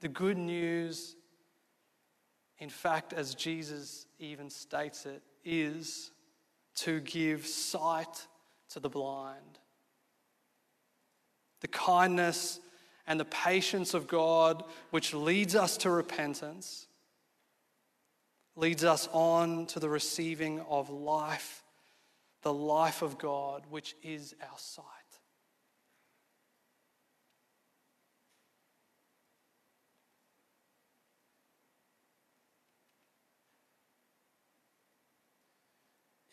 The 0.00 0.08
good 0.08 0.36
news, 0.36 1.16
in 2.58 2.70
fact, 2.70 3.12
as 3.12 3.34
Jesus 3.34 4.06
even 4.18 4.50
states 4.50 5.06
it, 5.06 5.22
is 5.44 6.10
to 6.76 7.00
give 7.00 7.46
sight 7.46 8.26
to 8.70 8.80
the 8.80 8.88
blind. 8.88 9.58
The 11.60 11.68
kindness 11.68 12.60
and 13.06 13.20
the 13.20 13.24
patience 13.24 13.94
of 13.94 14.08
God, 14.08 14.64
which 14.90 15.14
leads 15.14 15.54
us 15.54 15.76
to 15.78 15.90
repentance, 15.90 16.86
leads 18.56 18.84
us 18.84 19.08
on 19.12 19.66
to 19.66 19.80
the 19.80 19.88
receiving 19.88 20.60
of 20.68 20.90
life, 20.90 21.62
the 22.42 22.52
life 22.52 23.02
of 23.02 23.18
God, 23.18 23.64
which 23.70 23.94
is 24.02 24.34
our 24.42 24.58
sight. 24.58 24.84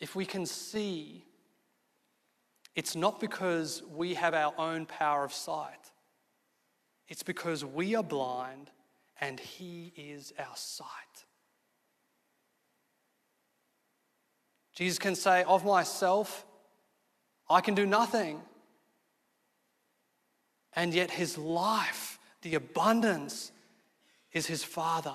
If 0.00 0.14
we 0.14 0.26
can 0.26 0.44
see, 0.44 1.24
it's 2.74 2.94
not 2.94 3.20
because 3.20 3.82
we 3.90 4.14
have 4.14 4.34
our 4.34 4.52
own 4.58 4.84
power 4.84 5.24
of 5.24 5.32
sight. 5.32 5.83
It's 7.14 7.22
because 7.22 7.64
we 7.64 7.94
are 7.94 8.02
blind 8.02 8.70
and 9.20 9.38
He 9.38 9.92
is 9.96 10.32
our 10.36 10.56
sight. 10.56 10.88
Jesus 14.74 14.98
can 14.98 15.14
say, 15.14 15.44
Of 15.44 15.64
myself, 15.64 16.44
I 17.48 17.60
can 17.60 17.76
do 17.76 17.86
nothing. 17.86 18.42
And 20.74 20.92
yet, 20.92 21.12
His 21.12 21.38
life, 21.38 22.18
the 22.42 22.56
abundance, 22.56 23.52
is 24.32 24.46
His 24.46 24.64
Father. 24.64 25.14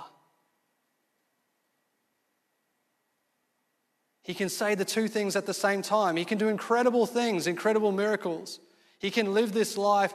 He 4.24 4.34
can 4.34 4.48
say 4.48 4.74
the 4.74 4.86
two 4.86 5.10
things 5.10 5.36
at 5.36 5.46
the 5.46 5.54
same 5.54 5.82
time. 5.82 6.16
He 6.16 6.24
can 6.24 6.38
do 6.38 6.48
incredible 6.48 7.06
things, 7.06 7.46
incredible 7.46 7.92
miracles. 7.92 8.62
He 9.00 9.12
can 9.12 9.34
live 9.34 9.52
this 9.52 9.78
life 9.78 10.14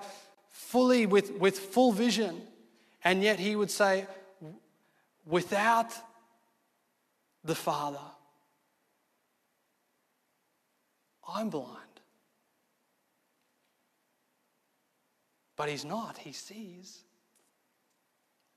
fully 0.55 1.05
with, 1.05 1.32
with 1.32 1.59
full 1.59 1.90
vision. 1.90 2.40
And 3.02 3.22
yet 3.22 3.40
he 3.40 3.57
would 3.57 3.72
say, 3.72 4.07
without 5.26 5.92
the 7.42 7.57
Father, 7.57 7.98
I'm 11.28 11.50
blind. 11.50 11.80
But 15.57 15.68
he's 15.68 15.84
not, 15.84 16.18
he 16.18 16.32
sees. 16.32 17.00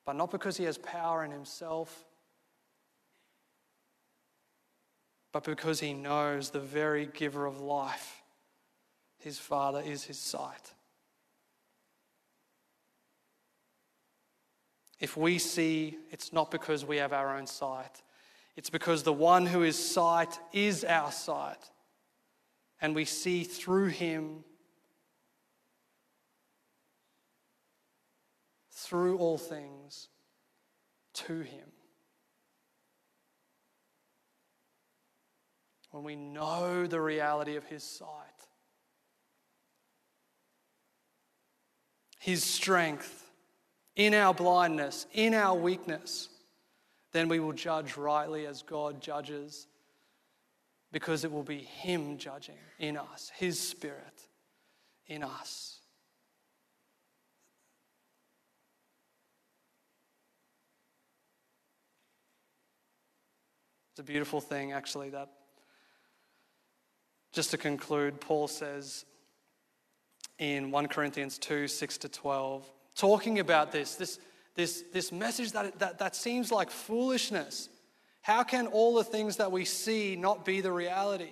But 0.05 0.15
not 0.15 0.29
because 0.29 0.55
he 0.55 0.65
has 0.65 0.77
power 0.77 1.25
in 1.25 1.31
himself, 1.31 2.05
but 5.31 5.43
because 5.43 5.79
he 5.79 5.93
knows 5.93 6.51
the 6.51 6.59
very 6.59 7.07
giver 7.07 7.47
of 7.47 7.59
life, 7.59 8.21
his 9.17 9.39
Father, 9.39 9.81
is 9.81 10.03
his 10.03 10.19
sight. 10.19 10.73
If 14.99 15.15
we 15.15 15.37
see, 15.37 15.97
it's 16.09 16.33
not 16.33 16.49
because 16.49 16.83
we 16.83 16.97
have 16.97 17.13
our 17.13 17.37
own 17.37 17.45
sight. 17.45 18.01
It's 18.55 18.71
because 18.71 19.03
the 19.03 19.13
one 19.13 19.45
who 19.45 19.63
is 19.63 19.77
sight 19.77 20.39
is 20.51 20.83
our 20.83 21.11
sight. 21.11 21.69
And 22.81 22.95
we 22.95 23.05
see 23.05 23.43
through 23.43 23.87
him, 23.87 24.43
through 28.71 29.17
all 29.19 29.37
things, 29.37 30.09
to 31.13 31.41
him. 31.41 31.69
When 35.91 36.03
we 36.03 36.15
know 36.15 36.85
the 36.85 37.01
reality 37.01 37.55
of 37.55 37.65
his 37.65 37.83
sight, 37.83 38.07
his 42.19 42.43
strength, 42.43 43.26
in 43.97 44.13
our 44.13 44.33
blindness, 44.33 45.07
in 45.11 45.33
our 45.33 45.57
weakness, 45.57 46.29
then 47.11 47.27
we 47.27 47.39
will 47.39 47.51
judge 47.51 47.97
rightly 47.97 48.45
as 48.45 48.61
God 48.61 49.01
judges 49.01 49.67
because 50.91 51.25
it 51.25 51.31
will 51.31 51.43
be 51.43 51.57
Him 51.57 52.17
judging 52.17 52.55
in 52.79 52.95
us, 52.95 53.31
His 53.35 53.59
Spirit 53.59 54.27
in 55.07 55.23
us. 55.23 55.79
It's 63.93 63.99
a 63.99 64.03
beautiful 64.03 64.39
thing, 64.39 64.73
actually, 64.73 65.09
that 65.09 65.29
just 67.33 67.49
to 67.49 67.57
conclude, 67.57 68.21
Paul 68.21 68.47
says 68.47 69.05
in 70.37 70.69
1 70.69 70.87
Corinthians 70.87 71.39
2 71.39 71.67
6 71.67 71.97
to 71.97 72.09
12, 72.09 72.71
talking 72.97 73.39
about 73.39 73.71
this, 73.71 73.95
this, 73.95 74.19
this, 74.55 74.83
this 74.91 75.11
message 75.11 75.51
that, 75.53 75.79
that, 75.79 75.99
that 75.99 76.15
seems 76.15 76.51
like 76.51 76.69
foolishness. 76.69 77.69
How 78.21 78.43
can 78.43 78.67
all 78.67 78.95
the 78.95 79.03
things 79.03 79.37
that 79.37 79.51
we 79.51 79.63
see 79.63 80.15
not 80.15 80.43
be 80.43 80.59
the 80.61 80.71
reality? 80.71 81.31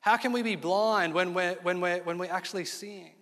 How 0.00 0.16
can 0.16 0.32
we 0.32 0.42
be 0.42 0.56
blind 0.56 1.14
when 1.14 1.34
we're, 1.34 1.56
when 1.62 1.80
we're, 1.80 2.02
when 2.02 2.18
we're 2.18 2.30
actually 2.30 2.64
seeing? 2.64 3.12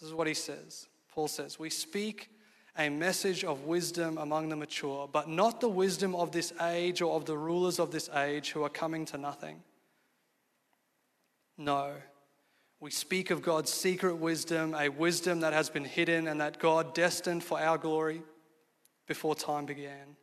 This 0.00 0.08
is 0.08 0.14
what 0.14 0.26
he 0.26 0.34
says. 0.34 0.86
Paul 1.12 1.28
says, 1.28 1.58
We 1.58 1.70
speak 1.70 2.30
a 2.76 2.88
message 2.88 3.44
of 3.44 3.64
wisdom 3.64 4.18
among 4.18 4.48
the 4.48 4.56
mature, 4.56 5.08
but 5.12 5.28
not 5.28 5.60
the 5.60 5.68
wisdom 5.68 6.14
of 6.14 6.30
this 6.30 6.52
age 6.62 7.02
or 7.02 7.14
of 7.14 7.24
the 7.24 7.36
rulers 7.36 7.80
of 7.80 7.90
this 7.90 8.08
age 8.10 8.50
who 8.50 8.62
are 8.62 8.68
coming 8.68 9.04
to 9.06 9.18
nothing. 9.18 9.62
No. 11.56 11.94
We 12.80 12.90
speak 12.90 13.30
of 13.30 13.42
God's 13.42 13.72
secret 13.72 14.16
wisdom, 14.16 14.74
a 14.74 14.88
wisdom 14.88 15.40
that 15.40 15.52
has 15.52 15.68
been 15.68 15.84
hidden 15.84 16.28
and 16.28 16.40
that 16.40 16.60
God 16.60 16.94
destined 16.94 17.42
for 17.42 17.60
our 17.60 17.76
glory 17.76 18.22
before 19.06 19.34
time 19.34 19.66
began. 19.66 20.16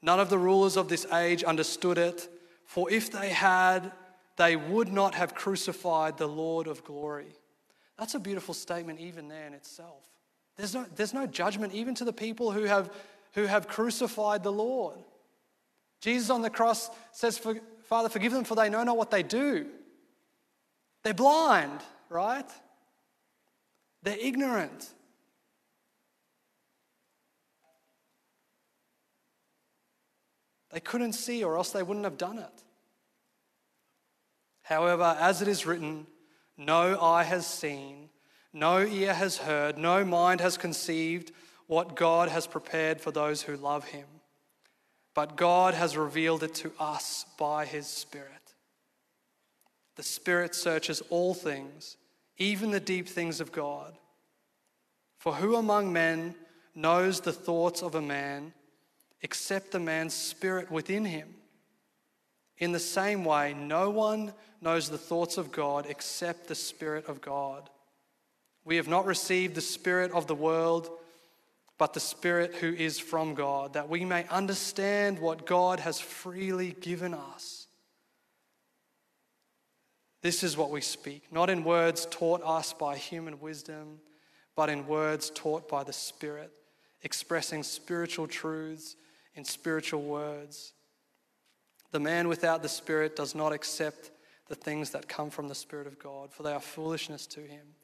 None 0.00 0.20
of 0.20 0.30
the 0.30 0.38
rulers 0.38 0.76
of 0.76 0.88
this 0.88 1.06
age 1.12 1.42
understood 1.42 1.98
it, 1.98 2.28
for 2.64 2.90
if 2.90 3.10
they 3.10 3.30
had, 3.30 3.90
they 4.36 4.54
would 4.54 4.92
not 4.92 5.14
have 5.14 5.34
crucified 5.34 6.18
the 6.18 6.28
Lord 6.28 6.66
of 6.66 6.84
glory. 6.84 7.34
That's 7.98 8.14
a 8.14 8.20
beautiful 8.20 8.54
statement, 8.54 9.00
even 9.00 9.28
there 9.28 9.46
in 9.46 9.54
itself. 9.54 10.04
There's 10.56 10.74
no, 10.74 10.86
there's 10.94 11.14
no 11.14 11.26
judgment 11.26 11.72
even 11.72 11.94
to 11.96 12.04
the 12.04 12.12
people 12.12 12.52
who 12.52 12.64
have, 12.64 12.92
who 13.32 13.44
have 13.44 13.66
crucified 13.66 14.44
the 14.44 14.52
Lord. 14.52 14.98
Jesus 16.00 16.30
on 16.30 16.42
the 16.42 16.50
cross 16.50 16.90
says, 17.12 17.40
Father, 17.86 18.08
forgive 18.08 18.32
them, 18.32 18.44
for 18.44 18.54
they 18.54 18.68
know 18.68 18.84
not 18.84 18.96
what 18.96 19.10
they 19.10 19.22
do. 19.22 19.66
They're 21.04 21.14
blind, 21.14 21.80
right? 22.08 22.50
They're 24.02 24.18
ignorant. 24.18 24.90
They 30.72 30.80
couldn't 30.80 31.12
see, 31.12 31.44
or 31.44 31.56
else 31.56 31.70
they 31.70 31.82
wouldn't 31.82 32.04
have 32.04 32.18
done 32.18 32.38
it. 32.38 32.64
However, 34.62 35.16
as 35.20 35.40
it 35.40 35.46
is 35.46 35.66
written, 35.66 36.06
no 36.56 37.00
eye 37.00 37.22
has 37.22 37.46
seen, 37.46 38.08
no 38.52 38.80
ear 38.80 39.12
has 39.12 39.36
heard, 39.36 39.76
no 39.76 40.04
mind 40.04 40.40
has 40.40 40.56
conceived 40.56 41.32
what 41.66 41.94
God 41.94 42.28
has 42.28 42.46
prepared 42.46 43.00
for 43.00 43.10
those 43.10 43.42
who 43.42 43.56
love 43.56 43.84
him. 43.84 44.06
But 45.14 45.36
God 45.36 45.74
has 45.74 45.96
revealed 45.96 46.42
it 46.42 46.54
to 46.56 46.72
us 46.80 47.26
by 47.38 47.66
his 47.66 47.86
Spirit. 47.86 48.43
The 49.96 50.02
Spirit 50.02 50.54
searches 50.54 51.02
all 51.10 51.34
things, 51.34 51.96
even 52.38 52.70
the 52.70 52.80
deep 52.80 53.08
things 53.08 53.40
of 53.40 53.52
God. 53.52 53.96
For 55.18 55.34
who 55.34 55.56
among 55.56 55.92
men 55.92 56.34
knows 56.74 57.20
the 57.20 57.32
thoughts 57.32 57.82
of 57.82 57.94
a 57.94 58.02
man 58.02 58.52
except 59.22 59.70
the 59.70 59.80
man's 59.80 60.14
spirit 60.14 60.70
within 60.70 61.04
him? 61.04 61.34
In 62.58 62.72
the 62.72 62.78
same 62.78 63.24
way, 63.24 63.54
no 63.54 63.90
one 63.90 64.32
knows 64.60 64.88
the 64.88 64.98
thoughts 64.98 65.38
of 65.38 65.52
God 65.52 65.86
except 65.88 66.46
the 66.46 66.54
Spirit 66.54 67.06
of 67.06 67.20
God. 67.20 67.68
We 68.64 68.76
have 68.76 68.88
not 68.88 69.06
received 69.06 69.54
the 69.54 69.60
Spirit 69.60 70.12
of 70.12 70.26
the 70.26 70.34
world, 70.34 70.88
but 71.78 71.92
the 71.92 72.00
Spirit 72.00 72.54
who 72.54 72.72
is 72.72 72.98
from 72.98 73.34
God, 73.34 73.74
that 73.74 73.88
we 73.88 74.04
may 74.04 74.26
understand 74.28 75.18
what 75.18 75.46
God 75.46 75.80
has 75.80 75.98
freely 76.00 76.76
given 76.80 77.12
us. 77.12 77.63
This 80.24 80.42
is 80.42 80.56
what 80.56 80.70
we 80.70 80.80
speak, 80.80 81.30
not 81.30 81.50
in 81.50 81.64
words 81.64 82.06
taught 82.10 82.40
us 82.42 82.72
by 82.72 82.96
human 82.96 83.40
wisdom, 83.40 84.00
but 84.56 84.70
in 84.70 84.86
words 84.86 85.28
taught 85.28 85.68
by 85.68 85.84
the 85.84 85.92
Spirit, 85.92 86.50
expressing 87.02 87.62
spiritual 87.62 88.26
truths 88.26 88.96
in 89.34 89.44
spiritual 89.44 90.00
words. 90.00 90.72
The 91.90 92.00
man 92.00 92.28
without 92.28 92.62
the 92.62 92.70
Spirit 92.70 93.16
does 93.16 93.34
not 93.34 93.52
accept 93.52 94.12
the 94.48 94.54
things 94.54 94.88
that 94.92 95.10
come 95.10 95.28
from 95.28 95.48
the 95.48 95.54
Spirit 95.54 95.86
of 95.86 95.98
God, 95.98 96.32
for 96.32 96.42
they 96.42 96.54
are 96.54 96.58
foolishness 96.58 97.26
to 97.26 97.40
him, 97.40 97.74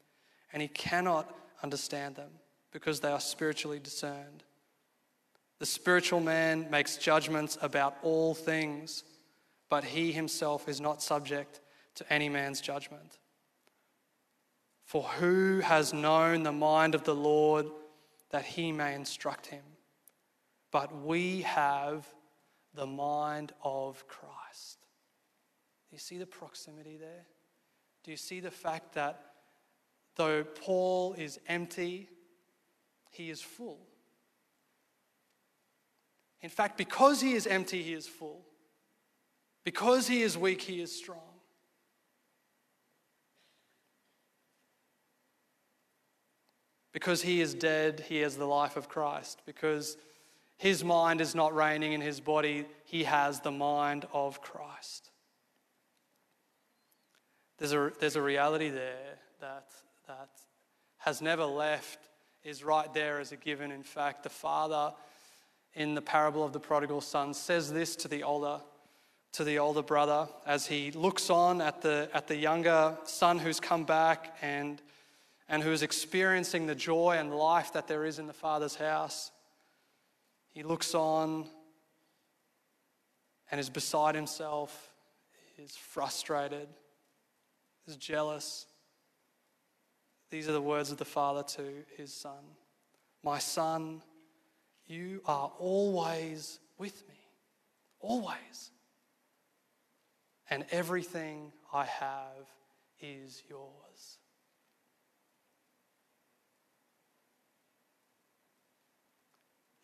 and 0.51 0.63
he 0.63 0.67
cannot 0.67 1.31
understand 1.61 2.15
them 2.15 2.31
because 2.71 3.01
they 3.01 3.11
are 3.11 3.19
spiritually 3.19 3.77
discerned. 3.77 4.41
The 5.59 5.67
spiritual 5.67 6.21
man 6.21 6.71
makes 6.71 6.97
judgments 6.97 7.59
about 7.61 7.97
all 8.01 8.33
things, 8.33 9.03
but 9.69 9.83
he 9.83 10.11
himself 10.11 10.67
is 10.67 10.81
not 10.81 11.03
subject 11.03 11.59
to 11.95 12.13
any 12.13 12.29
man's 12.29 12.61
judgment. 12.61 13.19
For 14.85 15.03
who 15.03 15.59
has 15.59 15.93
known 15.93 16.43
the 16.43 16.51
mind 16.51 16.95
of 16.95 17.03
the 17.03 17.15
Lord 17.15 17.67
that 18.31 18.43
he 18.43 18.71
may 18.71 18.93
instruct 18.93 19.47
him? 19.47 19.63
But 20.71 21.03
we 21.03 21.41
have 21.41 22.05
the 22.73 22.85
mind 22.87 23.51
of 23.63 24.07
Christ. 24.07 24.79
Do 25.89 25.95
you 25.95 25.99
see 25.99 26.17
the 26.17 26.25
proximity 26.25 26.97
there? 26.97 27.25
Do 28.03 28.11
you 28.11 28.17
see 28.17 28.39
the 28.39 28.51
fact 28.51 28.93
that 28.93 29.21
though 30.15 30.43
Paul 30.43 31.13
is 31.13 31.39
empty, 31.47 32.09
he 33.09 33.29
is 33.29 33.41
full? 33.41 33.79
In 36.41 36.49
fact, 36.49 36.77
because 36.77 37.21
he 37.21 37.33
is 37.33 37.45
empty, 37.45 37.83
he 37.83 37.93
is 37.93 38.07
full. 38.07 38.45
Because 39.63 40.07
he 40.07 40.21
is 40.21 40.37
weak, 40.37 40.61
he 40.61 40.81
is 40.81 40.95
strong. 40.95 41.30
Because 46.93 47.21
he 47.21 47.41
is 47.41 47.53
dead, 47.53 48.03
he 48.07 48.17
has 48.19 48.35
the 48.35 48.45
life 48.45 48.75
of 48.75 48.89
Christ. 48.89 49.41
Because 49.45 49.97
his 50.57 50.83
mind 50.83 51.21
is 51.21 51.33
not 51.33 51.55
reigning 51.55 51.93
in 51.93 52.01
his 52.01 52.19
body, 52.19 52.65
he 52.85 53.05
has 53.05 53.39
the 53.39 53.51
mind 53.51 54.05
of 54.13 54.41
Christ. 54.41 55.09
There's 57.57 57.73
a, 57.73 57.91
there's 57.99 58.15
a 58.15 58.21
reality 58.21 58.69
there 58.69 59.17
that, 59.39 59.67
that 60.07 60.29
has 60.97 61.21
never 61.21 61.45
left, 61.45 61.99
is 62.43 62.63
right 62.63 62.91
there 62.93 63.19
as 63.19 63.31
a 63.31 63.37
given. 63.37 63.71
In 63.71 63.83
fact, 63.83 64.23
the 64.23 64.29
father 64.29 64.93
in 65.73 65.95
the 65.95 66.01
parable 66.01 66.43
of 66.43 66.53
the 66.53 66.59
prodigal 66.59 67.01
son 67.01 67.33
says 67.33 67.71
this 67.71 67.95
to 67.97 68.07
the 68.07 68.23
older 68.23 68.59
to 69.33 69.43
the 69.45 69.59
older 69.59 69.81
brother 69.81 70.27
as 70.45 70.67
he 70.67 70.91
looks 70.91 71.29
on 71.29 71.61
at 71.61 71.81
the, 71.81 72.09
at 72.13 72.27
the 72.27 72.35
younger 72.35 72.97
son 73.05 73.39
who's 73.39 73.59
come 73.59 73.85
back 73.85 74.35
and, 74.41 74.81
and 75.51 75.61
who's 75.61 75.83
experiencing 75.83 76.65
the 76.65 76.73
joy 76.73 77.17
and 77.19 77.35
life 77.35 77.73
that 77.73 77.85
there 77.85 78.05
is 78.05 78.19
in 78.19 78.25
the 78.25 78.33
father's 78.33 78.75
house. 78.75 79.31
He 80.53 80.63
looks 80.63 80.95
on 80.95 81.45
and 83.51 83.59
is 83.59 83.69
beside 83.69 84.15
himself, 84.15 84.93
is 85.57 85.75
frustrated, 85.75 86.69
is 87.85 87.97
jealous. 87.97 88.65
These 90.29 90.47
are 90.47 90.53
the 90.53 90.61
words 90.61 90.89
of 90.89 90.97
the 90.97 91.05
Father 91.05 91.43
to 91.43 91.83
his 91.97 92.13
Son 92.13 92.43
My 93.21 93.37
Son, 93.37 94.01
you 94.87 95.21
are 95.25 95.51
always 95.59 96.61
with 96.77 97.03
me, 97.09 97.19
always. 97.99 98.71
And 100.49 100.65
everything 100.71 101.51
I 101.73 101.83
have 101.83 102.47
is 103.01 103.43
yours. 103.49 104.17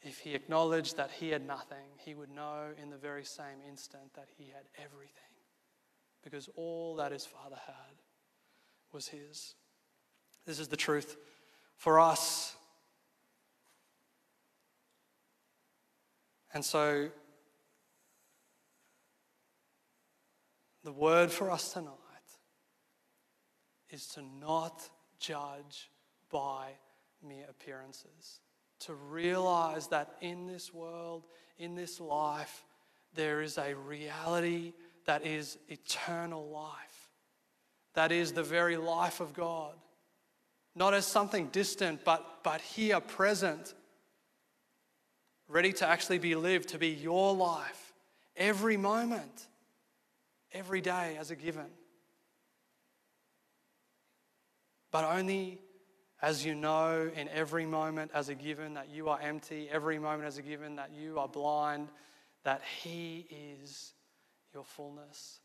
If 0.07 0.19
he 0.19 0.35
acknowledged 0.35 0.95
that 0.95 1.11
he 1.11 1.31
had 1.31 1.45
nothing, 1.45 1.89
he 1.97 2.15
would 2.15 2.29
know 2.29 2.69
in 2.81 2.89
the 2.89 2.95
very 2.95 3.25
same 3.25 3.57
instant 3.67 4.13
that 4.13 4.29
he 4.37 4.45
had 4.45 4.63
everything 4.81 5.11
because 6.23 6.49
all 6.55 6.95
that 6.95 7.11
his 7.11 7.25
father 7.25 7.57
had 7.65 8.01
was 8.93 9.09
his. 9.09 9.55
This 10.45 10.59
is 10.59 10.69
the 10.69 10.77
truth 10.77 11.17
for 11.75 11.99
us. 11.99 12.55
And 16.53 16.63
so, 16.63 17.09
the 20.85 20.93
word 20.93 21.31
for 21.31 21.51
us 21.51 21.73
tonight 21.73 21.91
is 23.89 24.07
to 24.07 24.21
not 24.21 24.89
judge 25.19 25.91
by 26.31 26.69
mere 27.21 27.45
appearances. 27.49 28.39
To 28.82 28.93
realize 28.93 29.88
that 29.88 30.15
in 30.21 30.47
this 30.47 30.73
world, 30.73 31.25
in 31.57 31.75
this 31.75 31.99
life, 31.99 32.63
there 33.15 33.41
is 33.41 33.57
a 33.57 33.73
reality 33.73 34.73
that 35.05 35.25
is 35.25 35.57
eternal 35.67 36.47
life. 36.49 37.09
That 37.93 38.11
is 38.11 38.34
the 38.34 38.43
very 38.43 38.78
life 38.78 39.19
of 39.19 39.34
God. 39.34 39.73
Not 40.75 40.93
as 40.93 41.05
something 41.05 41.47
distant, 41.47 42.05
but, 42.05 42.43
but 42.43 42.61
here, 42.61 42.99
present, 42.99 43.73
ready 45.47 45.73
to 45.73 45.88
actually 45.88 46.19
be 46.19 46.36
lived, 46.36 46.69
to 46.69 46.78
be 46.78 46.89
your 46.89 47.34
life 47.34 47.93
every 48.36 48.78
moment. 48.78 49.47
every 50.53 50.82
day 50.82 51.17
as 51.19 51.32
a 51.32 51.36
given. 51.36 51.67
But 54.91 55.03
only 55.03 55.59
as 56.22 56.43
you 56.45 56.55
know 56.55 57.11
in 57.15 57.30
every 57.30 57.65
moment 57.65 58.11
as 58.13 58.30
a 58.30 58.36
given 58.36 58.74
that 58.74 58.89
you 58.89 59.09
are 59.09 59.20
empty, 59.22 59.70
every 59.72 59.99
moment 59.99 60.28
as 60.28 60.38
a 60.38 60.41
given 60.41 60.76
that 60.78 60.91
you 60.91 61.20
are 61.20 61.28
blind, 61.28 61.89
that 62.43 62.61
He 62.82 63.28
is 63.30 63.93
your 64.53 64.63
fullness 64.63 65.39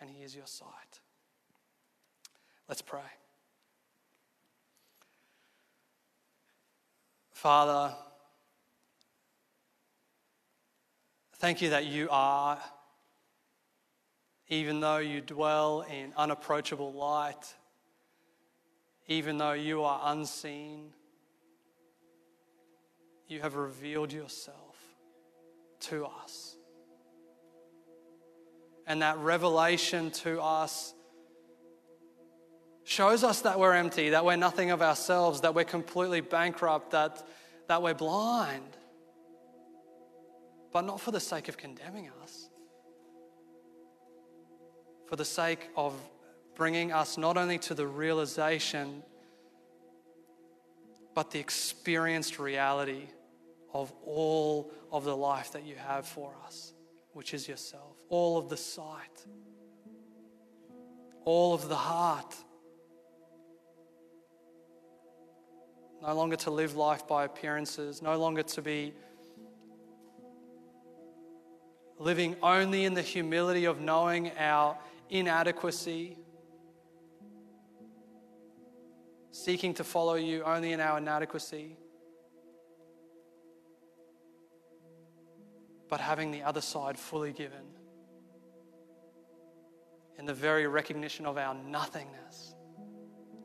and 0.00 0.08
He 0.08 0.22
is 0.22 0.36
your 0.36 0.46
sight. 0.46 1.00
Let's 2.68 2.82
pray. 2.82 3.00
Father, 7.32 7.94
thank 11.36 11.60
you 11.60 11.70
that 11.70 11.84
you 11.84 12.08
are, 12.10 12.58
even 14.48 14.80
though 14.80 14.98
you 14.98 15.20
dwell 15.20 15.82
in 15.82 16.12
unapproachable 16.16 16.92
light 16.92 17.54
even 19.06 19.38
though 19.38 19.52
you 19.52 19.82
are 19.84 20.00
unseen, 20.04 20.92
you 23.28 23.40
have 23.40 23.56
revealed 23.56 24.12
yourself 24.12 24.76
to 25.80 26.06
us. 26.06 26.56
And 28.86 29.02
that 29.02 29.18
revelation 29.18 30.10
to 30.10 30.40
us 30.42 30.94
shows 32.84 33.24
us 33.24 33.40
that 33.42 33.58
we're 33.58 33.74
empty, 33.74 34.10
that 34.10 34.24
we're 34.24 34.36
nothing 34.36 34.70
of 34.70 34.82
ourselves, 34.82 35.40
that 35.40 35.54
we're 35.54 35.64
completely 35.64 36.20
bankrupt, 36.20 36.90
that, 36.90 37.26
that 37.68 37.82
we're 37.82 37.94
blind. 37.94 38.76
But 40.72 40.82
not 40.82 41.00
for 41.00 41.10
the 41.10 41.20
sake 41.20 41.48
of 41.48 41.56
condemning 41.56 42.10
us, 42.22 42.50
for 45.06 45.16
the 45.16 45.24
sake 45.24 45.70
of 45.76 45.94
bringing 46.54 46.92
us 46.92 47.18
not 47.18 47.36
only 47.36 47.58
to 47.58 47.74
the 47.74 47.86
realization, 47.86 49.02
but 51.14 51.30
the 51.30 51.38
experienced 51.38 52.38
reality 52.38 53.06
of 53.72 53.92
all 54.04 54.70
of 54.92 55.04
the 55.04 55.16
life 55.16 55.52
that 55.52 55.64
you 55.64 55.74
have 55.76 56.06
for 56.06 56.32
us, 56.46 56.72
which 57.12 57.34
is 57.34 57.48
yourself, 57.48 57.96
all 58.08 58.38
of 58.38 58.48
the 58.48 58.56
sight, 58.56 59.26
all 61.24 61.54
of 61.54 61.68
the 61.68 61.76
heart. 61.76 62.34
No 66.02 66.14
longer 66.14 66.36
to 66.36 66.50
live 66.50 66.76
life 66.76 67.06
by 67.08 67.24
appearances, 67.24 68.02
no 68.02 68.18
longer 68.18 68.42
to 68.42 68.62
be 68.62 68.92
living 71.98 72.36
only 72.42 72.84
in 72.84 72.94
the 72.94 73.02
humility 73.02 73.64
of 73.64 73.80
knowing 73.80 74.30
our 74.38 74.76
inadequacy 75.08 76.18
seeking 79.34 79.74
to 79.74 79.82
follow 79.82 80.14
you 80.14 80.44
only 80.44 80.70
in 80.70 80.78
our 80.80 80.98
inadequacy, 80.98 81.76
but 85.90 86.00
having 86.00 86.30
the 86.30 86.44
other 86.44 86.60
side 86.60 86.96
fully 86.96 87.32
given 87.32 87.64
in 90.20 90.24
the 90.24 90.32
very 90.32 90.68
recognition 90.68 91.26
of 91.26 91.36
our 91.36 91.52
nothingness, 91.52 92.54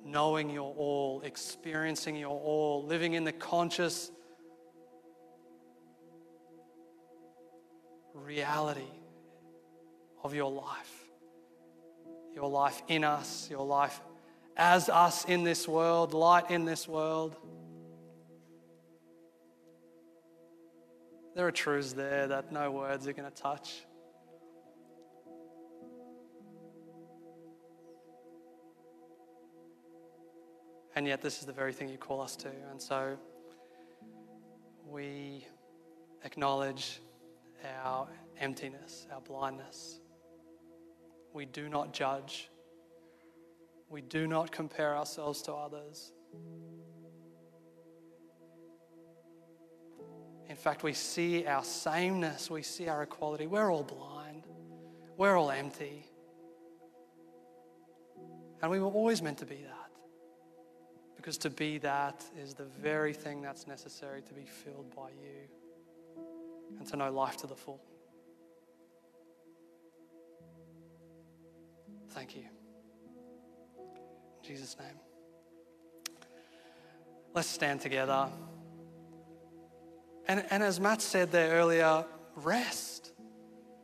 knowing 0.05 0.51
your 0.51 0.75
all, 0.75 1.21
experiencing 1.23 2.15
your 2.15 2.39
all, 2.39 2.85
living 2.85 3.13
in 3.13 3.23
the 3.23 3.31
conscious 3.31 4.11
reality 8.13 8.93
of 10.23 10.35
your 10.35 10.51
life. 10.51 11.05
Your 12.35 12.47
life 12.47 12.79
in 12.87 13.03
us, 13.03 13.49
your 13.49 13.65
life 13.65 13.99
as 14.59 14.89
us 14.89 15.23
in 15.23 15.43
this 15.45 15.69
world, 15.69 16.13
light 16.13 16.51
in 16.51 16.65
this 16.65 16.85
world. 16.85 17.37
There 21.33 21.47
are 21.47 21.51
truths 21.51 21.93
there 21.93 22.27
that 22.27 22.51
no 22.51 22.69
words 22.69 23.07
are 23.07 23.13
going 23.13 23.31
to 23.31 23.41
touch. 23.41 23.85
And 30.93 31.07
yet, 31.07 31.21
this 31.21 31.39
is 31.39 31.45
the 31.45 31.53
very 31.53 31.71
thing 31.71 31.87
you 31.87 31.97
call 31.97 32.19
us 32.19 32.35
to. 32.37 32.49
And 32.69 32.81
so, 32.81 33.17
we 34.85 35.47
acknowledge 36.25 36.99
our 37.85 38.09
emptiness, 38.37 39.07
our 39.13 39.21
blindness. 39.21 40.01
We 41.31 41.45
do 41.45 41.69
not 41.69 41.93
judge. 41.93 42.49
We 43.89 44.01
do 44.01 44.27
not 44.27 44.51
compare 44.51 44.95
ourselves 44.95 45.41
to 45.43 45.53
others. 45.53 46.11
In 50.47 50.55
fact, 50.55 50.83
we 50.83 50.93
see 50.93 51.45
our 51.45 51.63
sameness, 51.63 52.49
we 52.49 52.63
see 52.63 52.87
our 52.87 53.03
equality. 53.03 53.47
We're 53.47 53.71
all 53.71 53.83
blind, 53.83 54.47
we're 55.17 55.37
all 55.37 55.51
empty. 55.51 56.05
And 58.61 58.69
we 58.69 58.79
were 58.79 58.87
always 58.87 59.21
meant 59.21 59.37
to 59.39 59.45
be 59.45 59.55
that. 59.55 59.91
Because 61.15 61.37
to 61.39 61.49
be 61.49 61.77
that 61.79 62.23
is 62.41 62.53
the 62.53 62.65
very 62.65 63.13
thing 63.13 63.41
that's 63.41 63.67
necessary 63.67 64.21
to 64.21 64.33
be 64.33 64.45
filled 64.45 64.93
by 64.95 65.09
you 65.09 66.23
and 66.77 66.87
to 66.87 66.97
know 66.97 67.11
life 67.11 67.37
to 67.37 67.47
the 67.47 67.55
full. 67.55 67.81
Thank 72.09 72.35
you. 72.35 72.45
Jesus' 74.49 74.75
name. 74.79 74.97
Let's 77.35 77.47
stand 77.47 77.81
together. 77.81 78.29
And, 80.27 80.43
and 80.49 80.63
as 80.63 80.79
Matt 80.79 81.03
said 81.03 81.31
there 81.31 81.51
earlier, 81.51 82.03
rest. 82.35 83.11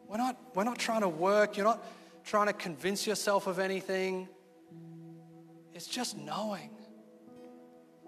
We're 0.07 0.17
not, 0.17 0.39
we're 0.55 0.63
not 0.63 0.79
trying 0.79 1.01
to 1.01 1.07
work, 1.07 1.55
you're 1.55 1.67
not 1.67 1.85
trying 2.23 2.47
to 2.47 2.53
convince 2.53 3.05
yourself 3.05 3.45
of 3.45 3.59
anything. 3.59 4.27
It's 5.75 5.85
just 5.85 6.17
knowing. 6.17 6.71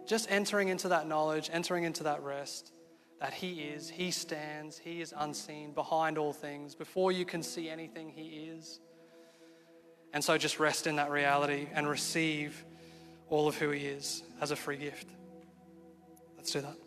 Just 0.08 0.32
entering 0.32 0.70
into 0.70 0.88
that 0.88 1.08
knowledge, 1.08 1.52
entering 1.54 1.84
into 1.84 2.06
that 2.06 2.24
rest 2.24 2.72
that 3.22 3.36
He 3.36 3.62
is, 3.62 3.88
He 3.88 4.10
stands, 4.10 4.80
He 4.80 5.00
is 5.00 5.14
unseen 5.16 5.74
behind 5.74 6.18
all 6.18 6.34
things. 6.34 6.74
Before 6.74 7.12
you 7.12 7.24
can 7.24 7.44
see 7.44 7.70
anything, 7.70 8.10
He 8.10 8.50
is. 8.52 8.80
And 10.14 10.24
so 10.24 10.38
just 10.38 10.60
rest 10.60 10.88
in 10.88 10.96
that 10.96 11.12
reality 11.12 11.68
and 11.74 11.88
receive 11.88 12.66
all 13.30 13.48
of 13.48 13.58
who 13.58 13.70
He 13.72 13.86
is 13.86 14.24
as 14.42 14.52
a 14.52 14.56
free 14.56 14.78
gift. 14.78 15.08
Let's 16.38 16.52
do 16.52 16.62
that. 16.62 16.87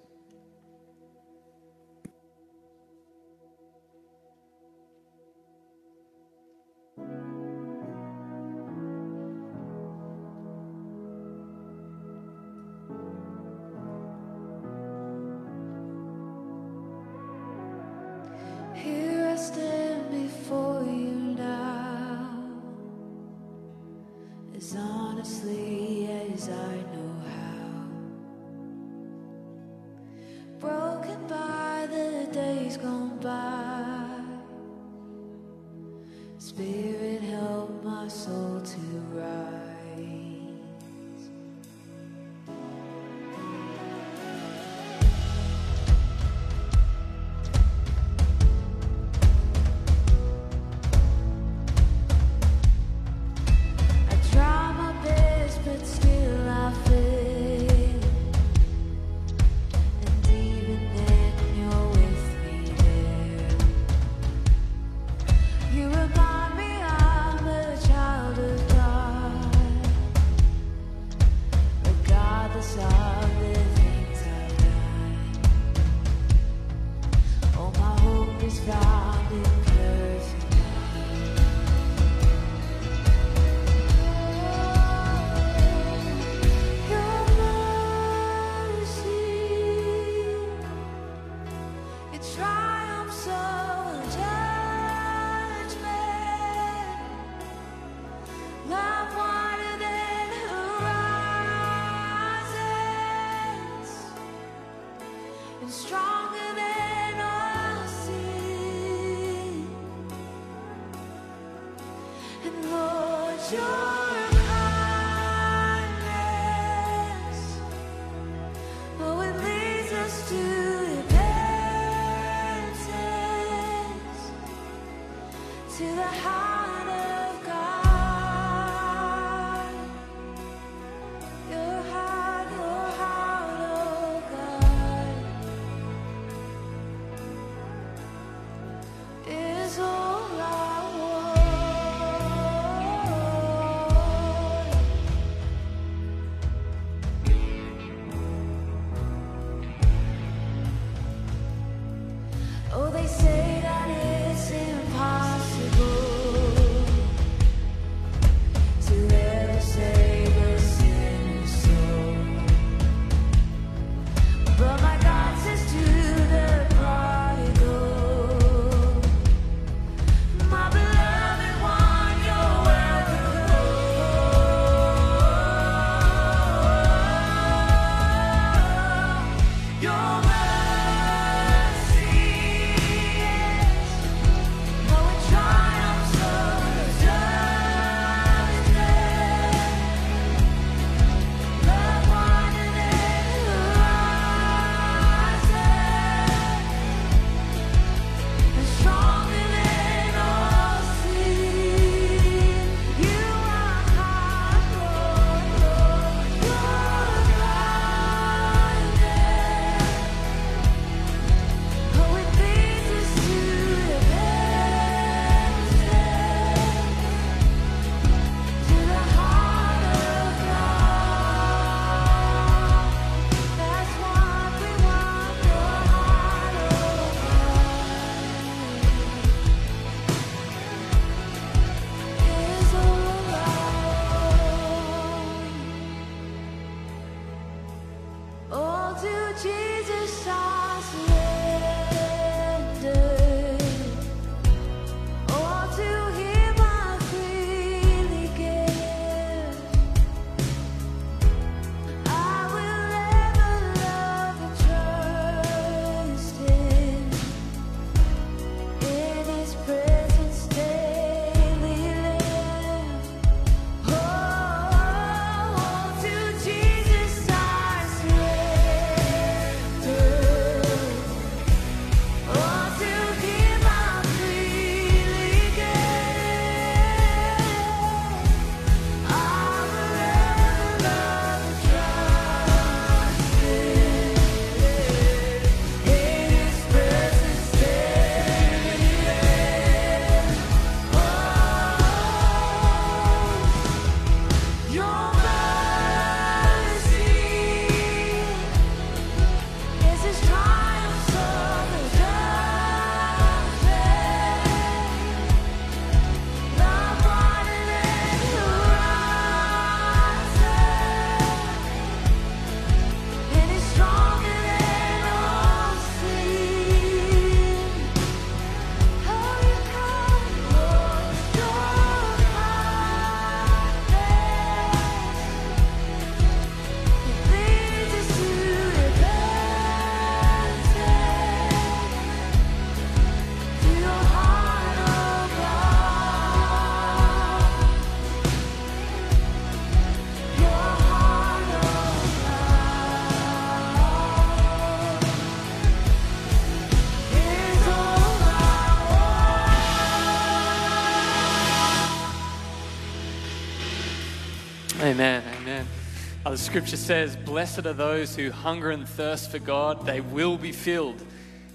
scripture 356.41 356.79
says, 356.79 357.17
Blessed 357.17 357.67
are 357.67 357.75
those 357.75 358.17
who 358.17 358.31
hunger 358.31 358.71
and 358.71 358.89
thirst 358.89 359.31
for 359.31 359.39
God, 359.39 359.85
they 359.85 360.01
will 360.01 360.39
be 360.39 360.53
filled. 360.53 361.05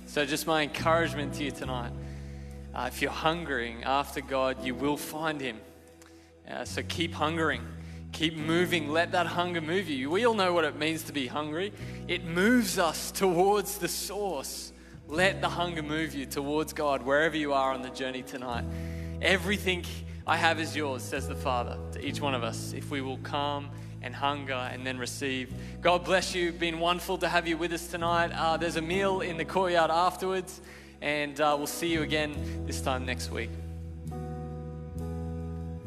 So, 0.06 0.26
just 0.26 0.46
my 0.46 0.62
encouragement 0.62 1.34
to 1.36 1.44
you 1.44 1.52
tonight 1.52 1.92
uh, 2.74 2.86
if 2.88 3.02
you're 3.02 3.12
hungering 3.12 3.84
after 3.84 4.22
God, 4.22 4.64
you 4.64 4.76
will 4.76 4.98
find 4.98 5.42
Him. 5.42 5.60
Uh, 6.50 6.66
so, 6.66 6.84
keep 6.84 7.14
hungering, 7.14 7.64
keep 8.12 8.38
moving. 8.38 8.90
Let 8.90 9.12
that 9.14 9.26
hunger 9.26 9.60
move 9.60 9.90
you. 9.90 10.12
We 10.12 10.26
all 10.26 10.36
know 10.36 10.54
what 10.54 10.66
it 10.66 10.76
means 10.76 11.04
to 11.04 11.14
be 11.14 11.26
hungry, 11.28 11.74
it 12.08 12.24
moves 12.24 12.78
us 12.78 13.12
towards 13.12 13.80
the 13.80 13.88
source. 13.88 14.72
Let 15.08 15.42
the 15.42 15.50
hunger 15.50 15.84
move 15.84 16.16
you 16.16 16.26
towards 16.26 16.74
God 16.74 17.04
wherever 17.04 17.38
you 17.38 17.54
are 17.54 17.74
on 17.74 17.82
the 17.82 17.90
journey 17.90 18.24
tonight. 18.24 18.66
Everything 19.22 19.84
I 20.26 20.38
have 20.38 20.60
is 20.60 20.76
yours, 20.76 21.04
says 21.04 21.28
the 21.28 21.36
Father, 21.36 21.78
to 21.92 22.04
each 22.04 22.22
one 22.22 22.34
of 22.34 22.44
us, 22.44 22.74
if 22.74 22.90
we 22.90 23.02
will 23.02 23.18
come 23.18 23.70
and 24.06 24.16
hunger 24.16 24.54
and 24.54 24.86
then 24.86 24.98
receive. 24.98 25.54
God 25.82 26.06
bless 26.06 26.34
you. 26.34 26.52
Been 26.54 26.80
wonderful 26.80 27.18
to 27.18 27.28
have 27.28 27.48
you 27.48 27.58
with 27.58 27.74
us 27.74 27.88
tonight. 27.88 28.32
Uh, 28.32 28.56
there's 28.56 28.78
a 28.78 28.82
meal 28.82 29.22
in 29.22 29.36
the 29.36 29.46
courtyard 29.46 29.92
afterwards, 29.92 30.62
and 31.02 31.42
uh, 31.42 31.56
we'll 31.58 31.68
see 31.68 31.92
you 31.92 32.04
again 32.04 32.64
this 32.66 32.80
time 32.80 33.06
next 33.06 33.32
week. 33.32 33.50